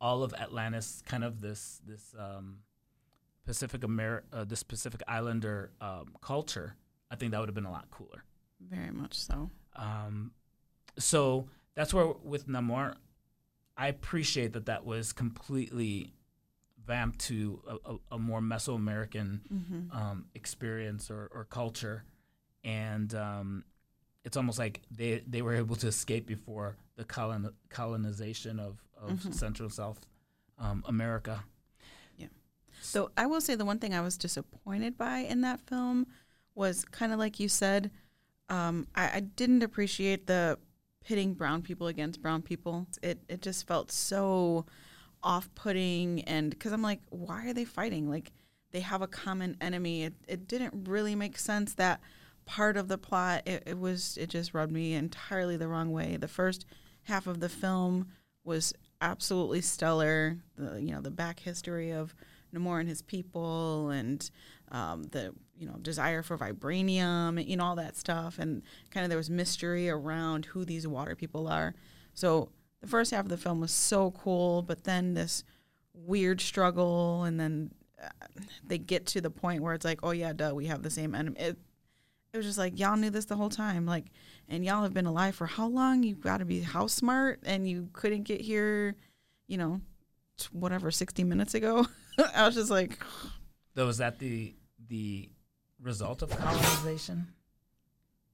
all 0.00 0.22
of 0.22 0.32
Atlantis 0.34 1.02
kind 1.06 1.24
of 1.24 1.40
this 1.40 1.80
this 1.86 2.14
um, 2.18 2.58
Pacific 3.44 3.82
Amer- 3.84 4.24
uh, 4.32 4.44
this 4.44 4.62
Pacific 4.62 5.02
Islander 5.08 5.72
um, 5.80 6.14
culture, 6.20 6.76
I 7.10 7.16
think 7.16 7.32
that 7.32 7.40
would 7.40 7.48
have 7.48 7.54
been 7.54 7.64
a 7.64 7.70
lot 7.72 7.90
cooler. 7.90 8.24
Very 8.60 8.90
much 8.92 9.14
so. 9.14 9.50
Um, 9.76 10.32
so 10.98 11.48
that's 11.74 11.94
where 11.94 12.06
with 12.22 12.46
Namor, 12.48 12.94
I 13.76 13.88
appreciate 13.88 14.52
that 14.54 14.66
that 14.66 14.84
was 14.84 15.12
completely 15.12 16.12
vamped 16.84 17.20
to 17.20 17.60
a, 17.68 17.90
a, 17.92 17.96
a 18.12 18.18
more 18.18 18.40
Mesoamerican 18.40 19.40
Mm-hmm. 19.52 19.96
um, 19.96 20.26
experience 20.34 21.10
or, 21.10 21.28
or 21.34 21.44
culture, 21.44 22.04
and 22.64 23.14
um, 23.14 23.64
it's 24.28 24.36
almost 24.36 24.58
like 24.58 24.82
they 24.90 25.22
they 25.26 25.40
were 25.42 25.54
able 25.54 25.74
to 25.76 25.86
escape 25.88 26.26
before 26.26 26.76
the 26.96 27.04
colon, 27.04 27.50
colonization 27.70 28.60
of, 28.60 28.74
of 29.00 29.10
Mhm. 29.12 29.34
Central 29.34 29.70
South 29.70 30.06
um, 30.58 30.84
America. 30.86 31.44
Yeah. 32.18 32.26
So 32.82 33.10
I 33.16 33.24
will 33.26 33.40
say 33.40 33.54
the 33.54 33.64
one 33.64 33.78
thing 33.78 33.94
I 33.94 34.02
was 34.02 34.18
disappointed 34.18 34.98
by 34.98 35.20
in 35.20 35.40
that 35.40 35.60
film 35.60 36.06
was 36.54 36.84
kind 36.84 37.10
of 37.12 37.18
like 37.18 37.40
you 37.40 37.48
said. 37.48 37.90
Um, 38.50 38.86
I, 38.94 39.04
I 39.14 39.20
didn't 39.20 39.62
appreciate 39.62 40.26
the 40.26 40.58
pitting 41.04 41.32
brown 41.34 41.62
people 41.62 41.86
against 41.86 42.20
brown 42.20 42.42
people. 42.42 42.86
It 43.02 43.18
it 43.28 43.40
just 43.40 43.66
felt 43.66 43.90
so 43.90 44.66
off 45.22 45.48
putting, 45.54 46.22
and 46.24 46.50
because 46.50 46.72
I'm 46.72 46.82
like, 46.82 47.00
why 47.08 47.46
are 47.48 47.54
they 47.54 47.64
fighting? 47.64 48.10
Like 48.10 48.32
they 48.72 48.80
have 48.80 49.00
a 49.00 49.06
common 49.08 49.56
enemy. 49.62 50.04
It 50.04 50.14
it 50.28 50.46
didn't 50.48 50.86
really 50.86 51.14
make 51.14 51.38
sense 51.38 51.74
that 51.74 52.00
part 52.48 52.78
of 52.78 52.88
the 52.88 52.98
plot. 52.98 53.42
It, 53.46 53.62
it 53.66 53.78
was 53.78 54.16
it 54.16 54.30
just 54.30 54.54
rubbed 54.54 54.72
me 54.72 54.94
entirely 54.94 55.56
the 55.56 55.68
wrong 55.68 55.92
way. 55.92 56.16
The 56.16 56.26
first 56.26 56.64
half 57.02 57.26
of 57.26 57.40
the 57.40 57.48
film 57.48 58.08
was 58.42 58.72
absolutely 59.00 59.60
stellar. 59.60 60.38
The 60.56 60.80
you 60.82 60.92
know 60.92 61.02
the 61.02 61.10
back 61.10 61.40
history 61.40 61.92
of 61.92 62.14
Namor 62.54 62.80
and 62.80 62.88
his 62.88 63.02
people, 63.02 63.90
and 63.90 64.28
um, 64.72 65.04
the 65.04 65.34
you 65.56 65.66
know 65.66 65.76
desire 65.82 66.22
for 66.22 66.38
vibranium, 66.38 67.46
you 67.46 67.56
know 67.56 67.64
all 67.64 67.76
that 67.76 67.96
stuff, 67.96 68.38
and 68.38 68.62
kind 68.90 69.04
of 69.04 69.10
there 69.10 69.18
was 69.18 69.30
mystery 69.30 69.90
around 69.90 70.46
who 70.46 70.64
these 70.64 70.88
water 70.88 71.14
people 71.14 71.46
are. 71.46 71.74
So 72.14 72.48
the 72.80 72.88
first 72.88 73.10
half 73.10 73.26
of 73.26 73.28
the 73.28 73.36
film 73.36 73.60
was 73.60 73.72
so 73.72 74.10
cool, 74.12 74.62
but 74.62 74.84
then 74.84 75.12
this 75.12 75.44
weird 75.92 76.40
struggle, 76.40 77.24
and 77.24 77.38
then 77.38 77.72
uh, 78.02 78.08
they 78.64 78.78
get 78.78 79.04
to 79.04 79.20
the 79.20 79.30
point 79.30 79.62
where 79.62 79.74
it's 79.74 79.84
like, 79.84 80.00
oh 80.02 80.12
yeah, 80.12 80.32
duh, 80.32 80.52
we 80.54 80.66
have 80.66 80.82
the 80.82 80.90
same 80.90 81.14
enemy. 81.14 81.38
It, 81.38 81.58
it 82.32 82.36
was 82.36 82.46
just 82.46 82.58
like 82.58 82.78
y'all 82.78 82.96
knew 82.96 83.10
this 83.10 83.24
the 83.26 83.36
whole 83.36 83.48
time, 83.48 83.86
like, 83.86 84.06
and 84.48 84.64
y'all 84.64 84.82
have 84.82 84.92
been 84.94 85.06
alive 85.06 85.34
for 85.34 85.46
how 85.46 85.66
long? 85.66 86.02
You 86.02 86.14
got 86.14 86.38
to 86.38 86.44
be 86.44 86.60
how 86.60 86.86
smart, 86.86 87.40
and 87.44 87.68
you 87.68 87.88
couldn't 87.92 88.24
get 88.24 88.40
here, 88.40 88.96
you 89.46 89.56
know, 89.58 89.80
t- 90.36 90.48
whatever, 90.52 90.90
sixty 90.90 91.24
minutes 91.24 91.54
ago. 91.54 91.86
I 92.34 92.46
was 92.46 92.54
just 92.54 92.70
like, 92.70 92.98
Though 93.74 93.88
is 93.88 93.98
that 93.98 94.18
the 94.18 94.54
the 94.88 95.30
result 95.80 96.22
of 96.22 96.30
colonization? 96.30 97.28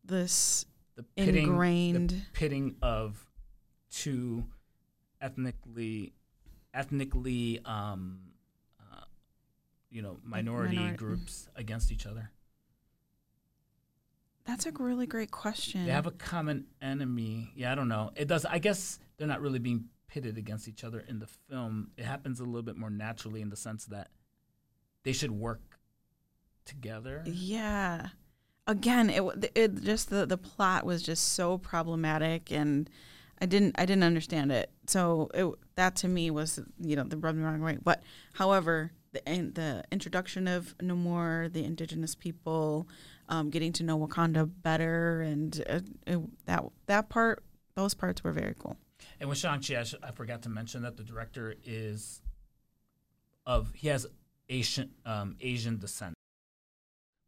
this 0.05 0.65
The 0.97 1.03
pitting, 1.17 1.35
the 1.35 1.41
ingrained. 1.43 2.23
pitting 2.33 2.77
of 2.83 3.25
two 3.91 4.45
ethnically 5.21 6.13
ethnically 6.75 7.61
um, 7.65 8.19
uh, 8.81 9.05
you 9.91 10.03
know 10.03 10.19
minority 10.25 10.77
Minori- 10.77 10.97
groups 10.97 11.49
against 11.57 11.93
each 11.93 12.07
other. 12.07 12.31
That's 14.47 14.67
a 14.67 14.73
really 14.73 15.07
great 15.07 15.31
question. 15.31 15.87
They 15.87 15.93
have 15.93 16.07
a 16.07 16.11
common 16.11 16.67
enemy. 16.83 17.51
Yeah, 17.57 17.73
I 17.73 17.75
don't 17.75 17.89
know. 17.89 18.11
It 18.15 18.29
does. 18.29 18.45
I 18.45 18.59
guess 18.59 18.99
they're 19.17 19.27
not 19.27 19.41
really 19.41 19.59
being 19.59 19.87
pitted 20.09 20.37
against 20.37 20.69
each 20.69 20.85
other 20.85 21.05
in 21.09 21.19
the 21.19 21.27
film. 21.49 21.91
It 21.97 22.05
happens 22.05 22.41
a 22.41 22.45
little 22.45 22.63
bit 22.63 22.77
more 22.77 22.91
naturally 22.91 23.41
in 23.41 23.49
the 23.49 23.57
sense 23.57 23.87
that 23.87 24.11
they 25.03 25.13
should 25.13 25.31
work 25.31 25.79
together. 26.65 27.23
Yeah. 27.27 28.09
Again, 28.67 29.11
it, 29.11 29.53
it 29.55 29.83
just 29.83 30.11
the 30.11 30.25
the 30.25 30.39
plot 30.39 30.85
was 30.85 31.03
just 31.03 31.33
so 31.33 31.59
problematic, 31.59 32.51
and 32.51 32.89
I 33.41 33.47
didn't 33.47 33.75
I 33.79 33.85
didn't 33.85 34.05
understand 34.05 34.53
it. 34.53 34.71
So 34.87 35.31
it, 35.35 35.53
that 35.75 35.97
to 35.97 36.09
me 36.09 36.31
was 36.31 36.61
you 36.81 36.97
know 36.97 37.05
the 37.05 37.17
rubbed 37.17 37.39
me 37.39 37.45
wrong 37.45 37.61
way. 37.61 37.79
But 37.83 38.03
however, 38.35 38.93
the 39.13 39.31
in, 39.31 39.53
the 39.53 39.85
introduction 39.93 40.49
of 40.49 40.77
Namor, 40.79 41.53
the 41.53 41.65
indigenous 41.65 42.15
people, 42.15 42.89
um, 43.29 43.51
getting 43.51 43.73
to 43.75 43.83
know 43.83 43.99
Wakanda 43.99 44.51
better, 44.63 45.21
and 45.23 45.63
uh, 45.69 45.81
it, 46.07 46.21
that 46.47 46.65
that 46.87 47.09
part, 47.09 47.43
those 47.75 47.95
parts 47.95 48.23
were 48.25 48.33
very 48.33 48.55
cool. 48.59 48.77
And 49.21 49.29
with 49.29 49.39
Shang-Chi, 49.39 49.79
I, 49.79 49.83
sh- 49.85 49.95
I 50.03 50.11
forgot 50.13 50.43
to 50.43 50.49
mention 50.49 50.83
that 50.83 50.97
the 50.97 51.03
director 51.05 51.55
is 51.65 52.23
of, 53.47 53.73
he 53.75 53.89
has 53.89 54.07
Asian, 54.49 54.91
um, 55.05 55.37
Asian 55.41 55.79
descent. 55.79 56.15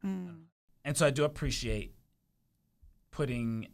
And 0.03 0.95
so 0.95 1.05
I 1.05 1.09
do 1.09 1.25
appreciate 1.25 1.93
putting 3.11 3.67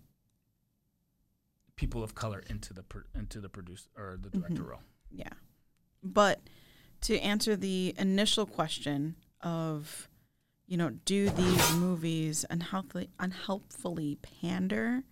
people 1.75 2.03
of 2.03 2.15
color 2.15 2.43
into 2.49 2.73
the 2.73 2.81
pro- 2.83 3.03
into 3.13 3.39
the 3.39 3.49
produce 3.49 3.87
or 3.95 4.17
the 4.19 4.29
director 4.29 4.63
Mhm. 4.63 4.67
role. 4.69 4.81
Yeah. 5.11 5.29
But 6.01 6.41
to 7.01 7.19
answer 7.19 7.55
the 7.55 7.93
initial 7.97 8.45
question 8.47 9.15
of, 9.41 10.09
you 10.67 10.77
know, 10.77 10.89
do 11.05 11.29
these 11.29 11.73
movies 11.75 12.45
unhealthily, 12.49 13.09
unhelpfully 13.19 14.17
pander? 14.21 15.03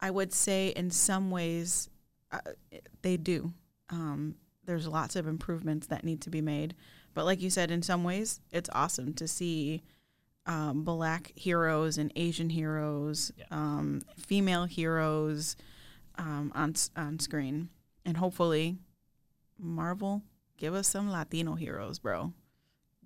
I 0.00 0.10
would 0.10 0.32
say 0.32 0.68
in 0.68 0.90
some 0.90 1.30
ways 1.30 1.88
uh, 2.30 2.40
they 3.02 3.16
do. 3.16 3.52
Um, 3.90 4.36
there's 4.64 4.86
lots 4.86 5.16
of 5.16 5.26
improvements 5.26 5.86
that 5.88 6.04
need 6.04 6.20
to 6.22 6.30
be 6.30 6.40
made. 6.40 6.74
But 7.14 7.24
like 7.24 7.40
you 7.40 7.50
said, 7.50 7.70
in 7.70 7.82
some 7.82 8.04
ways, 8.04 8.40
it's 8.52 8.70
awesome 8.72 9.14
to 9.14 9.26
see 9.26 9.82
um, 10.46 10.84
black 10.84 11.32
heroes 11.34 11.98
and 11.98 12.12
Asian 12.16 12.50
heroes, 12.50 13.32
Yeah. 13.36 13.44
um, 13.50 14.02
female 14.16 14.64
heroes 14.66 15.56
um, 16.16 16.52
on 16.54 16.74
on 16.96 17.18
screen, 17.18 17.68
and 18.04 18.16
hopefully, 18.16 18.76
Marvel 19.58 20.22
give 20.56 20.74
us 20.74 20.88
some 20.88 21.10
Latino 21.10 21.54
heroes, 21.54 21.98
bro. 21.98 22.32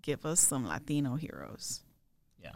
Give 0.03 0.25
us 0.27 0.41
some 0.41 0.67
Latino 0.67 1.15
heroes. 1.15 1.83
Yeah. 2.43 2.53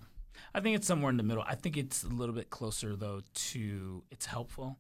I 0.55 0.61
think 0.61 0.77
it's 0.77 0.87
somewhere 0.87 1.11
in 1.11 1.17
the 1.17 1.23
middle. 1.23 1.45
I 1.47 1.55
think 1.55 1.77
it's 1.77 2.03
a 2.03 2.09
little 2.09 2.35
bit 2.35 2.51
closer 2.51 2.97
though 2.97 3.23
to 3.35 4.03
it's 4.11 4.27
helpful, 4.27 4.79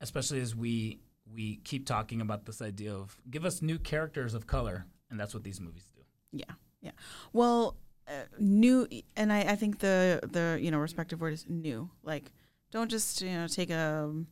especially 0.00 0.40
as 0.40 0.54
we 0.54 1.00
we 1.32 1.56
keep 1.64 1.86
talking 1.86 2.20
about 2.20 2.44
this 2.44 2.62
idea 2.62 2.94
of 2.94 3.16
give 3.30 3.44
us 3.44 3.62
new 3.62 3.78
characters 3.78 4.34
of 4.34 4.46
color, 4.46 4.86
and 5.10 5.18
that's 5.18 5.34
what 5.34 5.42
these 5.42 5.60
movies 5.60 5.90
do. 5.94 6.02
Yeah, 6.32 6.54
yeah. 6.80 6.92
Well, 7.32 7.76
uh, 8.08 8.24
new, 8.38 8.86
and 9.16 9.32
I, 9.32 9.40
I 9.40 9.56
think 9.56 9.78
the 9.80 10.20
the 10.22 10.58
you 10.60 10.70
know 10.70 10.78
respective 10.78 11.20
word 11.20 11.32
is 11.32 11.46
new. 11.48 11.90
Like, 12.02 12.32
don't 12.70 12.90
just 12.90 13.22
you 13.22 13.30
know 13.30 13.48
take 13.48 13.70
a 13.70 14.04
um, 14.04 14.28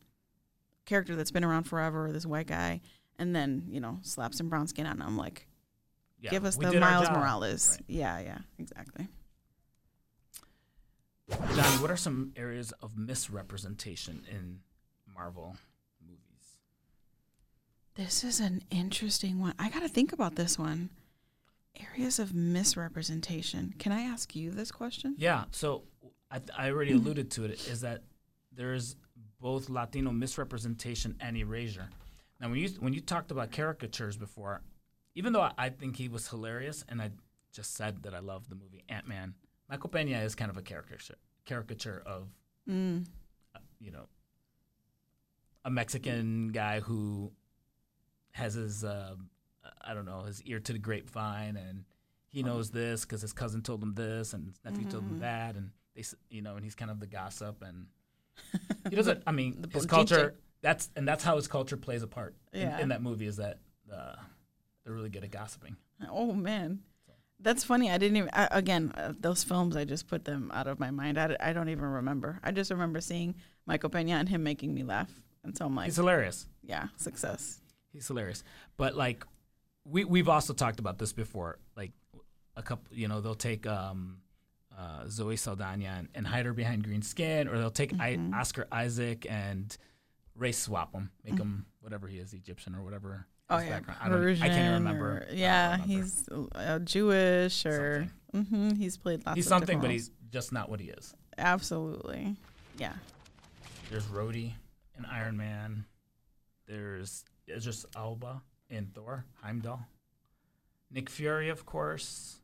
character 0.85 1.15
that's 1.15 1.31
been 1.31 1.43
around 1.43 1.63
forever, 1.63 2.11
this 2.11 2.25
white 2.25 2.47
guy, 2.47 2.81
and 3.19 3.35
then 3.35 3.65
you 3.69 3.79
know 3.79 3.99
slap 4.01 4.33
some 4.33 4.49
brown 4.49 4.67
skin 4.67 4.85
on 4.85 5.01
him. 5.01 5.17
Like, 5.17 5.47
Yeah, 6.25 6.31
give 6.31 6.45
us 6.45 6.55
the 6.55 6.79
Miles. 6.79 7.09
Morales. 7.09 7.71
Right. 7.71 7.85
Yeah, 7.87 8.19
yeah, 8.19 8.37
exactly. 8.57 9.07
Johnny, 11.29 11.81
what 11.81 11.91
are 11.91 11.97
some 11.97 12.33
areas 12.35 12.71
of 12.81 12.97
misrepresentation 12.97 14.23
in 14.29 14.59
Marvel 15.13 15.55
movies? 16.01 16.57
This 17.95 18.23
is 18.23 18.39
an 18.39 18.63
interesting 18.71 19.39
one. 19.39 19.53
I 19.59 19.69
got 19.69 19.81
to 19.81 19.87
think 19.87 20.13
about 20.13 20.35
this 20.35 20.57
one. 20.57 20.89
Areas 21.93 22.19
of 22.19 22.33
misrepresentation. 22.33 23.73
Can 23.77 23.91
I 23.91 24.01
ask 24.01 24.35
you 24.35 24.49
this 24.51 24.71
question? 24.71 25.15
Yeah, 25.17 25.43
so 25.51 25.83
I, 26.31 26.41
I 26.57 26.71
already 26.71 26.91
mm-hmm. 26.91 27.05
alluded 27.05 27.31
to 27.31 27.45
it. 27.45 27.67
Is 27.67 27.81
that 27.81 28.01
there 28.51 28.73
is 28.73 28.95
both 29.39 29.69
Latino 29.69 30.11
misrepresentation 30.11 31.15
and 31.19 31.37
erasure. 31.37 31.89
Now, 32.39 32.49
when 32.49 32.59
you 32.59 32.69
when 32.79 32.93
you 32.93 33.01
talked 33.01 33.31
about 33.31 33.51
caricatures 33.51 34.17
before, 34.17 34.61
even 35.15 35.33
though 35.33 35.41
I, 35.41 35.51
I 35.57 35.69
think 35.69 35.95
he 35.97 36.07
was 36.07 36.27
hilarious, 36.27 36.83
and 36.89 37.01
I 37.01 37.11
just 37.51 37.73
said 37.75 38.03
that 38.03 38.13
I 38.13 38.19
love 38.19 38.49
the 38.49 38.55
movie 38.55 38.83
Ant 38.89 39.07
Man, 39.07 39.33
Michael 39.69 39.89
Pena 39.89 40.19
is 40.19 40.35
kind 40.35 40.51
of 40.51 40.57
a 40.57 40.61
caricature 40.61 41.15
caricature 41.45 42.01
of 42.05 42.27
Mm. 42.67 43.05
uh, 43.55 43.59
you 43.79 43.91
know 43.91 44.07
a 45.63 45.69
Mexican 45.69 46.49
guy 46.49 46.79
who 46.79 47.31
has 48.31 48.55
his 48.55 48.83
uh, 48.83 49.15
I 49.81 49.93
don't 49.93 50.05
know 50.05 50.21
his 50.23 50.41
ear 50.43 50.59
to 50.59 50.73
the 50.73 50.79
grapevine 50.79 51.55
and 51.57 51.85
he 52.29 52.43
knows 52.43 52.71
this 52.71 53.05
because 53.05 53.21
his 53.21 53.33
cousin 53.33 53.61
told 53.61 53.81
him 53.81 53.93
this 53.93 54.33
and 54.33 54.47
his 54.47 54.59
nephew 54.65 54.85
told 54.85 55.03
him 55.05 55.17
that 55.19 55.55
and 55.55 55.71
they 55.95 56.03
you 56.29 56.41
know 56.41 56.55
and 56.55 56.63
he's 56.63 56.75
kind 56.75 56.91
of 56.91 56.99
the 56.99 57.07
gossip 57.07 57.63
and 57.63 57.85
he 58.89 58.95
doesn't 58.95 59.23
I 59.25 59.31
mean 59.31 59.57
The 59.61 59.69
his 59.69 59.85
culture 59.85 60.35
that's 60.61 60.89
and 60.95 61.07
that's 61.07 61.23
how 61.23 61.35
his 61.35 61.47
culture 61.47 61.77
plays 61.77 62.03
a 62.03 62.07
part 62.07 62.35
Yeah. 62.53 62.75
in, 62.77 62.81
in 62.83 62.89
that 62.89 63.01
movie 63.01 63.27
is 63.27 63.37
that 63.37 63.59
uh, 63.93 64.15
they're 64.85 64.93
really 64.93 65.09
good 65.09 65.23
at 65.23 65.31
gossiping 65.31 65.75
Oh 66.09 66.33
man, 66.33 66.79
that's 67.39 67.63
funny. 67.63 67.89
I 67.89 67.97
didn't 67.97 68.17
even. 68.17 68.29
I, 68.33 68.49
again, 68.51 68.91
uh, 68.95 69.13
those 69.17 69.43
films, 69.43 69.75
I 69.75 69.85
just 69.85 70.07
put 70.07 70.25
them 70.25 70.51
out 70.53 70.67
of 70.67 70.79
my 70.79 70.91
mind. 70.91 71.17
I, 71.17 71.35
I 71.39 71.53
don't 71.53 71.69
even 71.69 71.85
remember. 71.85 72.39
I 72.43 72.51
just 72.51 72.69
remember 72.69 72.99
seeing 72.99 73.35
Michael 73.65 73.89
Pena 73.89 74.13
and 74.13 74.27
him 74.27 74.43
making 74.43 74.73
me 74.73 74.83
laugh, 74.83 75.09
and 75.43 75.57
so 75.57 75.65
I'm 75.65 75.75
like, 75.75 75.85
he's 75.85 75.95
hilarious 75.95 76.47
yeah, 76.67 76.87
success. 76.97 77.59
He's 77.91 78.07
hilarious. 78.07 78.43
But 78.77 78.95
like 78.95 79.25
we 79.85 80.03
we've 80.03 80.29
also 80.29 80.53
talked 80.53 80.79
about 80.79 80.97
this 80.97 81.13
before. 81.13 81.59
Like 81.75 81.91
a 82.55 82.63
couple, 82.63 82.95
you 82.95 83.07
know, 83.07 83.21
they'll 83.21 83.35
take 83.35 83.65
um, 83.67 84.17
uh, 84.77 85.07
Zoe 85.07 85.35
Saldana 85.35 85.85
and, 85.85 86.07
and 86.15 86.27
hide 86.27 86.45
her 86.45 86.53
behind 86.53 86.83
green 86.83 87.01
skin, 87.01 87.47
or 87.47 87.57
they'll 87.57 87.69
take 87.69 87.93
I, 87.99 88.19
Oscar 88.33 88.67
Isaac 88.71 89.25
and 89.29 89.75
race 90.35 90.57
swap 90.57 90.93
him, 90.93 91.11
make 91.23 91.37
him 91.37 91.65
whatever 91.79 92.07
he 92.07 92.17
is, 92.17 92.33
Egyptian 92.33 92.75
or 92.75 92.83
whatever. 92.83 93.27
Oh 93.49 93.59
yeah, 93.59 93.69
background. 93.69 93.99
I, 94.01 94.09
don't, 94.09 94.41
I 94.41 94.49
can't 94.49 94.73
remember. 94.75 95.27
or- 95.29 95.33
yeah, 95.33 95.73
remember. 95.73 95.87
he's 95.93 96.29
uh, 96.55 96.79
Jewish 96.79 97.65
or 97.65 98.07
hmm 98.33 98.71
he's 98.75 98.97
played 98.97 99.25
lots. 99.25 99.35
he's 99.35 99.45
of 99.45 99.49
something, 99.49 99.79
but 99.79 99.91
he's 99.91 100.11
just 100.31 100.51
not 100.51 100.69
what 100.69 100.79
he 100.79 100.89
is. 100.89 101.13
absolutely, 101.37 102.35
yeah. 102.77 102.93
There's 103.89 104.05
Rhodey 104.05 104.53
in 104.97 105.05
Iron 105.05 105.37
Man. 105.37 105.85
There's 106.67 107.23
just 107.59 107.85
Elba 107.95 108.41
in 108.69 108.87
Thor, 108.87 109.25
Heimdall. 109.43 109.85
Nick 110.91 111.09
Fury, 111.09 111.49
of 111.49 111.65
course. 111.65 112.39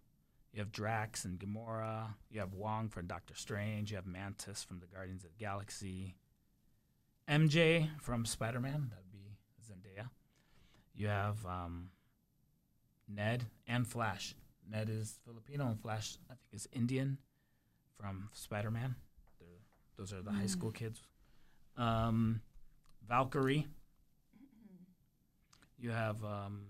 You 0.54 0.60
have 0.60 0.72
Drax 0.72 1.26
and 1.26 1.40
Gamora. 1.40 2.14
You 2.30 2.42
have 2.42 2.54
Wong 2.54 2.90
from 2.90 3.08
Doctor 3.08 3.34
Strange. 3.36 3.90
You 3.92 3.96
have 3.96 4.06
Mantis 4.06 4.64
from 4.64 4.80
the 4.80 4.86
Guardians 4.86 5.24
of 5.24 5.32
the 5.32 5.40
Galaxy. 5.44 6.16
MJ 7.28 7.90
from 8.02 8.26
Spider 8.26 8.60
Man. 8.60 8.90
That'd. 8.90 9.06
You 10.94 11.08
have 11.08 11.46
um, 11.46 11.90
Ned 13.08 13.46
and 13.68 13.88
Flash. 13.88 14.36
Ned 14.70 14.90
is 14.90 15.20
Filipino 15.26 15.68
and 15.68 15.80
Flash, 15.80 16.18
I 16.30 16.34
think, 16.34 16.54
is 16.54 16.68
Indian 16.72 17.18
from 18.00 18.30
Spider 18.34 18.72
Man. 18.72 18.96
Those 19.98 20.14
are 20.14 20.22
the 20.22 20.32
high 20.32 20.48
school 20.48 20.72
kids. 20.72 21.02
Um, 21.78 22.42
Valkyrie. 23.08 23.68
You 25.78 25.92
have 25.92 26.24
um, 26.24 26.66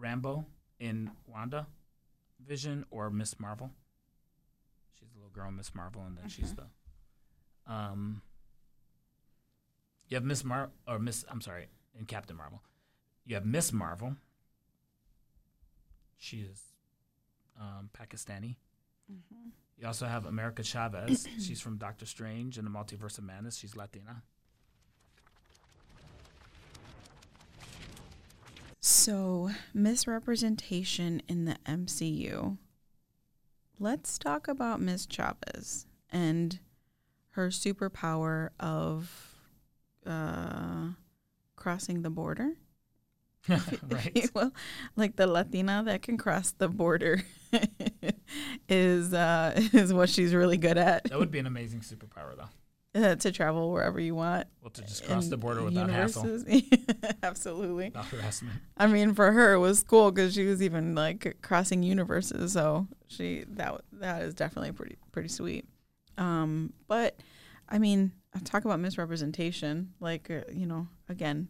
Rambeau 0.00 0.44
in 0.78 1.10
Wanda 1.26 1.66
Vision 2.46 2.84
or 2.90 3.10
Miss 3.10 3.38
Marvel. 3.38 3.70
She's 4.98 5.08
a 5.12 5.16
little 5.16 5.30
girl 5.30 5.50
Miss 5.50 5.74
Marvel, 5.74 6.02
and 6.06 6.16
then 6.16 6.28
she's 6.28 6.54
the. 6.54 6.64
Um, 7.66 8.22
you 10.08 10.16
have 10.16 10.24
Miss 10.24 10.44
Mar 10.44 10.70
or 10.86 10.98
Miss. 10.98 11.24
I'm 11.30 11.40
sorry, 11.40 11.66
in 11.98 12.04
Captain 12.04 12.36
Marvel. 12.36 12.62
You 13.24 13.34
have 13.34 13.46
Miss 13.46 13.72
Marvel. 13.72 14.16
She 16.18 16.38
is 16.38 16.60
um, 17.60 17.90
Pakistani. 17.98 18.56
You 19.78 19.86
also 19.86 20.06
have 20.06 20.26
America 20.26 20.62
Chavez. 20.62 21.26
She's 21.40 21.60
from 21.60 21.76
Doctor 21.76 22.06
Strange 22.06 22.58
and 22.58 22.66
the 22.66 22.70
Multiverse 22.70 23.18
of 23.18 23.24
Madness. 23.24 23.56
She's 23.56 23.76
Latina. 23.76 24.22
So 28.80 29.50
misrepresentation 29.72 31.22
in 31.28 31.44
the 31.44 31.56
MCU. 31.66 32.58
Let's 33.78 34.18
talk 34.18 34.48
about 34.48 34.80
Miss 34.80 35.06
Chavez 35.06 35.86
and 36.10 36.58
her 37.30 37.48
superpower 37.48 38.50
of 38.60 39.36
uh, 40.06 40.90
crossing 41.56 42.02
the 42.02 42.10
border. 42.10 42.52
right. 43.88 44.30
well, 44.34 44.52
like 44.96 45.16
the 45.16 45.26
Latina 45.26 45.82
that 45.86 46.02
can 46.02 46.16
cross 46.16 46.52
the 46.52 46.68
border 46.68 47.22
is 48.68 49.12
uh, 49.12 49.52
is 49.72 49.92
what 49.92 50.08
she's 50.08 50.34
really 50.34 50.56
good 50.56 50.78
at. 50.78 51.04
That 51.04 51.18
would 51.18 51.30
be 51.30 51.38
an 51.38 51.46
amazing 51.46 51.80
superpower, 51.80 52.36
though. 52.36 52.48
Uh, 52.94 53.14
to 53.16 53.32
travel 53.32 53.72
wherever 53.72 53.98
you 53.98 54.14
want. 54.14 54.46
Well, 54.60 54.70
to 54.70 54.82
just 54.82 55.06
cross 55.06 55.28
the 55.28 55.38
border 55.38 55.62
without 55.62 55.88
hassle, 55.88 56.26
universes. 56.26 56.62
Absolutely. 57.22 57.86
without 57.86 58.04
harassment. 58.04 58.56
I 58.76 58.86
mean, 58.86 59.14
for 59.14 59.32
her, 59.32 59.54
it 59.54 59.60
was 59.60 59.82
cool 59.82 60.12
because 60.12 60.34
she 60.34 60.44
was 60.44 60.62
even 60.62 60.94
like 60.94 61.38
crossing 61.40 61.82
universes. 61.82 62.52
So 62.52 62.86
she 63.06 63.44
that 63.48 63.80
that 63.92 64.22
is 64.22 64.34
definitely 64.34 64.72
pretty 64.72 64.98
pretty 65.10 65.30
sweet. 65.30 65.66
Um, 66.18 66.74
but 66.86 67.18
I 67.66 67.78
mean, 67.78 68.12
I 68.34 68.40
talk 68.40 68.66
about 68.66 68.78
misrepresentation. 68.78 69.94
Like 69.98 70.30
uh, 70.30 70.42
you 70.52 70.66
know, 70.66 70.86
again, 71.08 71.48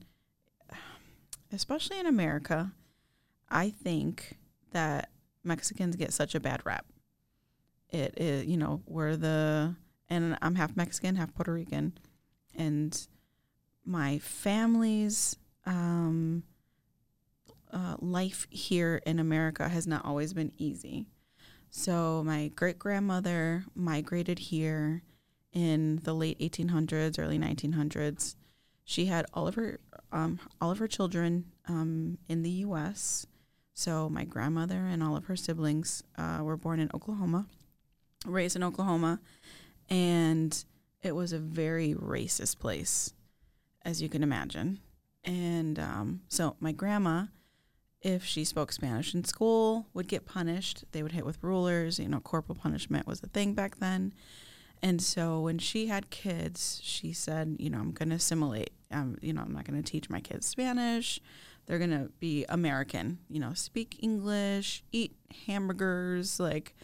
especially 1.53 1.99
in 1.99 2.07
America, 2.07 2.73
I 3.51 3.71
think 3.71 4.39
that 4.73 5.11
Mexicans 5.45 5.97
get 5.97 6.13
such 6.13 6.35
a 6.35 6.41
bad 6.41 6.63
rap. 6.65 6.87
It 7.91 8.15
is, 8.17 8.47
you 8.47 8.57
know, 8.57 8.83
we're 8.87 9.17
the 9.17 9.75
and 10.09 10.37
I'm 10.43 10.55
half 10.57 10.77
Mexican, 10.77 11.17
half 11.17 11.35
Puerto 11.35 11.53
Rican, 11.53 11.93
and 12.55 13.07
my 13.85 14.19
family's 14.19 15.37
um, 15.65 16.43
uh, 17.73 17.97
life 17.99 18.47
here 18.51 19.01
in 19.07 19.19
America 19.19 19.69
has 19.69 19.87
not 19.87 20.05
always 20.05 20.35
been 20.35 20.53
easy. 20.59 21.07
So 21.71 22.23
my 22.25 22.49
great 22.49 22.79
grandmother 22.79 23.65
migrated 23.75 24.39
here 24.39 25.03
in 25.53 26.01
the 26.05 26.15
late 26.15 26.39
1800s, 26.39 27.19
early 27.19 27.39
1900s. 27.39 28.35
She 28.85 29.07
had 29.07 29.27
all 29.33 29.49
of 29.49 29.55
her 29.55 29.81
um, 30.13 30.39
all 30.61 30.71
of 30.71 30.79
her 30.79 30.87
children 30.87 31.47
um, 31.67 32.19
in 32.29 32.43
the 32.43 32.51
U.S. 32.51 33.27
So 33.75 34.09
my 34.09 34.25
grandmother 34.25 34.87
and 34.87 35.03
all 35.03 35.17
of 35.17 35.25
her 35.25 35.37
siblings 35.37 36.03
uh, 36.17 36.41
were 36.43 36.57
born 36.57 36.79
in 36.79 36.91
Oklahoma, 36.95 37.47
raised 38.27 38.55
in 38.55 38.63
Oklahoma, 38.63 39.21
and 39.89 40.65
it 41.03 41.17
was 41.17 41.33
a 41.33 41.39
very 41.39 41.95
racist 41.95 42.59
place, 42.59 43.13
as 43.85 44.03
you 44.03 44.09
can 44.09 44.23
imagine. 44.23 44.81
And 45.25 45.79
um, 45.79 46.21
so 46.29 46.57
my 46.61 46.73
grandma, 46.73 47.27
if 48.01 48.25
she 48.25 48.45
spoke 48.45 48.73
Spanish 48.73 49.15
in 49.15 49.25
school, 49.25 49.87
would 49.95 50.09
get 50.09 50.27
punished. 50.27 50.85
They 50.93 51.03
would 51.03 51.13
hit 51.13 51.25
with 51.25 51.43
rulers. 51.43 51.99
You 51.99 52.09
know, 52.09 52.21
corporal 52.21 52.59
punishment 52.61 53.07
was 53.07 53.23
a 53.23 53.29
thing 53.29 53.55
back 53.55 53.79
then. 53.79 54.13
And 54.83 55.01
so 55.01 55.41
when 55.41 55.59
she 55.59 55.87
had 55.87 56.11
kids, 56.11 56.81
she 56.83 57.13
said, 57.13 57.57
you 57.59 57.71
know, 57.71 57.79
I'm 57.79 57.93
going 57.93 58.09
to 58.09 58.17
assimilate. 58.17 58.73
Um, 58.91 59.17
you 59.23 59.33
know, 59.33 59.43
I'm 59.43 59.53
not 59.53 59.65
going 59.65 59.81
to 59.81 59.91
teach 59.91 60.11
my 60.11 60.21
kids 60.21 60.47
Spanish. 60.47 61.21
They're 61.67 61.79
going 61.79 61.91
to 61.91 62.11
be 62.19 62.45
American, 62.49 63.19
you 63.29 63.39
know, 63.39 63.55
speak 63.55 63.97
English, 64.01 64.83
eat 64.91 65.15
hamburgers, 65.47 66.41
like, 66.41 66.75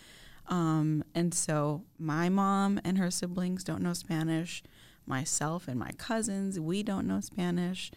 um, 0.46 1.04
and 1.14 1.34
so 1.34 1.82
my 1.98 2.28
mom 2.28 2.80
and 2.84 2.96
her 2.98 3.10
siblings 3.10 3.64
don't 3.64 3.82
know 3.82 3.92
Spanish. 3.92 4.62
Myself 5.04 5.68
and 5.68 5.78
my 5.78 5.90
cousins, 5.98 6.60
we 6.60 6.82
don't 6.82 7.06
know 7.06 7.20
Spanish. 7.20 7.90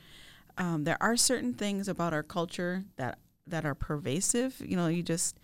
Um, 0.58 0.84
there 0.84 0.98
are 1.02 1.16
certain 1.16 1.54
things 1.54 1.88
about 1.88 2.14
our 2.14 2.24
culture 2.24 2.86
that 2.96 3.20
that 3.48 3.66
are 3.66 3.76
pervasive. 3.76 4.62
You 4.66 4.78
know, 4.78 4.88
you 4.88 5.04
just 5.04 5.38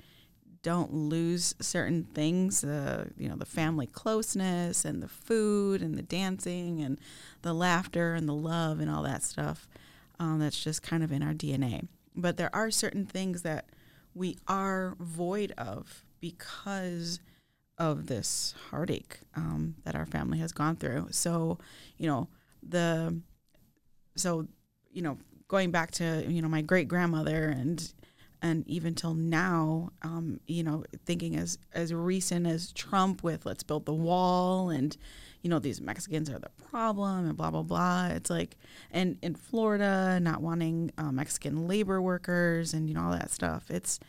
don't 0.63 0.93
lose 0.93 1.55
certain 1.59 2.03
things, 2.03 2.63
uh, 2.63 3.05
you 3.17 3.29
know, 3.29 3.35
the 3.35 3.45
family 3.45 3.87
closeness 3.87 4.85
and 4.85 5.01
the 5.01 5.07
food 5.07 5.81
and 5.81 5.97
the 5.97 6.01
dancing 6.01 6.81
and 6.81 6.99
the 7.41 7.53
laughter 7.53 8.13
and 8.13 8.27
the 8.27 8.33
love 8.33 8.79
and 8.79 8.89
all 8.89 9.03
that 9.03 9.23
stuff. 9.23 9.67
Um, 10.19 10.39
that's 10.39 10.63
just 10.63 10.81
kind 10.81 11.03
of 11.03 11.11
in 11.11 11.21
our 11.21 11.33
DNA. 11.33 11.87
But 12.15 12.37
there 12.37 12.53
are 12.53 12.71
certain 12.71 13.05
things 13.05 13.43
that 13.43 13.65
we 14.15 14.37
are 14.47 14.95
void 14.99 15.53
of 15.57 16.03
because 16.19 17.19
of 17.77 18.07
this 18.07 18.55
heartache 18.71 19.19
um, 19.35 19.75
that 19.83 19.95
our 19.95 20.07
family 20.07 20.39
has 20.39 20.51
gone 20.51 20.75
through. 20.75 21.07
So, 21.11 21.59
you 21.97 22.07
know, 22.07 22.27
the 22.67 23.21
so 24.15 24.47
you 24.91 25.01
know 25.01 25.17
going 25.47 25.71
back 25.71 25.91
to 25.91 26.25
you 26.27 26.41
know 26.41 26.49
my 26.49 26.61
great 26.61 26.87
grandmother 26.87 27.49
and 27.49 27.93
and 28.47 28.67
even 28.67 28.95
till 28.95 29.13
now, 29.13 29.91
um, 30.01 30.39
you 30.47 30.63
know, 30.63 30.85
thinking 31.05 31.35
as 31.35 31.57
as 31.73 31.93
recent 31.93 32.47
as 32.47 32.71
Trump 32.71 33.23
with 33.23 33.45
"Let's 33.45 33.63
build 33.63 33.85
the 33.85 33.93
wall" 33.93 34.69
and 34.69 34.95
you 35.41 35.49
know 35.49 35.59
these 35.59 35.81
Mexicans 35.81 36.29
are 36.29 36.39
the 36.39 36.49
problem 36.69 37.27
and 37.27 37.37
blah 37.37 37.51
blah 37.51 37.63
blah. 37.63 38.07
It's 38.07 38.29
like 38.29 38.57
and 38.91 39.17
in 39.21 39.35
Florida, 39.35 40.19
not 40.21 40.41
wanting 40.41 40.91
uh, 40.97 41.11
Mexican 41.11 41.67
labor 41.67 42.01
workers 42.01 42.73
and 42.73 42.87
you 42.87 42.95
know 42.95 43.03
all 43.03 43.11
that 43.11 43.31
stuff. 43.31 43.69
It's 43.69 43.99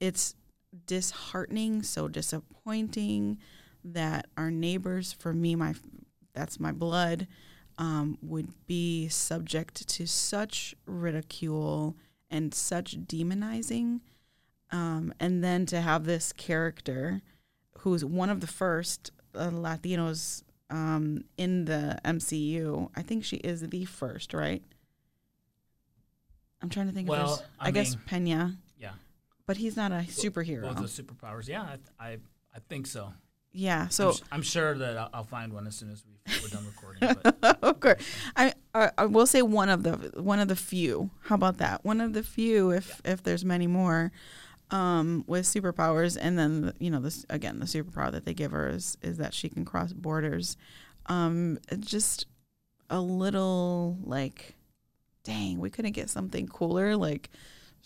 it's 0.00 0.34
disheartening, 0.86 1.82
so 1.82 2.08
disappointing 2.08 3.38
that 3.84 4.26
our 4.36 4.50
neighbors, 4.50 5.12
for 5.12 5.32
me, 5.32 5.54
my 5.54 5.74
that's 6.34 6.58
my 6.58 6.72
blood, 6.72 7.26
um, 7.78 8.18
would 8.22 8.48
be 8.66 9.08
subject 9.08 9.88
to 9.88 10.06
such 10.06 10.74
ridicule 10.84 11.96
and 12.30 12.52
such 12.54 12.96
demonizing. 12.98 14.00
Um, 14.70 15.14
and 15.18 15.42
then 15.42 15.64
to 15.66 15.80
have 15.80 16.04
this 16.04 16.32
character 16.32 17.22
who's 17.78 18.04
one 18.04 18.28
of 18.28 18.40
the 18.40 18.46
first 18.46 19.10
uh, 19.34 19.48
Latinos 19.50 20.42
um, 20.70 21.24
in 21.38 21.64
the 21.64 21.98
MCU. 22.04 22.90
I 22.94 23.02
think 23.02 23.24
she 23.24 23.36
is 23.36 23.62
the 23.66 23.84
first, 23.86 24.34
right? 24.34 24.62
I'm 26.60 26.68
trying 26.68 26.88
to 26.88 26.92
think 26.92 27.08
Well, 27.08 27.34
of 27.34 27.38
his, 27.38 27.48
I 27.60 27.68
I, 27.68 27.70
guess 27.70 27.94
mean- 27.94 28.04
Pena, 28.06 28.56
Yeah. 28.78 28.92
but 29.46 29.56
he's 29.58 29.76
not 29.76 29.92
a 29.92 30.04
superhero. 30.08 30.74
Both 30.74 30.94
the 30.96 31.02
superpowers. 31.02 31.48
Yeah, 31.48 31.62
I, 31.98 32.04
I, 32.06 32.10
I 32.54 32.58
think 32.68 32.86
so. 32.86 33.12
Yeah, 33.52 33.88
So 33.88 34.12
so 34.12 34.24
I'm, 34.30 34.42
sure 34.42 34.76
that 34.76 34.96
I'll, 34.96 35.10
I'll 35.12 35.24
find 35.24 35.52
one 35.52 35.66
as 35.66 35.74
soon 35.74 35.90
as 35.90 36.04
we, 36.04 36.32
we're 36.42 36.48
done 36.48 36.66
recording. 36.66 37.16
But 37.40 37.58
of 37.62 37.80
course, 37.80 38.02
I, 38.36 38.52
I 38.74 38.90
I 38.98 39.06
will 39.06 39.26
say 39.26 39.42
one 39.42 39.68
of 39.68 39.82
the 39.82 40.22
one 40.22 40.38
of 40.38 40.48
the 40.48 40.56
few. 40.56 41.10
How 41.22 41.34
about 41.34 41.58
that? 41.58 41.84
One 41.84 42.00
of 42.00 42.12
the 42.12 42.22
few, 42.22 42.70
if 42.70 43.00
if 43.04 43.22
there's 43.22 43.44
many 43.44 43.66
more, 43.66 44.12
um, 44.70 45.24
with 45.26 45.46
superpowers, 45.46 46.18
and 46.20 46.38
then 46.38 46.72
you 46.78 46.90
know 46.90 47.00
this 47.00 47.24
again, 47.30 47.58
the 47.58 47.66
superpower 47.66 48.12
that 48.12 48.24
they 48.24 48.34
give 48.34 48.52
her 48.52 48.68
is 48.68 48.98
is 49.02 49.16
that 49.16 49.34
she 49.34 49.48
can 49.48 49.64
cross 49.64 49.92
borders. 49.92 50.56
Um, 51.06 51.58
just 51.80 52.26
a 52.90 53.00
little 53.00 53.98
like, 54.04 54.56
dang, 55.24 55.58
we 55.58 55.70
couldn't 55.70 55.92
get 55.92 56.10
something 56.10 56.46
cooler 56.46 56.96
like 56.96 57.30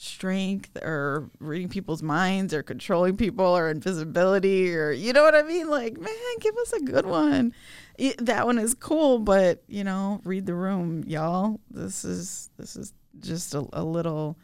strength 0.02 0.76
or 0.82 1.30
reading 1.38 1.68
people's 1.68 2.02
minds 2.02 2.52
or 2.52 2.62
controlling 2.62 3.16
people 3.16 3.46
or 3.46 3.70
invisibility 3.70 4.74
or 4.74 4.90
you 4.90 5.12
know 5.12 5.22
what 5.22 5.34
I 5.34 5.42
mean? 5.42 5.68
Like, 5.68 5.98
man, 5.98 6.14
give 6.40 6.56
us 6.56 6.72
a 6.72 6.80
good 6.80 7.06
one. 7.06 7.54
It, 7.98 8.24
that 8.26 8.46
one 8.46 8.58
is 8.58 8.74
cool, 8.74 9.20
but 9.20 9.62
you 9.68 9.84
know, 9.84 10.20
read 10.24 10.46
the 10.46 10.54
room, 10.54 11.04
y'all. 11.06 11.60
This 11.70 12.04
is 12.04 12.50
this 12.56 12.74
is 12.74 12.92
just 13.20 13.54
a, 13.54 13.64
a 13.72 13.84
little 13.84 14.36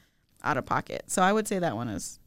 out 0.44 0.56
of 0.56 0.64
pocket. 0.66 1.04
So 1.08 1.22
I 1.22 1.32
would 1.32 1.48
say 1.48 1.58
that 1.58 1.74
one 1.74 1.88
is 1.88 2.20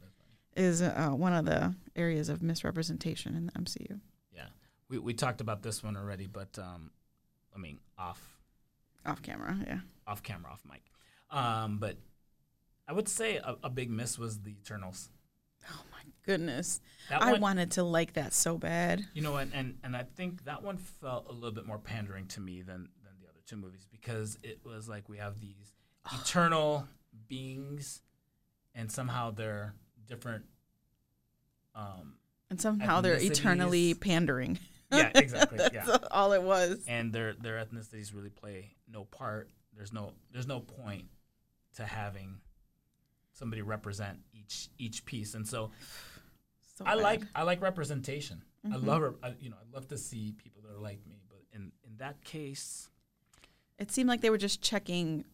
is 0.54 0.82
uh, 0.82 1.10
one 1.14 1.32
of 1.32 1.46
the 1.46 1.74
areas 1.96 2.28
of 2.28 2.42
misrepresentation 2.42 3.34
in 3.34 3.46
the 3.46 3.52
MCU. 3.52 3.98
yeah, 4.34 4.46
we, 4.90 4.98
we 4.98 5.14
talked 5.14 5.40
about 5.40 5.62
this 5.62 5.82
one 5.82 5.96
already, 5.96 6.26
but 6.26 6.58
um, 6.58 6.90
I 7.54 7.58
mean 7.58 7.78
off 7.96 8.36
Off 9.06 9.22
camera, 9.22 9.56
yeah. 9.66 9.80
off 10.06 10.22
camera, 10.22 10.50
off 10.52 10.62
mic. 10.70 10.82
Um, 11.30 11.78
but 11.78 11.96
I 12.88 12.92
would 12.92 13.08
say 13.08 13.36
a, 13.36 13.56
a 13.64 13.70
big 13.70 13.90
miss 13.90 14.18
was 14.18 14.40
the 14.40 14.50
Eternals. 14.50 15.10
Oh 15.70 15.82
my 15.92 16.02
goodness. 16.26 16.80
That 17.08 17.22
I 17.22 17.32
one, 17.32 17.40
wanted 17.40 17.70
to 17.72 17.82
like 17.84 18.14
that 18.14 18.32
so 18.32 18.58
bad. 18.58 19.04
you 19.14 19.22
know, 19.22 19.36
and, 19.36 19.52
and 19.54 19.78
and 19.84 19.96
I 19.96 20.02
think 20.02 20.44
that 20.44 20.62
one 20.62 20.76
felt 20.78 21.28
a 21.28 21.32
little 21.32 21.52
bit 21.52 21.66
more 21.66 21.78
pandering 21.78 22.26
to 22.28 22.40
me 22.40 22.62
than 22.62 22.88
than 23.04 23.12
the 23.20 23.28
other 23.28 23.40
two 23.46 23.56
movies 23.56 23.86
because 23.90 24.38
it 24.42 24.60
was 24.64 24.88
like 24.88 25.08
we 25.08 25.18
have 25.18 25.40
these 25.40 25.72
eternal 26.12 26.88
beings, 27.28 28.02
and 28.74 28.90
somehow 28.90 29.30
they're 29.30 29.74
different. 30.06 30.44
Um, 31.74 32.14
And 32.50 32.60
somehow 32.60 33.00
they're 33.00 33.22
eternally 33.22 33.94
pandering. 33.94 34.58
yeah, 34.92 35.10
exactly. 35.14 35.58
That's 35.72 35.74
yeah. 35.74 35.96
all 36.10 36.32
it 36.32 36.42
was. 36.42 36.84
and 36.88 37.12
their 37.12 37.34
their 37.34 37.64
ethnicities 37.64 38.14
really 38.14 38.30
play 38.30 38.74
no 38.92 39.04
part. 39.04 39.48
There's 39.76 39.92
no 39.92 40.12
there's 40.32 40.46
no 40.48 40.60
point 40.60 41.04
to 41.76 41.84
having 41.86 42.36
somebody 43.42 43.62
represent 43.62 44.18
each 44.32 44.68
each 44.78 45.04
piece. 45.04 45.34
And 45.34 45.44
so 45.46 45.72
So 46.76 46.84
I 46.86 46.94
bad. 46.94 47.02
like 47.02 47.22
I 47.34 47.42
like 47.42 47.60
representation. 47.60 48.42
I 48.64 48.68
Mhm. 48.76 48.86
love 48.86 49.02
I, 49.22 49.34
you 49.40 49.50
know 49.50 49.56
I 49.64 49.66
love 49.74 49.88
to 49.88 49.98
see 49.98 50.32
people 50.42 50.62
that 50.62 50.70
are 50.76 50.78
like 50.90 51.04
me. 51.10 51.16
But 51.28 51.42
in 51.52 51.72
in 51.88 51.96
that 51.96 52.22
case, 52.22 52.88
it 53.78 53.90
seemed 53.90 54.08
like 54.08 54.20
they 54.20 54.30
were 54.30 54.38
just 54.48 54.62
checking 54.62 55.24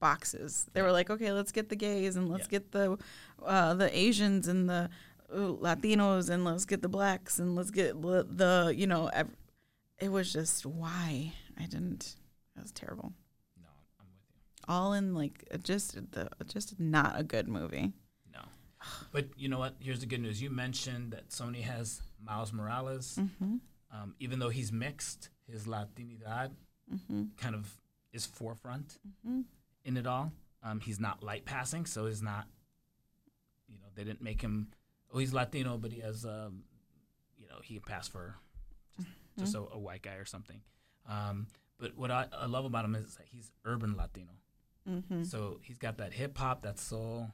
boxes. 0.00 0.66
They 0.72 0.82
were 0.82 0.90
like, 0.98 1.08
okay, 1.14 1.30
let's 1.30 1.52
get 1.52 1.68
the 1.68 1.76
gays 1.76 2.16
and 2.16 2.28
let's 2.28 2.46
Yeah. 2.48 2.58
get 2.58 2.72
the 2.72 2.98
uh, 3.44 3.74
the 3.74 3.88
Asians 3.96 4.48
and 4.48 4.68
the 4.68 4.90
uh, 5.30 5.36
Latinos 5.66 6.28
and 6.28 6.44
let's 6.44 6.64
get 6.66 6.82
the 6.82 6.88
blacks 6.88 7.38
and 7.38 7.54
let's 7.54 7.70
get 7.70 8.02
the, 8.02 8.24
the 8.42 8.74
you 8.76 8.86
know. 8.88 9.06
Ev- 9.20 9.36
it 10.00 10.10
was 10.10 10.32
just 10.32 10.66
why 10.66 11.32
I 11.56 11.66
didn't. 11.66 12.16
That 12.56 12.62
was 12.64 12.72
terrible. 12.72 13.12
no, 13.56 13.68
I'm 14.00 14.06
with 14.12 14.26
you. 14.34 14.40
All 14.68 14.92
in 14.92 15.14
like 15.14 15.44
just 15.62 15.94
the 16.12 16.28
just 16.46 16.78
not 16.80 17.18
a 17.18 17.22
good 17.24 17.48
movie. 17.48 17.92
No, 18.32 18.40
but 19.12 19.26
you 19.36 19.48
know 19.48 19.58
what? 19.58 19.74
Here's 19.80 20.00
the 20.00 20.06
good 20.06 20.20
news. 20.20 20.40
You 20.42 20.50
mentioned 20.50 21.12
that 21.12 21.30
Sony 21.30 21.62
has 21.62 22.00
Miles 22.24 22.52
Morales. 22.52 23.18
Mm-hmm. 23.20 23.56
Um, 23.94 24.14
even 24.20 24.38
though 24.38 24.48
he's 24.48 24.72
mixed, 24.72 25.28
his 25.50 25.66
Latinidad 25.66 26.50
Mm-hmm. 26.92 27.22
kind 27.38 27.54
of 27.54 27.78
is 28.12 28.26
forefront. 28.26 28.98
Mm-hmm. 29.26 29.42
in 29.84 29.96
it 29.96 30.06
all. 30.06 30.32
Um, 30.62 30.80
he's 30.80 31.00
not 31.00 31.22
light 31.22 31.44
passing, 31.44 31.86
so 31.86 32.06
he's 32.06 32.20
not. 32.22 32.46
You 33.68 33.78
know, 33.78 33.86
they 33.94 34.04
didn't 34.04 34.20
make 34.22 34.42
him. 34.42 34.68
Oh, 35.12 35.18
he's 35.18 35.32
Latino, 35.32 35.78
but 35.78 35.92
he 35.92 36.00
has. 36.00 36.24
Um, 36.24 36.64
you 37.38 37.46
know, 37.48 37.56
he 37.62 37.74
can 37.74 37.82
pass 37.82 38.08
for 38.08 38.34
just, 38.98 39.08
just 39.38 39.54
a, 39.54 39.60
a 39.72 39.78
white 39.78 40.02
guy 40.02 40.14
or 40.14 40.24
something. 40.26 40.60
Um, 41.08 41.46
but 41.78 41.96
what 41.96 42.10
I, 42.10 42.26
I 42.36 42.46
love 42.46 42.64
about 42.64 42.84
him 42.84 42.94
is 42.94 43.14
that 43.14 43.26
he's 43.30 43.50
urban 43.64 43.96
Latino. 43.96 44.32
Mm-hmm. 44.88 45.22
So 45.24 45.58
he's 45.62 45.78
got 45.78 45.98
that 45.98 46.12
hip 46.12 46.36
hop, 46.38 46.62
that 46.62 46.78
soul, 46.78 47.30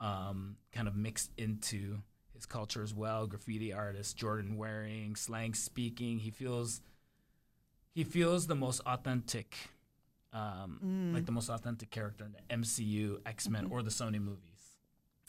um, 0.00 0.56
kind 0.72 0.88
of 0.88 0.94
mixed 0.96 1.30
into 1.38 1.98
his 2.34 2.44
culture 2.46 2.82
as 2.82 2.92
well. 2.94 3.26
Graffiti 3.26 3.72
artist, 3.72 4.16
Jordan 4.16 4.56
wearing, 4.56 5.16
slang 5.16 5.54
speaking. 5.54 6.18
He 6.18 6.30
feels. 6.30 6.80
He 7.94 8.04
feels 8.04 8.46
the 8.46 8.54
most 8.54 8.80
authentic 8.86 9.54
um, 10.32 10.80
Mm. 10.82 11.12
like 11.14 11.26
the 11.26 11.32
most 11.32 11.50
authentic 11.50 11.90
character 11.90 12.24
in 12.24 12.32
the 12.32 12.54
MCU, 12.54 13.18
X 13.26 13.50
Men, 13.50 13.64
Mm-hmm. 13.64 13.72
or 13.74 13.82
the 13.82 13.90
Sony 13.90 14.18
movies. 14.18 14.78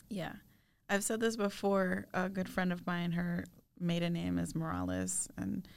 Yeah. 0.08 0.32
I've 0.88 1.04
said 1.04 1.20
this 1.20 1.36
before. 1.36 2.06
A 2.14 2.28
good 2.30 2.48
friend 2.48 2.72
of 2.72 2.86
mine, 2.86 3.12
her 3.12 3.44
maiden 3.78 4.14
name 4.14 4.38
is 4.38 4.54
Morales, 4.54 5.28
and 5.36 5.68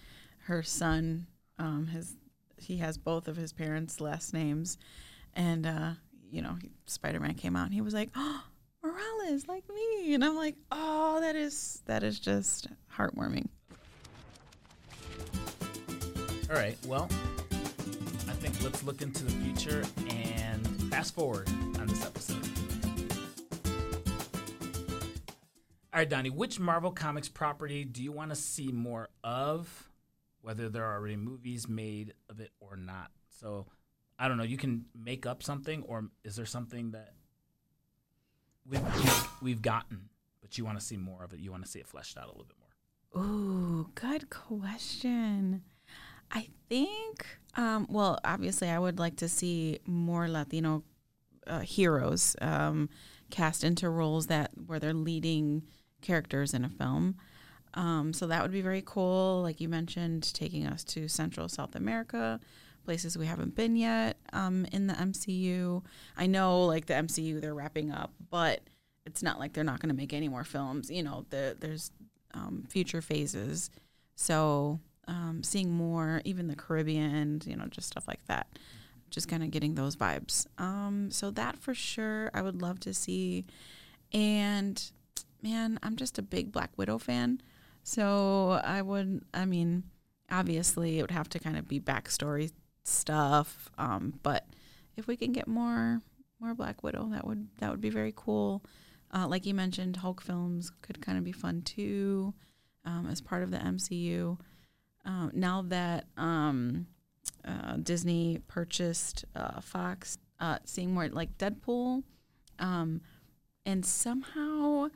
her 0.46 0.64
son, 0.64 1.28
um, 1.60 1.88
his 1.88 2.16
he 2.58 2.78
has 2.78 2.98
both 2.98 3.28
of 3.28 3.36
his 3.36 3.52
parents' 3.54 4.00
last 4.00 4.34
names, 4.34 4.78
and 5.36 5.66
uh, 5.66 5.92
you 6.32 6.42
know, 6.42 6.58
Spider 6.86 7.20
Man 7.20 7.36
came 7.36 7.56
out, 7.56 7.66
and 7.66 7.74
he 7.74 7.82
was 7.82 7.94
like, 7.94 8.10
"Oh, 8.16 8.44
Morales, 8.84 9.48
like 9.48 9.64
me," 9.74 10.14
and 10.14 10.24
I'm 10.24 10.36
like, 10.36 10.56
"Oh, 10.72 11.20
that 11.22 11.36
is 11.36 11.82
that 11.86 12.04
is 12.04 12.20
just 12.20 12.68
heartwarming." 12.96 13.48
All 16.50 16.56
right, 16.56 16.78
well, 16.86 17.10
I 17.52 18.34
think 18.34 18.62
let's 18.64 18.84
look 18.84 19.02
into 19.02 19.26
the 19.26 19.32
future 19.32 19.84
and 20.10 20.66
fast 20.90 21.14
forward 21.14 21.50
on 21.80 21.88
this 21.88 22.06
episode. 22.06 22.38
All 25.94 26.00
right, 26.02 26.10
Doni, 26.10 26.30
which 26.30 26.60
Marvel 26.60 26.92
Comics 26.92 27.28
property 27.28 27.84
do 27.84 28.04
you 28.04 28.12
want 28.12 28.30
to 28.30 28.36
see 28.36 28.72
more 28.72 29.10
of, 29.24 29.90
whether 30.42 30.70
there 30.70 30.86
are 30.86 30.94
already 30.96 31.16
movies 31.16 31.68
made 31.68 32.14
of 32.30 32.40
it 32.40 32.52
or 32.60 32.78
not? 32.78 33.10
So, 33.30 33.66
I 34.20 34.28
don't 34.28 34.38
know. 34.38 34.44
You 34.44 34.58
can 34.58 34.86
make 34.96 35.26
up 35.26 35.44
something, 35.44 35.84
or 35.84 36.10
is 36.24 36.36
there 36.36 36.46
something 36.46 36.92
that 36.92 37.14
we've, 38.68 38.82
we've, 39.42 39.62
gotten, 39.62 40.10
but 40.42 40.58
you 40.58 40.66
want 40.66 40.80
to 40.80 40.86
see 40.86 40.98
more 40.98 41.24
of 41.24 41.34
it? 41.34 41.40
You 41.40 41.52
want 41.52 41.64
to 41.64 41.70
see 41.70 41.80
it 41.80 41.88
fleshed 41.88 42.18
out 42.18 42.26
a 42.26 42.32
little 42.32 42.46
bit 42.46 42.58
more? 42.60 43.24
Ooh, 43.24 43.90
good 43.96 44.30
question. 44.30 45.64
I 46.32 46.48
think, 46.68 47.26
um, 47.56 47.88
well, 47.90 48.20
obviously, 48.26 48.70
I 48.70 48.80
would 48.80 49.00
like 49.00 49.18
to 49.18 49.30
see 49.30 49.80
more 49.86 50.28
Latino 50.28 50.84
uh, 51.46 51.60
heroes 51.60 52.36
um, 52.42 52.90
cast 53.30 53.64
into 53.64 53.90
roles 53.90 54.28
that 54.28 54.52
where 54.66 54.80
they're 54.80 54.94
leading 54.94 55.64
characters 56.02 56.54
in 56.54 56.66
a 56.66 56.70
film. 56.70 57.16
Um, 57.74 58.14
so 58.14 58.28
that 58.28 58.42
would 58.42 58.52
be 58.52 58.62
very 58.62 58.84
cool. 58.86 59.42
Like 59.44 59.62
you 59.62 59.70
mentioned, 59.70 60.34
taking 60.34 60.66
us 60.66 60.84
to 60.86 61.08
Central 61.08 61.48
South 61.48 61.76
America, 61.76 62.40
places 62.88 63.18
we 63.18 63.26
haven't 63.26 63.54
been 63.54 63.76
yet 63.76 64.16
um, 64.32 64.66
in 64.72 64.88
the 64.88 64.94
MCU. 64.94 65.84
I 66.16 66.26
know, 66.26 66.64
like 66.64 66.86
the 66.86 66.94
MCU, 66.94 67.42
they're 67.42 67.54
wrapping 67.54 67.92
up, 67.92 68.14
but 68.30 68.62
it's 69.06 69.22
not 69.22 69.40
like 69.40 69.52
they're 69.52 69.66
not 69.66 69.82
going 69.82 69.90
to 69.90 69.96
make 69.96 70.14
any 70.14 70.30
more 70.30 70.46
films. 70.46 70.90
You 70.90 71.04
know, 71.04 71.26
the, 71.30 71.58
there's 71.60 71.92
um, 72.34 72.64
future 72.70 73.02
phases. 73.02 73.70
So 74.16 74.80
um, 75.06 75.44
seeing 75.44 75.70
more, 75.70 76.22
even 76.24 76.48
the 76.48 76.56
Caribbean, 76.56 77.42
you 77.46 77.58
know, 77.58 77.66
just 77.66 77.88
stuff 77.88 78.08
like 78.08 78.26
that. 78.28 78.48
Just 79.10 79.28
kind 79.28 79.44
of 79.44 79.52
getting 79.52 79.76
those 79.76 79.98
vibes. 79.98 80.48
Um, 80.58 81.12
so 81.12 81.30
that 81.32 81.58
for 81.58 81.74
sure, 81.74 82.32
I 82.34 82.42
would 82.42 82.62
love 82.62 82.80
to 82.82 82.94
see. 82.94 83.44
And 84.14 84.82
man, 85.42 85.78
I'm 85.84 85.98
just 85.98 86.18
a 86.18 86.22
big 86.22 86.54
Black 86.54 86.72
Widow 86.78 87.00
fan. 87.00 87.42
So 87.84 88.62
I 88.64 88.82
would, 88.82 89.26
I 89.34 89.44
mean, 89.44 89.84
obviously 90.32 91.00
it 91.00 91.02
would 91.02 91.12
have 91.12 91.28
to 91.30 91.40
kind 91.40 91.58
of 91.58 91.68
be 91.68 91.82
backstory 91.82 92.54
stuff. 92.88 93.70
Um, 93.78 94.20
but 94.24 94.46
if 94.96 95.08
we 95.08 95.16
can 95.16 95.32
get 95.32 95.48
more, 95.48 96.02
more 96.40 96.54
Black 96.54 96.84
Widow, 96.84 97.10
that 97.12 97.26
would 97.26 97.48
that 97.60 97.72
would 97.72 97.82
be 97.82 97.90
very 97.90 98.14
cool. 98.16 98.64
Uh, 99.14 99.28
like 99.28 99.46
you 99.46 99.54
mentioned, 99.54 99.98
Hulk 99.98 100.22
films 100.22 100.72
could 100.82 101.02
kind 101.02 101.18
of 101.18 101.24
be 101.24 101.32
fun 101.32 101.62
too, 101.62 102.34
um, 102.86 103.08
as 103.10 103.22
part 103.22 103.44
of 103.44 103.52
the 103.52 103.58
MCU. 103.58 104.38
Uh, 105.06 105.30
now 105.34 105.62
that 105.62 106.06
um, 106.18 106.88
uh, 107.46 107.78
Disney 107.78 108.42
purchased 108.48 109.24
uh, 109.36 109.62
Fox, 109.62 110.18
uh, 110.40 110.60
seeing 110.66 110.94
more 110.94 111.08
like 111.08 111.38
Deadpool, 111.38 112.04
um, 112.60 113.02
and 113.66 113.86
somehow 113.86 114.90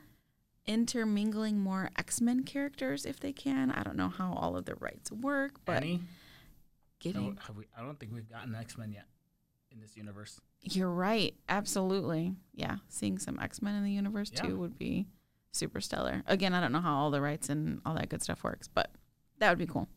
intermingling 0.66 1.58
more 1.58 1.90
X 1.96 2.20
Men 2.20 2.44
characters 2.44 3.06
if 3.06 3.18
they 3.18 3.32
can. 3.32 3.70
I 3.70 3.82
don't 3.82 3.96
know 3.96 4.08
how 4.08 4.34
all 4.34 4.56
of 4.56 4.66
the 4.66 4.74
rights 4.76 5.10
work, 5.10 5.60
but 5.64 5.78
Annie? 5.78 6.00
Getting 7.02 7.22
No, 7.34 7.54
we, 7.56 7.64
I 7.76 7.82
don't 7.82 7.98
think 8.00 8.12
we've 8.14 8.28
gotten 8.30 8.54
X 8.54 8.78
Men 8.78 8.92
yet 8.92 9.06
in 9.70 9.80
this 9.80 9.96
universe. 9.96 10.40
you're 10.60 10.90
right, 10.90 11.34
absolutely, 11.48 12.34
yeah. 12.54 12.76
Seeing 12.88 13.18
some 13.18 13.38
X 13.40 13.60
Men 13.62 13.74
in 13.74 13.84
the 13.84 13.92
universe 13.92 14.30
Yeah. 14.34 14.42
too 14.42 14.58
would 14.58 14.78
be 14.78 15.06
super 15.52 15.80
stellar. 15.80 16.22
Again, 16.26 16.54
I 16.54 16.60
don't 16.60 16.72
know 16.72 16.80
how 16.80 16.94
all 16.96 17.10
the 17.10 17.20
rights 17.20 17.48
and 17.48 17.80
all 17.84 17.94
that 17.94 18.08
good 18.08 18.22
stuff 18.22 18.42
works, 18.44 18.68
but 18.68 18.90
that 19.38 19.50
would 19.50 19.58
be 19.58 19.66
cool. 19.66 19.88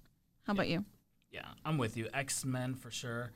How 0.44 0.54
about 0.54 0.68
you? 0.68 0.86
Yeah, 1.32 1.48
I'm 1.66 1.78
with 1.78 1.96
you. 1.98 2.08
X 2.14 2.44
Men 2.46 2.76
for 2.76 2.92
sure. 2.92 3.32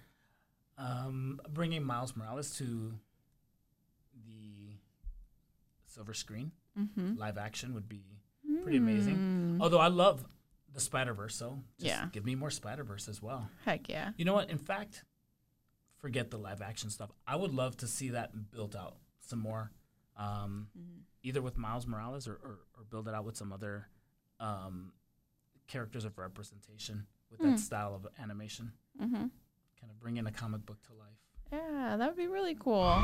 Um, 0.78 1.40
bringing 1.50 1.84
Miles 1.84 2.16
Morales 2.16 2.56
to 2.58 2.94
the 4.26 4.78
silver 5.86 6.14
screen, 6.14 6.52
Mm-hmm. 6.80 7.16
live 7.18 7.38
action 7.38 7.74
would 7.74 7.90
be 7.90 8.04
pretty 8.64 8.78
amazing. 8.78 9.58
Although 9.60 9.80
I 9.80 9.88
love 9.88 10.24
the 10.80 10.86
Spider 10.86 11.14
Verse, 11.14 11.36
so 11.36 11.60
just 11.78 11.88
Yeah. 11.88 12.08
give 12.12 12.26
me 12.26 12.36
more 12.36 12.50
Spider 12.50 12.84
Verse 12.84 13.08
as 13.10 13.22
well. 13.22 13.50
Heck 13.66 13.90
yeah. 13.90 14.12
You 14.18 14.26
know 14.26 14.34
what? 14.34 14.50
In 14.50 14.58
fact, 14.58 15.04
forget 15.98 16.32
the 16.32 16.38
live 16.38 16.62
action 16.62 16.90
stuff. 16.90 17.12
I 17.28 17.36
would 17.36 17.54
love 17.54 17.76
to 17.78 17.88
see 17.88 18.10
that 18.10 18.52
built 18.52 18.76
out 18.76 18.96
some 19.20 19.40
more, 19.40 19.72
um, 20.16 20.70
either 21.22 21.42
with 21.42 21.58
Miles 21.58 21.86
Morales 21.86 22.28
or, 22.28 22.34
or, 22.34 22.60
or 22.78 22.84
build 22.90 23.08
it 23.08 23.14
out 23.14 23.26
with 23.26 23.36
some 23.38 23.52
other 23.52 23.88
um, 24.40 24.94
characters 25.68 26.06
of 26.06 26.18
representation 26.18 27.06
with 27.30 27.42
that 27.42 27.60
style 27.60 27.94
of 27.94 28.08
animation. 28.22 28.72
Mm-hmm. 29.00 29.16
Kind 29.16 29.92
of 29.92 30.00
bringing 30.00 30.26
a 30.28 30.32
comic 30.32 30.66
book 30.66 30.82
to 30.84 30.94
life. 30.94 31.20
Yeah, 31.52 31.98
that 31.98 32.08
would 32.08 32.18
be 32.18 32.28
really 32.28 32.56
cool. 32.58 33.02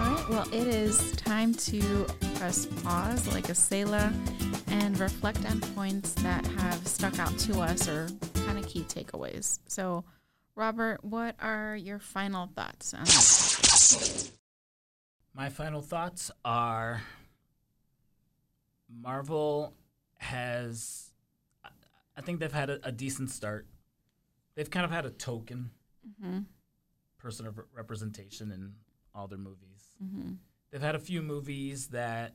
All 0.00 0.06
right, 0.14 0.28
well, 0.30 0.48
it 0.52 0.66
is 0.66 1.12
time 1.12 1.52
to 1.54 2.06
press 2.36 2.64
pause 2.82 3.30
like 3.34 3.48
a 3.50 3.54
sailor 3.54 4.10
and 4.68 4.98
reflect 4.98 5.44
on 5.50 5.60
points 5.60 6.14
that 6.14 6.46
have 6.46 6.86
stuck 6.86 7.18
out 7.18 7.36
to 7.40 7.60
us 7.60 7.86
or 7.86 8.08
kind 8.46 8.58
of 8.58 8.66
key 8.66 8.82
takeaways. 8.84 9.58
So, 9.66 10.04
Robert, 10.54 11.04
what 11.04 11.36
are 11.40 11.76
your 11.76 11.98
final 11.98 12.46
thoughts 12.54 12.94
on 12.94 13.04
this? 13.04 14.32
My 15.34 15.48
final 15.50 15.82
thoughts 15.82 16.30
are 16.44 17.02
Marvel 18.88 19.74
has, 20.16 21.10
I- 21.64 21.68
I 22.16 22.20
think 22.22 22.40
they've 22.40 22.50
had 22.52 22.70
a, 22.70 22.78
a 22.88 22.92
decent 22.92 23.30
start. 23.30 23.66
They've 24.54 24.70
kind 24.70 24.84
of 24.84 24.90
had 24.90 25.04
a 25.04 25.10
token 25.10 25.70
Mm-hmm. 26.24 26.38
person 27.18 27.46
of 27.46 27.60
representation 27.76 28.50
in 28.50 28.72
all 29.14 29.26
their 29.28 29.38
movies. 29.38 29.84
Mm-hmm. 30.02 30.32
They've 30.70 30.80
had 30.82 30.94
a 30.94 31.00
few 31.00 31.22
movies 31.22 31.88
that 31.88 32.34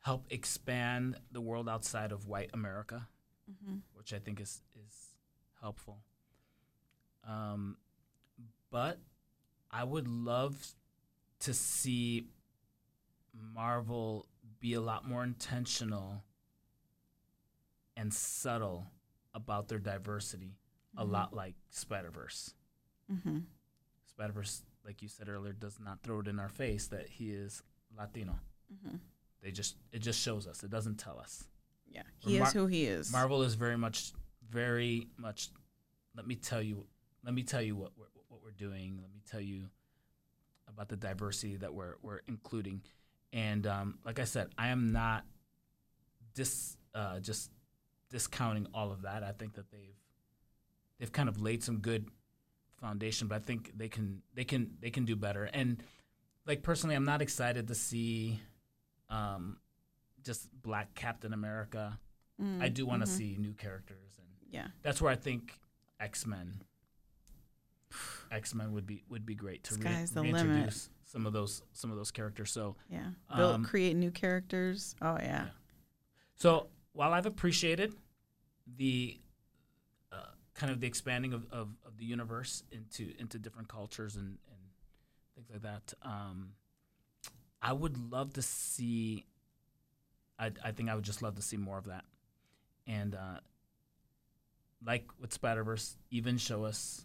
help 0.00 0.26
expand 0.30 1.16
the 1.32 1.40
world 1.40 1.68
outside 1.68 2.12
of 2.12 2.26
white 2.26 2.50
America, 2.54 3.08
Mm-hmm. 3.50 3.76
which 3.94 4.12
I 4.12 4.18
think 4.18 4.40
is 4.42 4.60
is 4.86 5.14
helpful. 5.62 6.00
Um, 7.26 7.78
but 8.70 8.98
I 9.70 9.84
would 9.84 10.06
love 10.06 10.74
to 11.40 11.54
see 11.54 12.26
Marvel 13.54 14.26
be 14.60 14.74
a 14.74 14.80
lot 14.82 15.08
more 15.08 15.24
intentional 15.24 16.22
and 17.96 18.12
subtle 18.12 18.88
about 19.34 19.68
their 19.68 19.78
diversity, 19.78 20.58
a 20.96 21.04
lot 21.04 21.32
like 21.34 21.54
Spider 21.70 22.10
Verse. 22.10 22.52
Mm-hmm. 23.10 23.38
Spider 24.10 24.32
Verse, 24.34 24.62
like 24.84 25.02
you 25.02 25.08
said 25.08 25.28
earlier, 25.28 25.52
does 25.52 25.78
not 25.80 26.02
throw 26.02 26.20
it 26.20 26.28
in 26.28 26.38
our 26.38 26.48
face 26.48 26.88
that 26.88 27.08
he 27.08 27.30
is 27.30 27.62
Latino. 27.96 28.38
Mm-hmm. 28.72 28.96
They 29.42 29.50
just 29.50 29.76
it 29.92 30.00
just 30.00 30.20
shows 30.20 30.46
us. 30.46 30.62
It 30.62 30.70
doesn't 30.70 30.96
tell 30.96 31.18
us. 31.18 31.44
Yeah, 31.90 32.02
he 32.18 32.38
Mar- 32.38 32.48
is 32.48 32.52
who 32.52 32.66
he 32.66 32.84
is. 32.84 33.12
Marvel 33.12 33.42
is 33.42 33.54
very 33.54 33.76
much, 33.76 34.12
very 34.50 35.08
much. 35.16 35.48
Let 36.16 36.26
me 36.26 36.34
tell 36.34 36.62
you. 36.62 36.86
Let 37.24 37.34
me 37.34 37.42
tell 37.42 37.62
you 37.62 37.76
what 37.76 37.92
we're, 37.96 38.06
what 38.28 38.40
we're 38.42 38.50
doing. 38.50 38.98
Let 39.00 39.12
me 39.12 39.20
tell 39.28 39.40
you 39.40 39.64
about 40.68 40.88
the 40.88 40.96
diversity 40.96 41.56
that 41.56 41.72
we're 41.72 41.94
we're 42.02 42.20
including. 42.28 42.82
And 43.32 43.66
um, 43.66 43.98
like 44.04 44.18
I 44.18 44.24
said, 44.24 44.48
I 44.56 44.68
am 44.68 44.92
not 44.92 45.24
dis 46.34 46.76
uh, 46.94 47.20
just 47.20 47.50
discounting 48.10 48.66
all 48.74 48.90
of 48.90 49.02
that. 49.02 49.22
I 49.22 49.32
think 49.32 49.54
that 49.54 49.70
they've 49.70 49.96
they've 50.98 51.12
kind 51.12 51.28
of 51.28 51.40
laid 51.40 51.62
some 51.62 51.78
good 51.78 52.08
foundation, 52.80 53.28
but 53.28 53.36
I 53.36 53.38
think 53.40 53.72
they 53.76 53.88
can 53.88 54.22
they 54.34 54.44
can 54.44 54.76
they 54.80 54.90
can 54.90 55.04
do 55.04 55.16
better. 55.16 55.44
And 55.44 55.82
like 56.46 56.62
personally, 56.62 56.94
I'm 56.94 57.04
not 57.04 57.20
excited 57.22 57.68
to 57.68 57.74
see 57.74 58.40
um, 59.10 59.58
just 60.24 60.48
Black 60.62 60.94
Captain 60.94 61.32
America. 61.32 61.98
Mm, 62.40 62.62
I 62.62 62.68
do 62.68 62.86
want 62.86 63.04
to 63.04 63.08
mhm. 63.10 63.16
see 63.16 63.36
new 63.38 63.52
characters, 63.52 64.16
and 64.18 64.28
Yeah. 64.50 64.68
that's 64.82 65.00
where 65.02 65.10
I 65.10 65.16
think 65.16 65.58
X 65.98 66.24
Men, 66.26 66.62
X 68.30 68.54
Men 68.54 68.72
would 68.72 68.86
be 68.86 69.02
would 69.08 69.24
be 69.26 69.34
great 69.34 69.64
to 69.64 69.74
re- 69.76 69.82
reintroduce 70.14 70.34
limit. 70.34 70.88
some 71.04 71.26
of 71.26 71.32
those 71.32 71.62
some 71.72 71.90
of 71.90 71.96
those 71.96 72.10
characters. 72.10 72.50
So 72.52 72.76
Yeah. 72.90 73.10
Build, 73.34 73.54
Um, 73.56 73.64
create 73.64 73.96
new 73.96 74.10
characters. 74.10 74.94
Oh 75.00 75.16
yeah. 75.16 75.44
Yeah. 75.44 75.48
so 76.36 76.68
while 76.92 77.12
I've 77.12 77.26
appreciated 77.26 77.94
the 78.66 79.18
kind 80.58 80.72
of 80.72 80.80
the 80.80 80.88
expanding 80.88 81.32
of, 81.32 81.46
of, 81.52 81.68
of 81.86 81.96
the 81.98 82.04
universe 82.04 82.64
into 82.72 83.12
into 83.18 83.38
different 83.38 83.68
cultures 83.68 84.16
and, 84.16 84.38
and 84.50 84.58
things 85.36 85.48
like 85.50 85.62
that, 85.62 85.94
um, 86.02 86.50
I 87.62 87.72
would 87.72 88.10
love 88.10 88.34
to 88.34 88.42
see. 88.42 89.24
I 90.38 90.50
I 90.64 90.72
think 90.72 90.90
I 90.90 90.94
would 90.96 91.04
just 91.04 91.22
love 91.22 91.36
to 91.36 91.42
see 91.42 91.56
more 91.56 91.78
of 91.78 91.86
that, 91.86 92.04
and 92.86 93.14
uh, 93.14 93.40
like 94.84 95.08
with 95.20 95.32
Spider 95.32 95.62
Verse, 95.62 95.96
even 96.10 96.38
show 96.38 96.64
us 96.64 97.04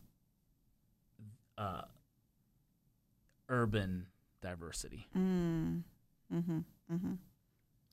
uh, 1.57 1.83
urban 3.49 4.07
diversity. 4.41 5.07
Mm. 5.15 5.83
Mm-hmm. 6.33 6.59
Mm-hmm. 6.91 7.13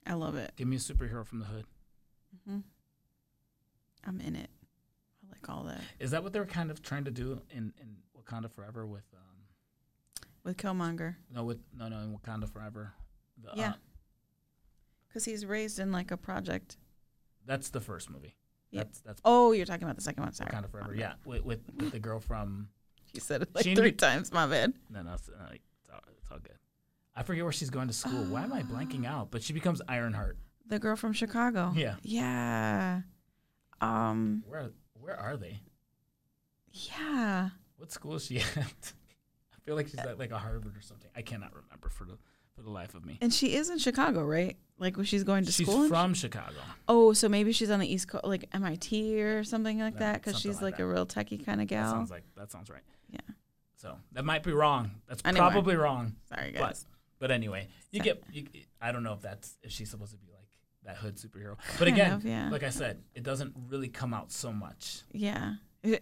I 0.07 0.15
love 0.15 0.37
it. 0.37 0.53
Give 0.57 0.67
me 0.69 0.77
a 0.77 0.81
superhero 0.81 1.27
from 1.27 1.41
the 1.41 1.45
hood. 1.45 1.65
Mm-hmm. 2.49 2.61
I'm 4.07 4.21
in 4.21 4.35
it. 4.35 4.50
Like 5.43 5.49
all 5.57 5.65
that. 5.65 5.81
Is 5.99 6.11
that 6.13 6.23
what 6.23 6.33
they 6.33 6.39
were 6.39 6.47
kind 6.47 6.71
of 6.71 6.83
trying 6.83 7.05
to 7.05 7.11
do 7.11 7.41
in, 7.51 7.73
in 7.81 7.97
Wakanda 8.19 8.51
Forever 8.51 8.87
with 8.87 9.05
um 9.15 10.27
With 10.45 10.57
Killmonger. 10.57 11.17
no 11.33 11.45
with 11.45 11.59
no 11.77 11.89
no 11.89 11.99
in 12.01 12.17
Wakanda 12.17 12.49
Forever? 12.51 12.93
The, 13.43 13.51
Yeah. 13.55 13.71
uh, 13.71 13.73
Because 15.09 15.25
he's 15.25 15.47
raised 15.47 15.79
in 15.79 15.93
like 15.93 16.11
a 16.11 16.17
project. 16.17 16.77
that's 17.47 17.71
the 17.71 17.81
first 17.81 18.11
movie. 18.11 18.37
Yeah. 18.71 18.85
That's 18.85 19.01
that's 19.01 19.21
Oh, 19.25 19.53
you're 19.53 19.67
talking 19.67 19.85
about 19.85 19.97
the 19.97 20.03
second 20.03 20.23
one. 20.25 20.33
Sorry. 20.33 20.51
Wakanda 20.51 20.71
Forever. 20.71 20.95
Yeah, 20.95 21.15
with, 21.25 21.45
with 21.45 21.61
with 21.77 21.93
the 21.93 21.99
girl 22.01 22.21
from 22.21 22.69
You 23.15 23.21
said 23.21 23.43
it 23.43 23.49
like 23.55 23.65
She 23.65 23.75
three 23.75 23.91
knew- 23.91 23.97
times. 23.97 24.33
My 24.33 24.47
bad. 24.47 24.73
no 24.91 25.03
no 25.03 25.15
it's, 25.15 25.29
uh, 25.29 25.33
like, 25.51 25.63
it's, 25.83 25.91
all, 25.93 26.01
it's 26.09 26.31
all 26.31 26.39
good. 26.39 26.59
I 27.17 27.23
forget 27.23 27.43
where 27.45 27.53
she's 27.53 27.71
going 27.71 27.89
to 27.89 27.95
school. 27.95 28.25
Why 28.25 28.45
am 28.45 28.53
I 28.53 28.63
blanking 28.63 29.05
out? 29.05 29.31
But 29.33 29.43
she 29.43 29.53
becomes 29.53 29.83
Ironheart. 29.89 30.39
The 30.67 30.79
girl 30.79 30.95
from 30.95 31.13
Chicago. 31.13 31.73
Yeah. 31.75 31.97
Yeah. 32.03 33.01
Um. 33.81 34.45
Where 34.47 34.71
where 35.01 35.19
are 35.19 35.37
they? 35.37 35.61
Yeah. 36.73 37.51
What 37.77 37.91
school 37.93 38.15
is 38.17 38.27
she 38.27 38.39
at? 38.41 38.47
I 38.57 39.59
feel 39.65 39.75
like 39.75 39.89
she's 39.89 39.99
at 39.99 40.19
like 40.19 40.31
a 40.31 40.39
Harvard 40.39 40.77
or 40.77 40.81
something. 40.81 41.11
I 41.17 41.23
cannot 41.23 41.53
remember 41.55 41.89
for 41.89 42.05
the 42.05 42.19
for 42.55 42.63
the 42.63 42.71
life 42.71 42.95
of 42.95 43.05
me. 43.05 43.19
And 43.21 43.33
she 43.33 43.55
is 43.55 43.71
in 43.71 43.79
Chicago, 43.79 44.25
right? 44.25 44.57
Like 44.79 44.97
when 44.97 45.07
she's 45.07 45.25
going 45.25 45.45
to 45.45 45.53
She's 45.53 45.67
school. 45.67 45.85
in- 45.85 45.89
from 45.89 46.15
Chicago. 46.15 46.57
oh, 46.89 47.13
so 47.13 47.29
maybe 47.29 47.53
she's 47.53 47.71
on 47.71 47.81
the 47.81 47.93
East 47.93 48.09
Coast, 48.09 48.25
like 48.25 48.49
MIT 48.53 49.23
or 49.23 49.45
something 49.45 49.79
like 49.79 49.95
Yeah, 49.95 50.13
that, 50.13 50.23
because 50.25 50.39
she's 50.41 50.57
like 50.63 50.73
like, 50.75 50.81
a 50.81 50.87
real 50.87 51.07
techie 51.07 51.45
kind 51.45 51.61
of 51.61 51.67
gal. 51.69 51.85
That 51.85 51.91
sounds 51.91 52.11
like 52.11 52.25
that 52.37 52.51
sounds 52.51 52.71
right. 52.71 52.83
Yeah. 53.11 53.21
So 53.77 53.97
that 54.13 54.25
might 54.25 54.43
be 54.43 54.53
wrong. 54.53 54.91
That's 55.09 55.23
Anyway. 55.25 55.39
probably 55.51 55.77
wrong. 55.77 56.15
Sorry, 56.29 56.53
But 56.53 56.61
guys. 56.61 56.87
but 57.19 57.31
anyway, 57.31 57.69
you 57.91 58.01
So- 58.01 58.05
get. 58.05 58.23
You, 58.33 58.47
I 58.81 58.93
don't 58.93 59.03
know 59.03 59.13
if 59.15 59.23
that's 59.23 59.57
if 59.63 59.71
she's 59.73 59.91
supposed 59.91 60.13
to 60.13 60.19
be 60.19 60.27
like 60.33 60.40
that 60.85 60.97
hood 60.97 61.17
superhero. 61.17 61.57
But 61.79 61.89
Kind 61.89 61.93
again, 62.01 62.13
of, 62.13 62.25
yeah. 62.25 62.49
like 62.51 62.63
I 62.63 62.71
said, 62.71 63.03
it 63.15 63.23
doesn't 63.23 63.55
really 63.69 63.89
come 63.89 64.15
out 64.15 64.33
so 64.33 64.53
much. 64.53 65.03
Yeah. 65.13 65.55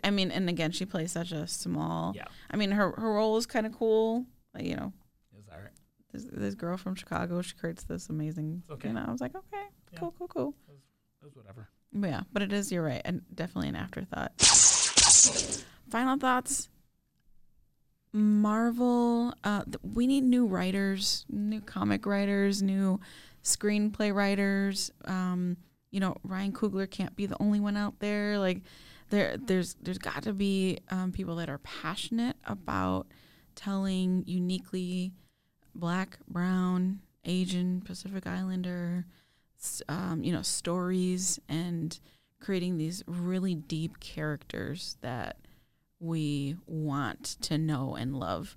I 0.02 0.10
mean, 0.10 0.30
and 0.30 0.48
again, 0.48 0.72
she 0.72 0.84
plays 0.86 1.12
such 1.12 1.30
a 1.32 1.46
small. 1.46 2.12
Yeah. 2.16 2.24
I 2.50 2.56
mean, 2.56 2.72
her 2.72 2.90
her 2.92 3.12
role 3.14 3.36
is 3.36 3.46
kind 3.46 3.64
of 3.66 3.72
cool. 3.72 4.26
Like, 4.54 4.64
you 4.64 4.74
know, 4.76 4.92
Is 5.38 5.46
that 5.46 5.56
right? 5.56 5.70
this, 6.12 6.24
this 6.32 6.54
girl 6.56 6.76
from 6.76 6.94
Chicago, 6.96 7.40
she 7.42 7.54
creates 7.54 7.84
this 7.84 8.08
amazing. 8.08 8.62
It's 8.62 8.70
okay. 8.70 8.88
You 8.88 8.94
know, 8.94 9.04
I 9.06 9.12
was 9.12 9.20
like, 9.20 9.36
okay, 9.36 9.64
Yeah. 9.92 9.98
cool, 10.00 10.14
cool, 10.18 10.26
cool. 10.28 10.54
It 10.68 11.24
was 11.24 11.36
whatever. 11.36 11.68
But 11.92 12.10
yeah, 12.10 12.22
but 12.32 12.42
it 12.42 12.52
is. 12.52 12.72
You're 12.72 12.82
right, 12.82 13.02
and 13.04 13.22
definitely 13.34 13.68
an 13.68 13.76
afterthought. 13.76 14.32
Final 15.90 16.18
thoughts. 16.18 16.68
Marvel. 18.12 19.32
Uh, 19.44 19.62
th- 19.64 19.76
we 19.82 20.06
need 20.06 20.24
new 20.24 20.46
writers, 20.46 21.24
new 21.30 21.60
comic 21.60 22.04
writers, 22.06 22.62
new 22.62 23.00
screenplay 23.42 24.14
writers. 24.14 24.90
Um, 25.04 25.56
you 25.90 26.00
know, 26.00 26.16
Ryan 26.22 26.52
Coogler 26.52 26.90
can't 26.90 27.16
be 27.16 27.26
the 27.26 27.40
only 27.40 27.60
one 27.60 27.76
out 27.76 27.98
there. 27.98 28.38
Like, 28.38 28.62
there, 29.10 29.36
there's, 29.38 29.74
there's 29.80 29.98
got 29.98 30.22
to 30.24 30.32
be 30.32 30.78
um, 30.90 31.12
people 31.12 31.36
that 31.36 31.48
are 31.48 31.58
passionate 31.58 32.36
about 32.44 33.06
telling 33.54 34.22
uniquely 34.26 35.12
black, 35.74 36.18
brown, 36.28 37.00
Asian, 37.24 37.80
Pacific 37.80 38.26
Islander, 38.26 39.06
um, 39.88 40.22
you 40.22 40.32
know, 40.32 40.42
stories 40.42 41.40
and 41.48 41.98
creating 42.40 42.76
these 42.78 43.02
really 43.06 43.54
deep 43.54 43.98
characters 44.00 44.96
that 45.00 45.38
we 46.00 46.56
want 46.66 47.36
to 47.40 47.58
know 47.58 47.96
and 47.96 48.18
love. 48.18 48.56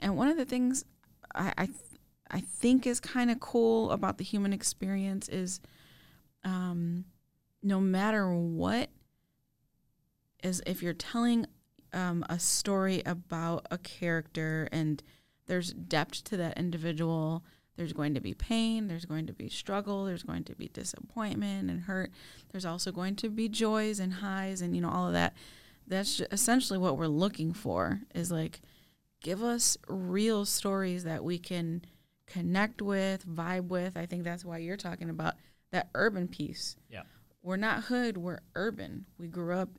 And 0.00 0.16
one 0.16 0.28
of 0.28 0.36
the 0.36 0.44
things 0.44 0.84
I 1.34 1.52
I, 1.58 1.68
I 2.30 2.40
think 2.40 2.86
is 2.86 3.00
kind 3.00 3.30
of 3.30 3.40
cool 3.40 3.90
about 3.90 4.18
the 4.18 4.24
human 4.24 4.52
experience 4.52 5.28
is, 5.28 5.60
um, 6.44 7.04
no 7.62 7.80
matter 7.80 8.32
what, 8.32 8.90
is 10.42 10.62
if 10.66 10.82
you're 10.82 10.92
telling 10.92 11.46
um, 11.92 12.24
a 12.28 12.38
story 12.38 13.02
about 13.06 13.66
a 13.70 13.78
character 13.78 14.68
and 14.72 15.02
there's 15.46 15.72
depth 15.72 16.24
to 16.24 16.36
that 16.36 16.58
individual 16.58 17.44
there's 17.76 17.92
going 17.92 18.14
to 18.14 18.20
be 18.20 18.34
pain 18.34 18.88
there's 18.88 19.04
going 19.04 19.26
to 19.26 19.32
be 19.32 19.48
struggle 19.48 20.04
there's 20.04 20.24
going 20.24 20.42
to 20.44 20.54
be 20.56 20.68
disappointment 20.68 21.70
and 21.70 21.82
hurt 21.82 22.10
there's 22.56 22.64
also 22.64 22.90
going 22.90 23.14
to 23.16 23.28
be 23.28 23.50
joys 23.50 24.00
and 24.00 24.14
highs 24.14 24.62
and 24.62 24.74
you 24.74 24.80
know 24.80 24.88
all 24.88 25.06
of 25.08 25.12
that. 25.12 25.34
That's 25.86 26.22
essentially 26.32 26.78
what 26.78 26.96
we're 26.96 27.06
looking 27.06 27.52
for 27.52 28.00
is 28.14 28.32
like 28.32 28.62
give 29.22 29.42
us 29.42 29.76
real 29.88 30.46
stories 30.46 31.04
that 31.04 31.22
we 31.22 31.38
can 31.38 31.82
connect 32.26 32.82
with 32.82 33.26
vibe 33.26 33.68
with 33.68 33.96
i 33.96 34.04
think 34.06 34.24
that's 34.24 34.44
why 34.44 34.58
you're 34.58 34.76
talking 34.76 35.10
about 35.10 35.34
that 35.72 35.88
urban 35.94 36.26
piece 36.28 36.76
Yeah. 36.90 37.02
we're 37.42 37.56
not 37.56 37.84
hood 37.84 38.16
we're 38.16 38.40
urban 38.54 39.06
we 39.18 39.28
grew 39.28 39.54
up 39.54 39.70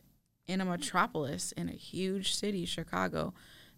in 0.48 0.62
a 0.62 0.66
metropolis 0.66 1.52
in 1.54 1.68
a 1.70 1.74
huge 1.74 2.34
city 2.34 2.66
chicago 2.66 3.34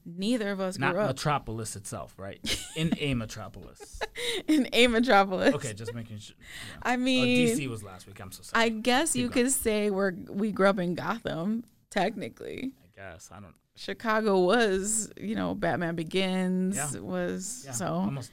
neither 0.06 0.52
of 0.52 0.60
us 0.60 0.78
Not 0.80 0.94
grew 0.94 1.02
up 1.02 1.08
Metropolis 1.10 1.76
itself, 1.76 2.16
right? 2.18 2.40
In 2.76 2.94
a 3.00 3.14
metropolis. 3.16 4.00
in 4.48 4.68
a 4.74 4.88
metropolis 4.88 5.54
Okay, 5.56 5.74
just 5.74 5.94
making 5.94 6.18
sure. 6.20 6.36
yeah. 6.40 6.80
i 6.84 6.94
Oh, 6.94 6.98
mean 6.98 7.48
DC 7.56 7.68
was 7.68 7.84
last 7.84 8.08
week. 8.08 8.20
I'm 8.22 8.32
so 8.32 8.42
sorry. 8.42 8.64
I 8.66 8.70
guess 8.70 9.12
Keep 9.14 9.22
you 9.22 9.28
going. 9.30 9.46
could 9.46 9.52
say 9.54 9.90
we're 9.92 10.14
we 10.30 10.52
grew 10.52 10.68
up 10.68 10.80
in 10.80 10.96
Gotham. 10.96 11.64
Technically, 11.92 12.72
I 12.82 12.88
guess 13.12 13.30
I 13.32 13.40
don't. 13.42 13.54
Chicago 13.76 14.40
was 14.40 15.12
you 15.20 15.36
know 15.36 15.54
Batman 15.54 15.96
Begins 15.96 16.76
Yeah. 16.78 17.00
was 17.02 17.64
Yeah, 17.66 17.72
so 17.74 17.88
almost. 17.88 18.32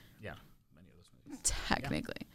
Yeah, 1.51 1.76
technically. 1.76 2.26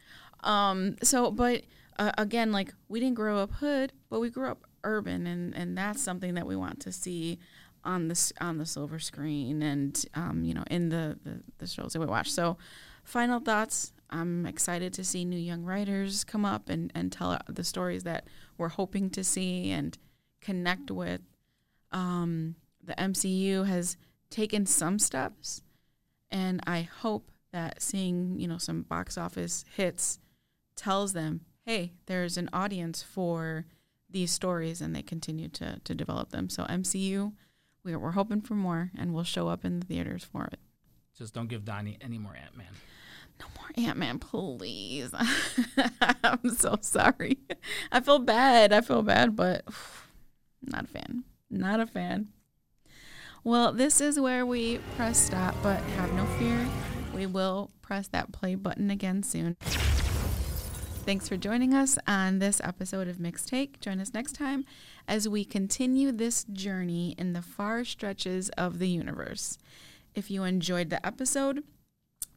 Um. 0.44 0.96
So, 1.04 1.32
but 1.32 1.64
uh, 1.98 2.12
again, 2.18 2.52
like 2.52 2.74
we 2.90 3.00
didn't 3.00 3.16
grow 3.16 3.38
up 3.40 3.52
hood, 3.52 3.94
but 4.10 4.20
we 4.20 4.30
grew 4.30 4.50
up 4.50 4.66
urban, 4.84 5.28
and 5.28 5.56
and 5.56 5.78
that's 5.78 6.02
something 6.02 6.34
that 6.36 6.48
we 6.48 6.56
want 6.56 6.80
to 6.82 6.92
see 6.92 7.40
on 7.84 8.08
the 8.08 8.34
on 8.40 8.58
the 8.58 8.66
silver 8.66 9.00
screen, 9.00 9.62
and 9.62 10.06
um, 10.16 10.44
you 10.44 10.54
know, 10.54 10.64
in 10.70 10.90
the 10.90 11.18
the, 11.24 11.42
the 11.58 11.68
shows 11.68 11.94
that 11.94 12.00
we 12.00 12.06
watch. 12.06 12.32
So, 12.32 12.58
final 13.04 13.40
thoughts. 13.40 13.94
I'm 14.14 14.46
excited 14.46 14.94
to 14.96 15.06
see 15.06 15.24
new 15.24 15.40
young 15.40 15.64
writers 15.64 16.24
come 16.24 16.44
up 16.44 16.70
and 16.70 16.92
and 16.94 17.12
tell 17.12 17.40
the 17.48 17.64
stories 17.64 18.04
that 18.04 18.26
we're 18.58 18.70
hoping 18.70 19.10
to 19.12 19.24
see 19.24 19.72
and 19.72 19.98
connect 20.42 20.92
with. 20.92 21.22
Um, 21.92 22.56
the 22.84 22.94
MCU 22.94 23.66
has 23.68 23.96
taken 24.30 24.66
some 24.66 25.00
steps, 25.00 25.62
and 26.30 26.62
I 26.68 26.82
hope 26.82 27.32
that 27.52 27.82
seeing 27.82 28.40
you 28.40 28.48
know 28.48 28.58
some 28.58 28.84
box 28.84 29.18
office 29.18 29.66
hits 29.76 30.20
tells 30.76 31.14
them, 31.14 31.42
hey, 31.66 31.94
there's 32.06 32.38
an 32.38 32.50
audience 32.54 33.04
for 33.04 33.66
these 34.10 34.32
stories, 34.32 34.82
and 34.82 34.96
they 34.96 35.02
continue 35.02 35.48
to 35.50 35.80
to 35.84 35.96
develop 35.96 36.30
them. 36.30 36.50
So 36.50 36.64
MCU, 36.66 37.34
we're 37.84 38.00
we're 38.00 38.12
hoping 38.12 38.42
for 38.42 38.56
more, 38.56 38.92
and 38.98 39.14
we'll 39.14 39.24
show 39.24 39.48
up 39.48 39.66
in 39.66 39.80
the 39.80 39.86
theaters 39.86 40.24
for 40.24 40.46
it. 40.46 40.60
Just 41.18 41.34
don't 41.34 41.48
give 41.48 41.66
Doni 41.66 41.98
any 42.02 42.18
more 42.18 42.36
Ant 42.36 42.58
Man. 42.58 42.74
No 43.40 43.48
more 43.58 43.88
Ant 43.88 43.98
Man, 43.98 44.20
please. 44.20 45.12
I'm 46.24 46.50
so 46.50 46.78
sorry. 46.82 47.40
I 47.92 48.00
feel 48.00 48.20
bad. 48.20 48.72
I 48.72 48.82
feel 48.82 49.02
bad, 49.02 49.36
but 49.36 49.66
not 50.62 50.86
a 50.86 50.88
fan. 50.88 51.24
Not 51.50 51.80
a 51.80 51.88
fan. 51.88 52.30
Well, 53.44 53.74
this 53.74 54.00
is 54.00 54.20
where 54.20 54.46
we 54.46 54.78
press 54.96 55.20
stop, 55.20 55.56
but 55.64 55.80
have 55.82 56.14
no 56.14 56.26
fear. 56.38 56.68
We 57.22 57.28
will 57.28 57.70
press 57.84 58.08
that 58.08 58.32
play 58.32 58.56
button 58.56 58.90
again 58.90 59.22
soon. 59.22 59.56
Thanks 61.06 61.30
for 61.30 61.38
joining 61.38 61.72
us 61.72 62.00
on 62.08 62.40
this 62.40 62.60
episode 62.64 63.08
of 63.08 63.20
Mixed 63.20 63.48
Take. 63.48 63.80
Join 63.80 64.00
us 64.00 64.12
next 64.12 64.32
time 64.32 64.66
as 65.08 65.30
we 65.30 65.46
continue 65.46 66.12
this 66.12 66.46
journey 66.46 67.14
in 67.20 67.34
the 67.34 67.44
far 67.44 67.86
stretches 67.86 68.50
of 68.58 68.80
the 68.80 68.88
universe. 68.88 69.60
If 70.16 70.32
you 70.32 70.46
enjoyed 70.46 70.90
the 70.90 71.06
episode, 71.06 71.64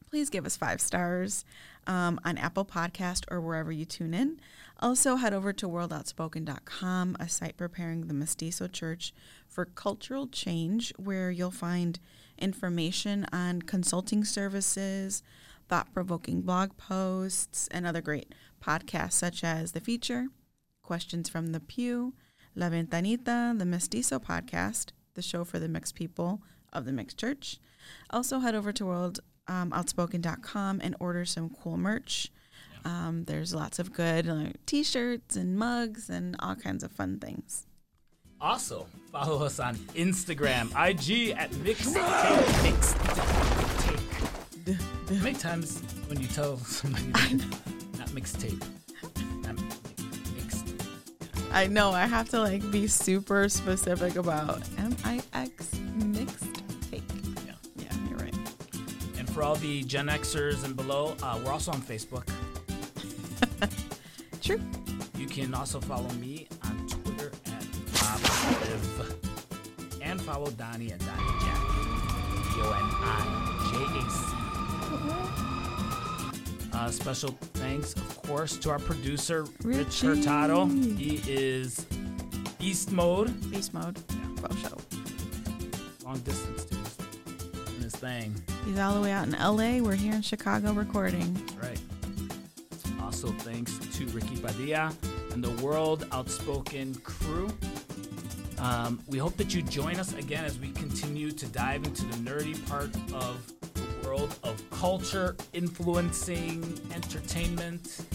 please 0.07 0.29
give 0.29 0.45
us 0.45 0.55
five 0.55 0.79
stars 0.79 1.45
um, 1.87 2.19
on 2.23 2.37
Apple 2.37 2.63
Podcast 2.63 3.23
or 3.31 3.41
wherever 3.41 3.71
you 3.71 3.85
tune 3.85 4.13
in. 4.13 4.39
Also, 4.81 5.15
head 5.15 5.33
over 5.33 5.51
to 5.51 5.67
worldoutspoken.com, 5.67 7.17
a 7.19 7.27
site 7.27 7.57
preparing 7.57 8.01
the 8.01 8.13
Mestizo 8.13 8.67
Church 8.67 9.15
for 9.47 9.65
cultural 9.65 10.27
change, 10.27 10.93
where 10.97 11.31
you'll 11.31 11.49
find 11.49 11.99
information 12.37 13.25
on 13.31 13.61
consulting 13.61 14.23
services, 14.23 15.23
thought 15.67 15.93
provoking 15.93 16.41
blog 16.41 16.77
posts, 16.77 17.67
and 17.71 17.85
other 17.85 18.01
great 18.01 18.33
podcasts 18.61 19.13
such 19.13 19.43
as 19.43 19.71
The 19.71 19.79
Feature, 19.79 20.27
Questions 20.81 21.29
from 21.29 21.47
the 21.47 21.59
Pew, 21.59 22.13
La 22.55 22.69
Ventanita, 22.69 23.57
the 23.57 23.65
Mestizo 23.65 24.19
podcast, 24.19 24.91
the 25.13 25.21
show 25.21 25.43
for 25.43 25.59
the 25.59 25.67
mixed 25.67 25.95
people 25.95 26.41
of 26.71 26.85
the 26.85 26.91
mixed 26.91 27.17
church. 27.17 27.59
Also, 28.09 28.39
head 28.39 28.55
over 28.55 28.71
to 28.71 28.83
worldoutspoken.com 28.83 30.81
and 30.83 30.95
order 30.99 31.25
some 31.25 31.49
cool 31.49 31.77
merch. 31.77 32.31
Um, 32.83 33.23
there's 33.25 33.53
lots 33.53 33.79
of 33.79 33.93
good 33.93 34.27
like, 34.27 34.65
t 34.65 34.83
shirts 34.83 35.35
and 35.35 35.57
mugs 35.57 36.09
and 36.09 36.35
all 36.39 36.55
kinds 36.55 36.83
of 36.83 36.91
fun 36.91 37.19
things. 37.19 37.65
Also, 38.45 38.85
follow 39.11 39.43
us 39.43 39.59
on 39.59 39.73
Instagram, 39.95 40.67
IG 40.77 41.31
at 41.35 41.49
Mixtape. 41.49 41.97
Mixtape. 42.61 43.97
How 45.17 45.23
many 45.23 45.35
times 45.35 45.81
when 46.05 46.21
you 46.21 46.27
tell 46.27 46.57
somebody 46.59 47.07
not 47.97 48.07
mixtape? 48.09 48.63
I 51.53 51.65
know 51.65 51.89
I 51.89 52.05
have 52.05 52.29
to 52.29 52.39
like 52.39 52.69
be 52.69 52.85
super 52.85 53.49
specific 53.49 54.15
about 54.15 54.61
M 54.77 54.95
I 55.03 55.23
X 55.33 55.73
mixed 55.95 56.61
take. 56.91 57.01
Yeah. 57.47 57.53
Yeah, 57.77 57.93
you're 58.07 58.19
right. 58.19 58.35
And 59.17 59.27
for 59.27 59.41
all 59.41 59.55
the 59.55 59.81
Gen 59.85 60.05
Xers 60.07 60.63
and 60.63 60.75
below, 60.75 61.15
uh, 61.23 61.39
we're 61.43 61.51
also 61.51 61.71
on 61.71 61.81
Facebook. 61.81 62.29
True. 64.43 64.61
You 65.17 65.25
can 65.25 65.55
also 65.55 65.79
follow 65.79 66.09
me 66.19 66.47
on 66.54 66.54
Twitter 66.54 66.54
at 66.54 66.54
And 70.01 70.21
follow 70.21 70.49
Doni 70.51 70.91
at 70.91 70.99
Donnie 70.99 71.39
Jack. 71.41 71.61
D 72.53 72.61
O 72.61 72.71
N 72.71 72.89
I 73.01 73.11
J 73.71 73.75
A 73.99 74.01
C. 74.09 74.17
Uh, 76.77 76.91
special 76.91 77.29
thanks, 77.53 77.93
of 77.93 78.21
course, 78.23 78.57
to 78.57 78.69
our 78.69 78.79
producer, 78.79 79.45
Rich 79.63 80.03
Richie. 80.03 80.07
Hurtado. 80.07 80.65
He 80.65 81.21
is 81.25 81.85
Beast 82.59 82.91
Mode. 82.91 83.31
Beast 83.49 83.73
mode. 83.73 83.97
Yeah. 84.09 84.35
Faux 84.41 84.55
show. 84.61 84.77
Long 86.05 86.19
distance, 86.19 86.65
dude. 86.65 86.79
Doing 87.65 87.81
his 87.81 87.95
thing. 87.95 88.35
He's 88.65 88.77
all 88.79 88.93
the 88.93 89.01
way 89.01 89.11
out 89.11 89.27
in 89.27 89.33
LA. 89.33 89.79
We're 89.81 89.95
here 89.95 90.13
in 90.13 90.21
Chicago 90.21 90.73
recording. 90.73 91.41
Right. 91.61 91.79
Also, 93.01 93.29
thanks 93.29 93.77
to 93.97 94.05
Ricky 94.07 94.35
Padilla 94.37 94.91
and 95.31 95.43
the 95.43 95.51
World 95.63 96.05
Outspoken 96.11 96.95
crew. 96.95 97.49
Um, 98.59 99.01
we 99.07 99.17
hope 99.17 99.37
that 99.37 99.53
you 99.53 99.61
join 99.61 99.99
us 99.99 100.13
again 100.13 100.45
as 100.45 100.59
we 100.59 100.71
continue 100.71 101.31
to 101.31 101.45
dive 101.47 101.83
into 101.83 102.05
the 102.05 102.17
nerdy 102.17 102.55
part 102.69 102.95
of 103.13 103.51
the 103.73 104.07
world 104.07 104.37
of 104.43 104.69
culture, 104.69 105.35
influencing, 105.53 106.79
entertainment, 106.93 108.05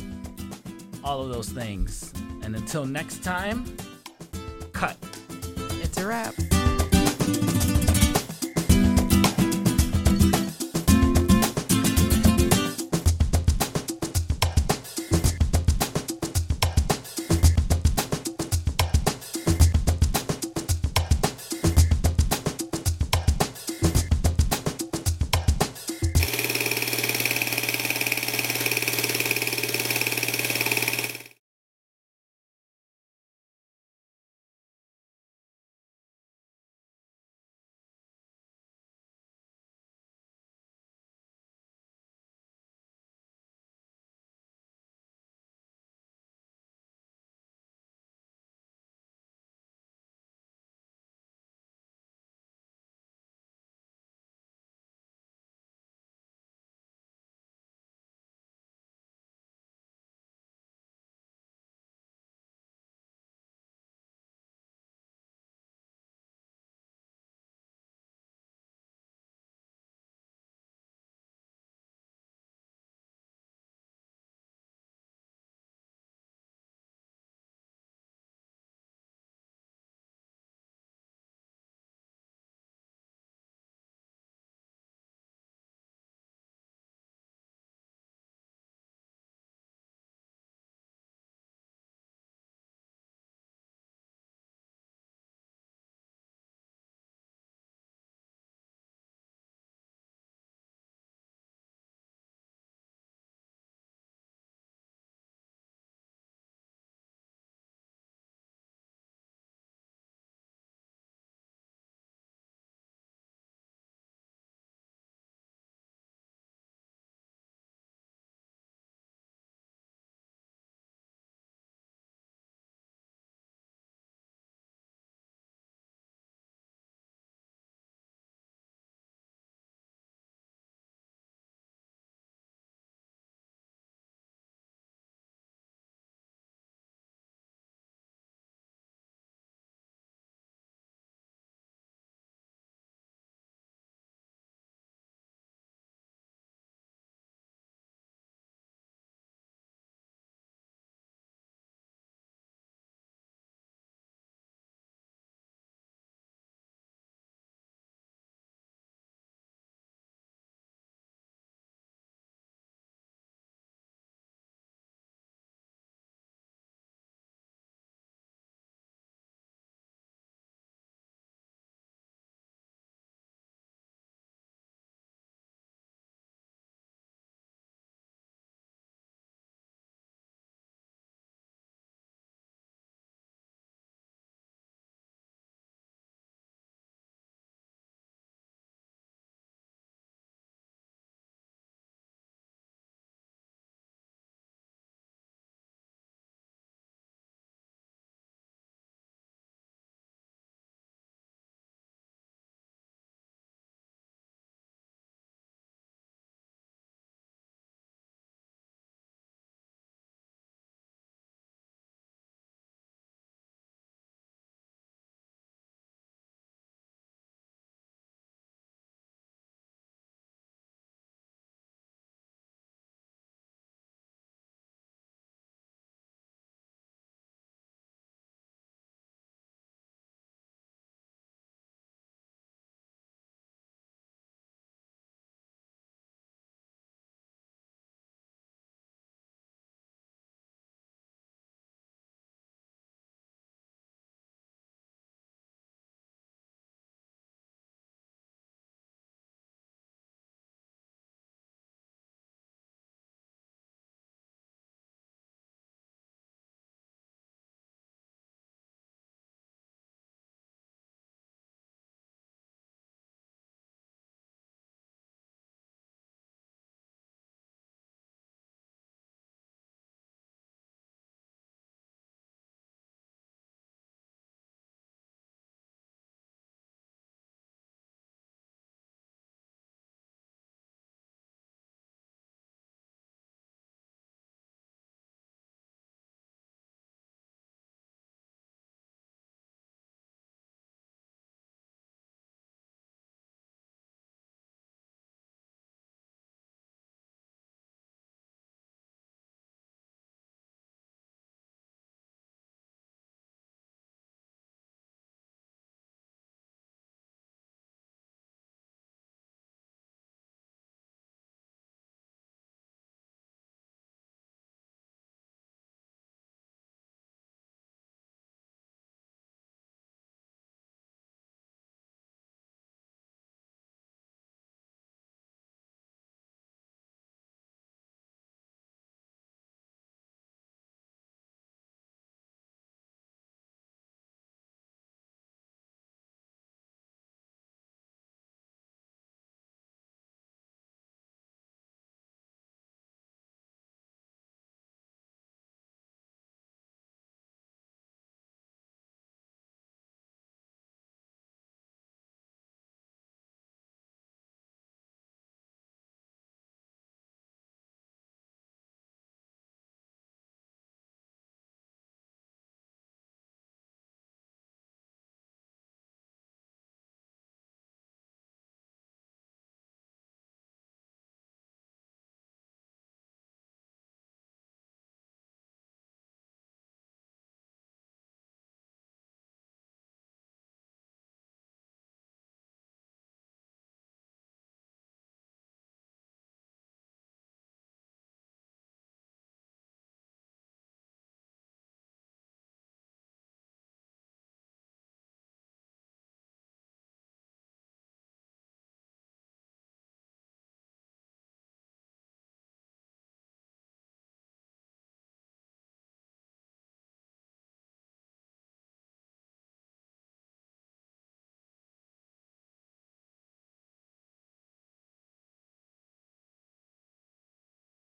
all 1.04 1.22
of 1.22 1.30
those 1.30 1.48
things. 1.50 2.12
And 2.42 2.56
until 2.56 2.86
next 2.86 3.22
time, 3.22 3.64
cut. 4.72 4.96
It's 5.82 5.98
a 5.98 6.06
wrap. 6.06 6.34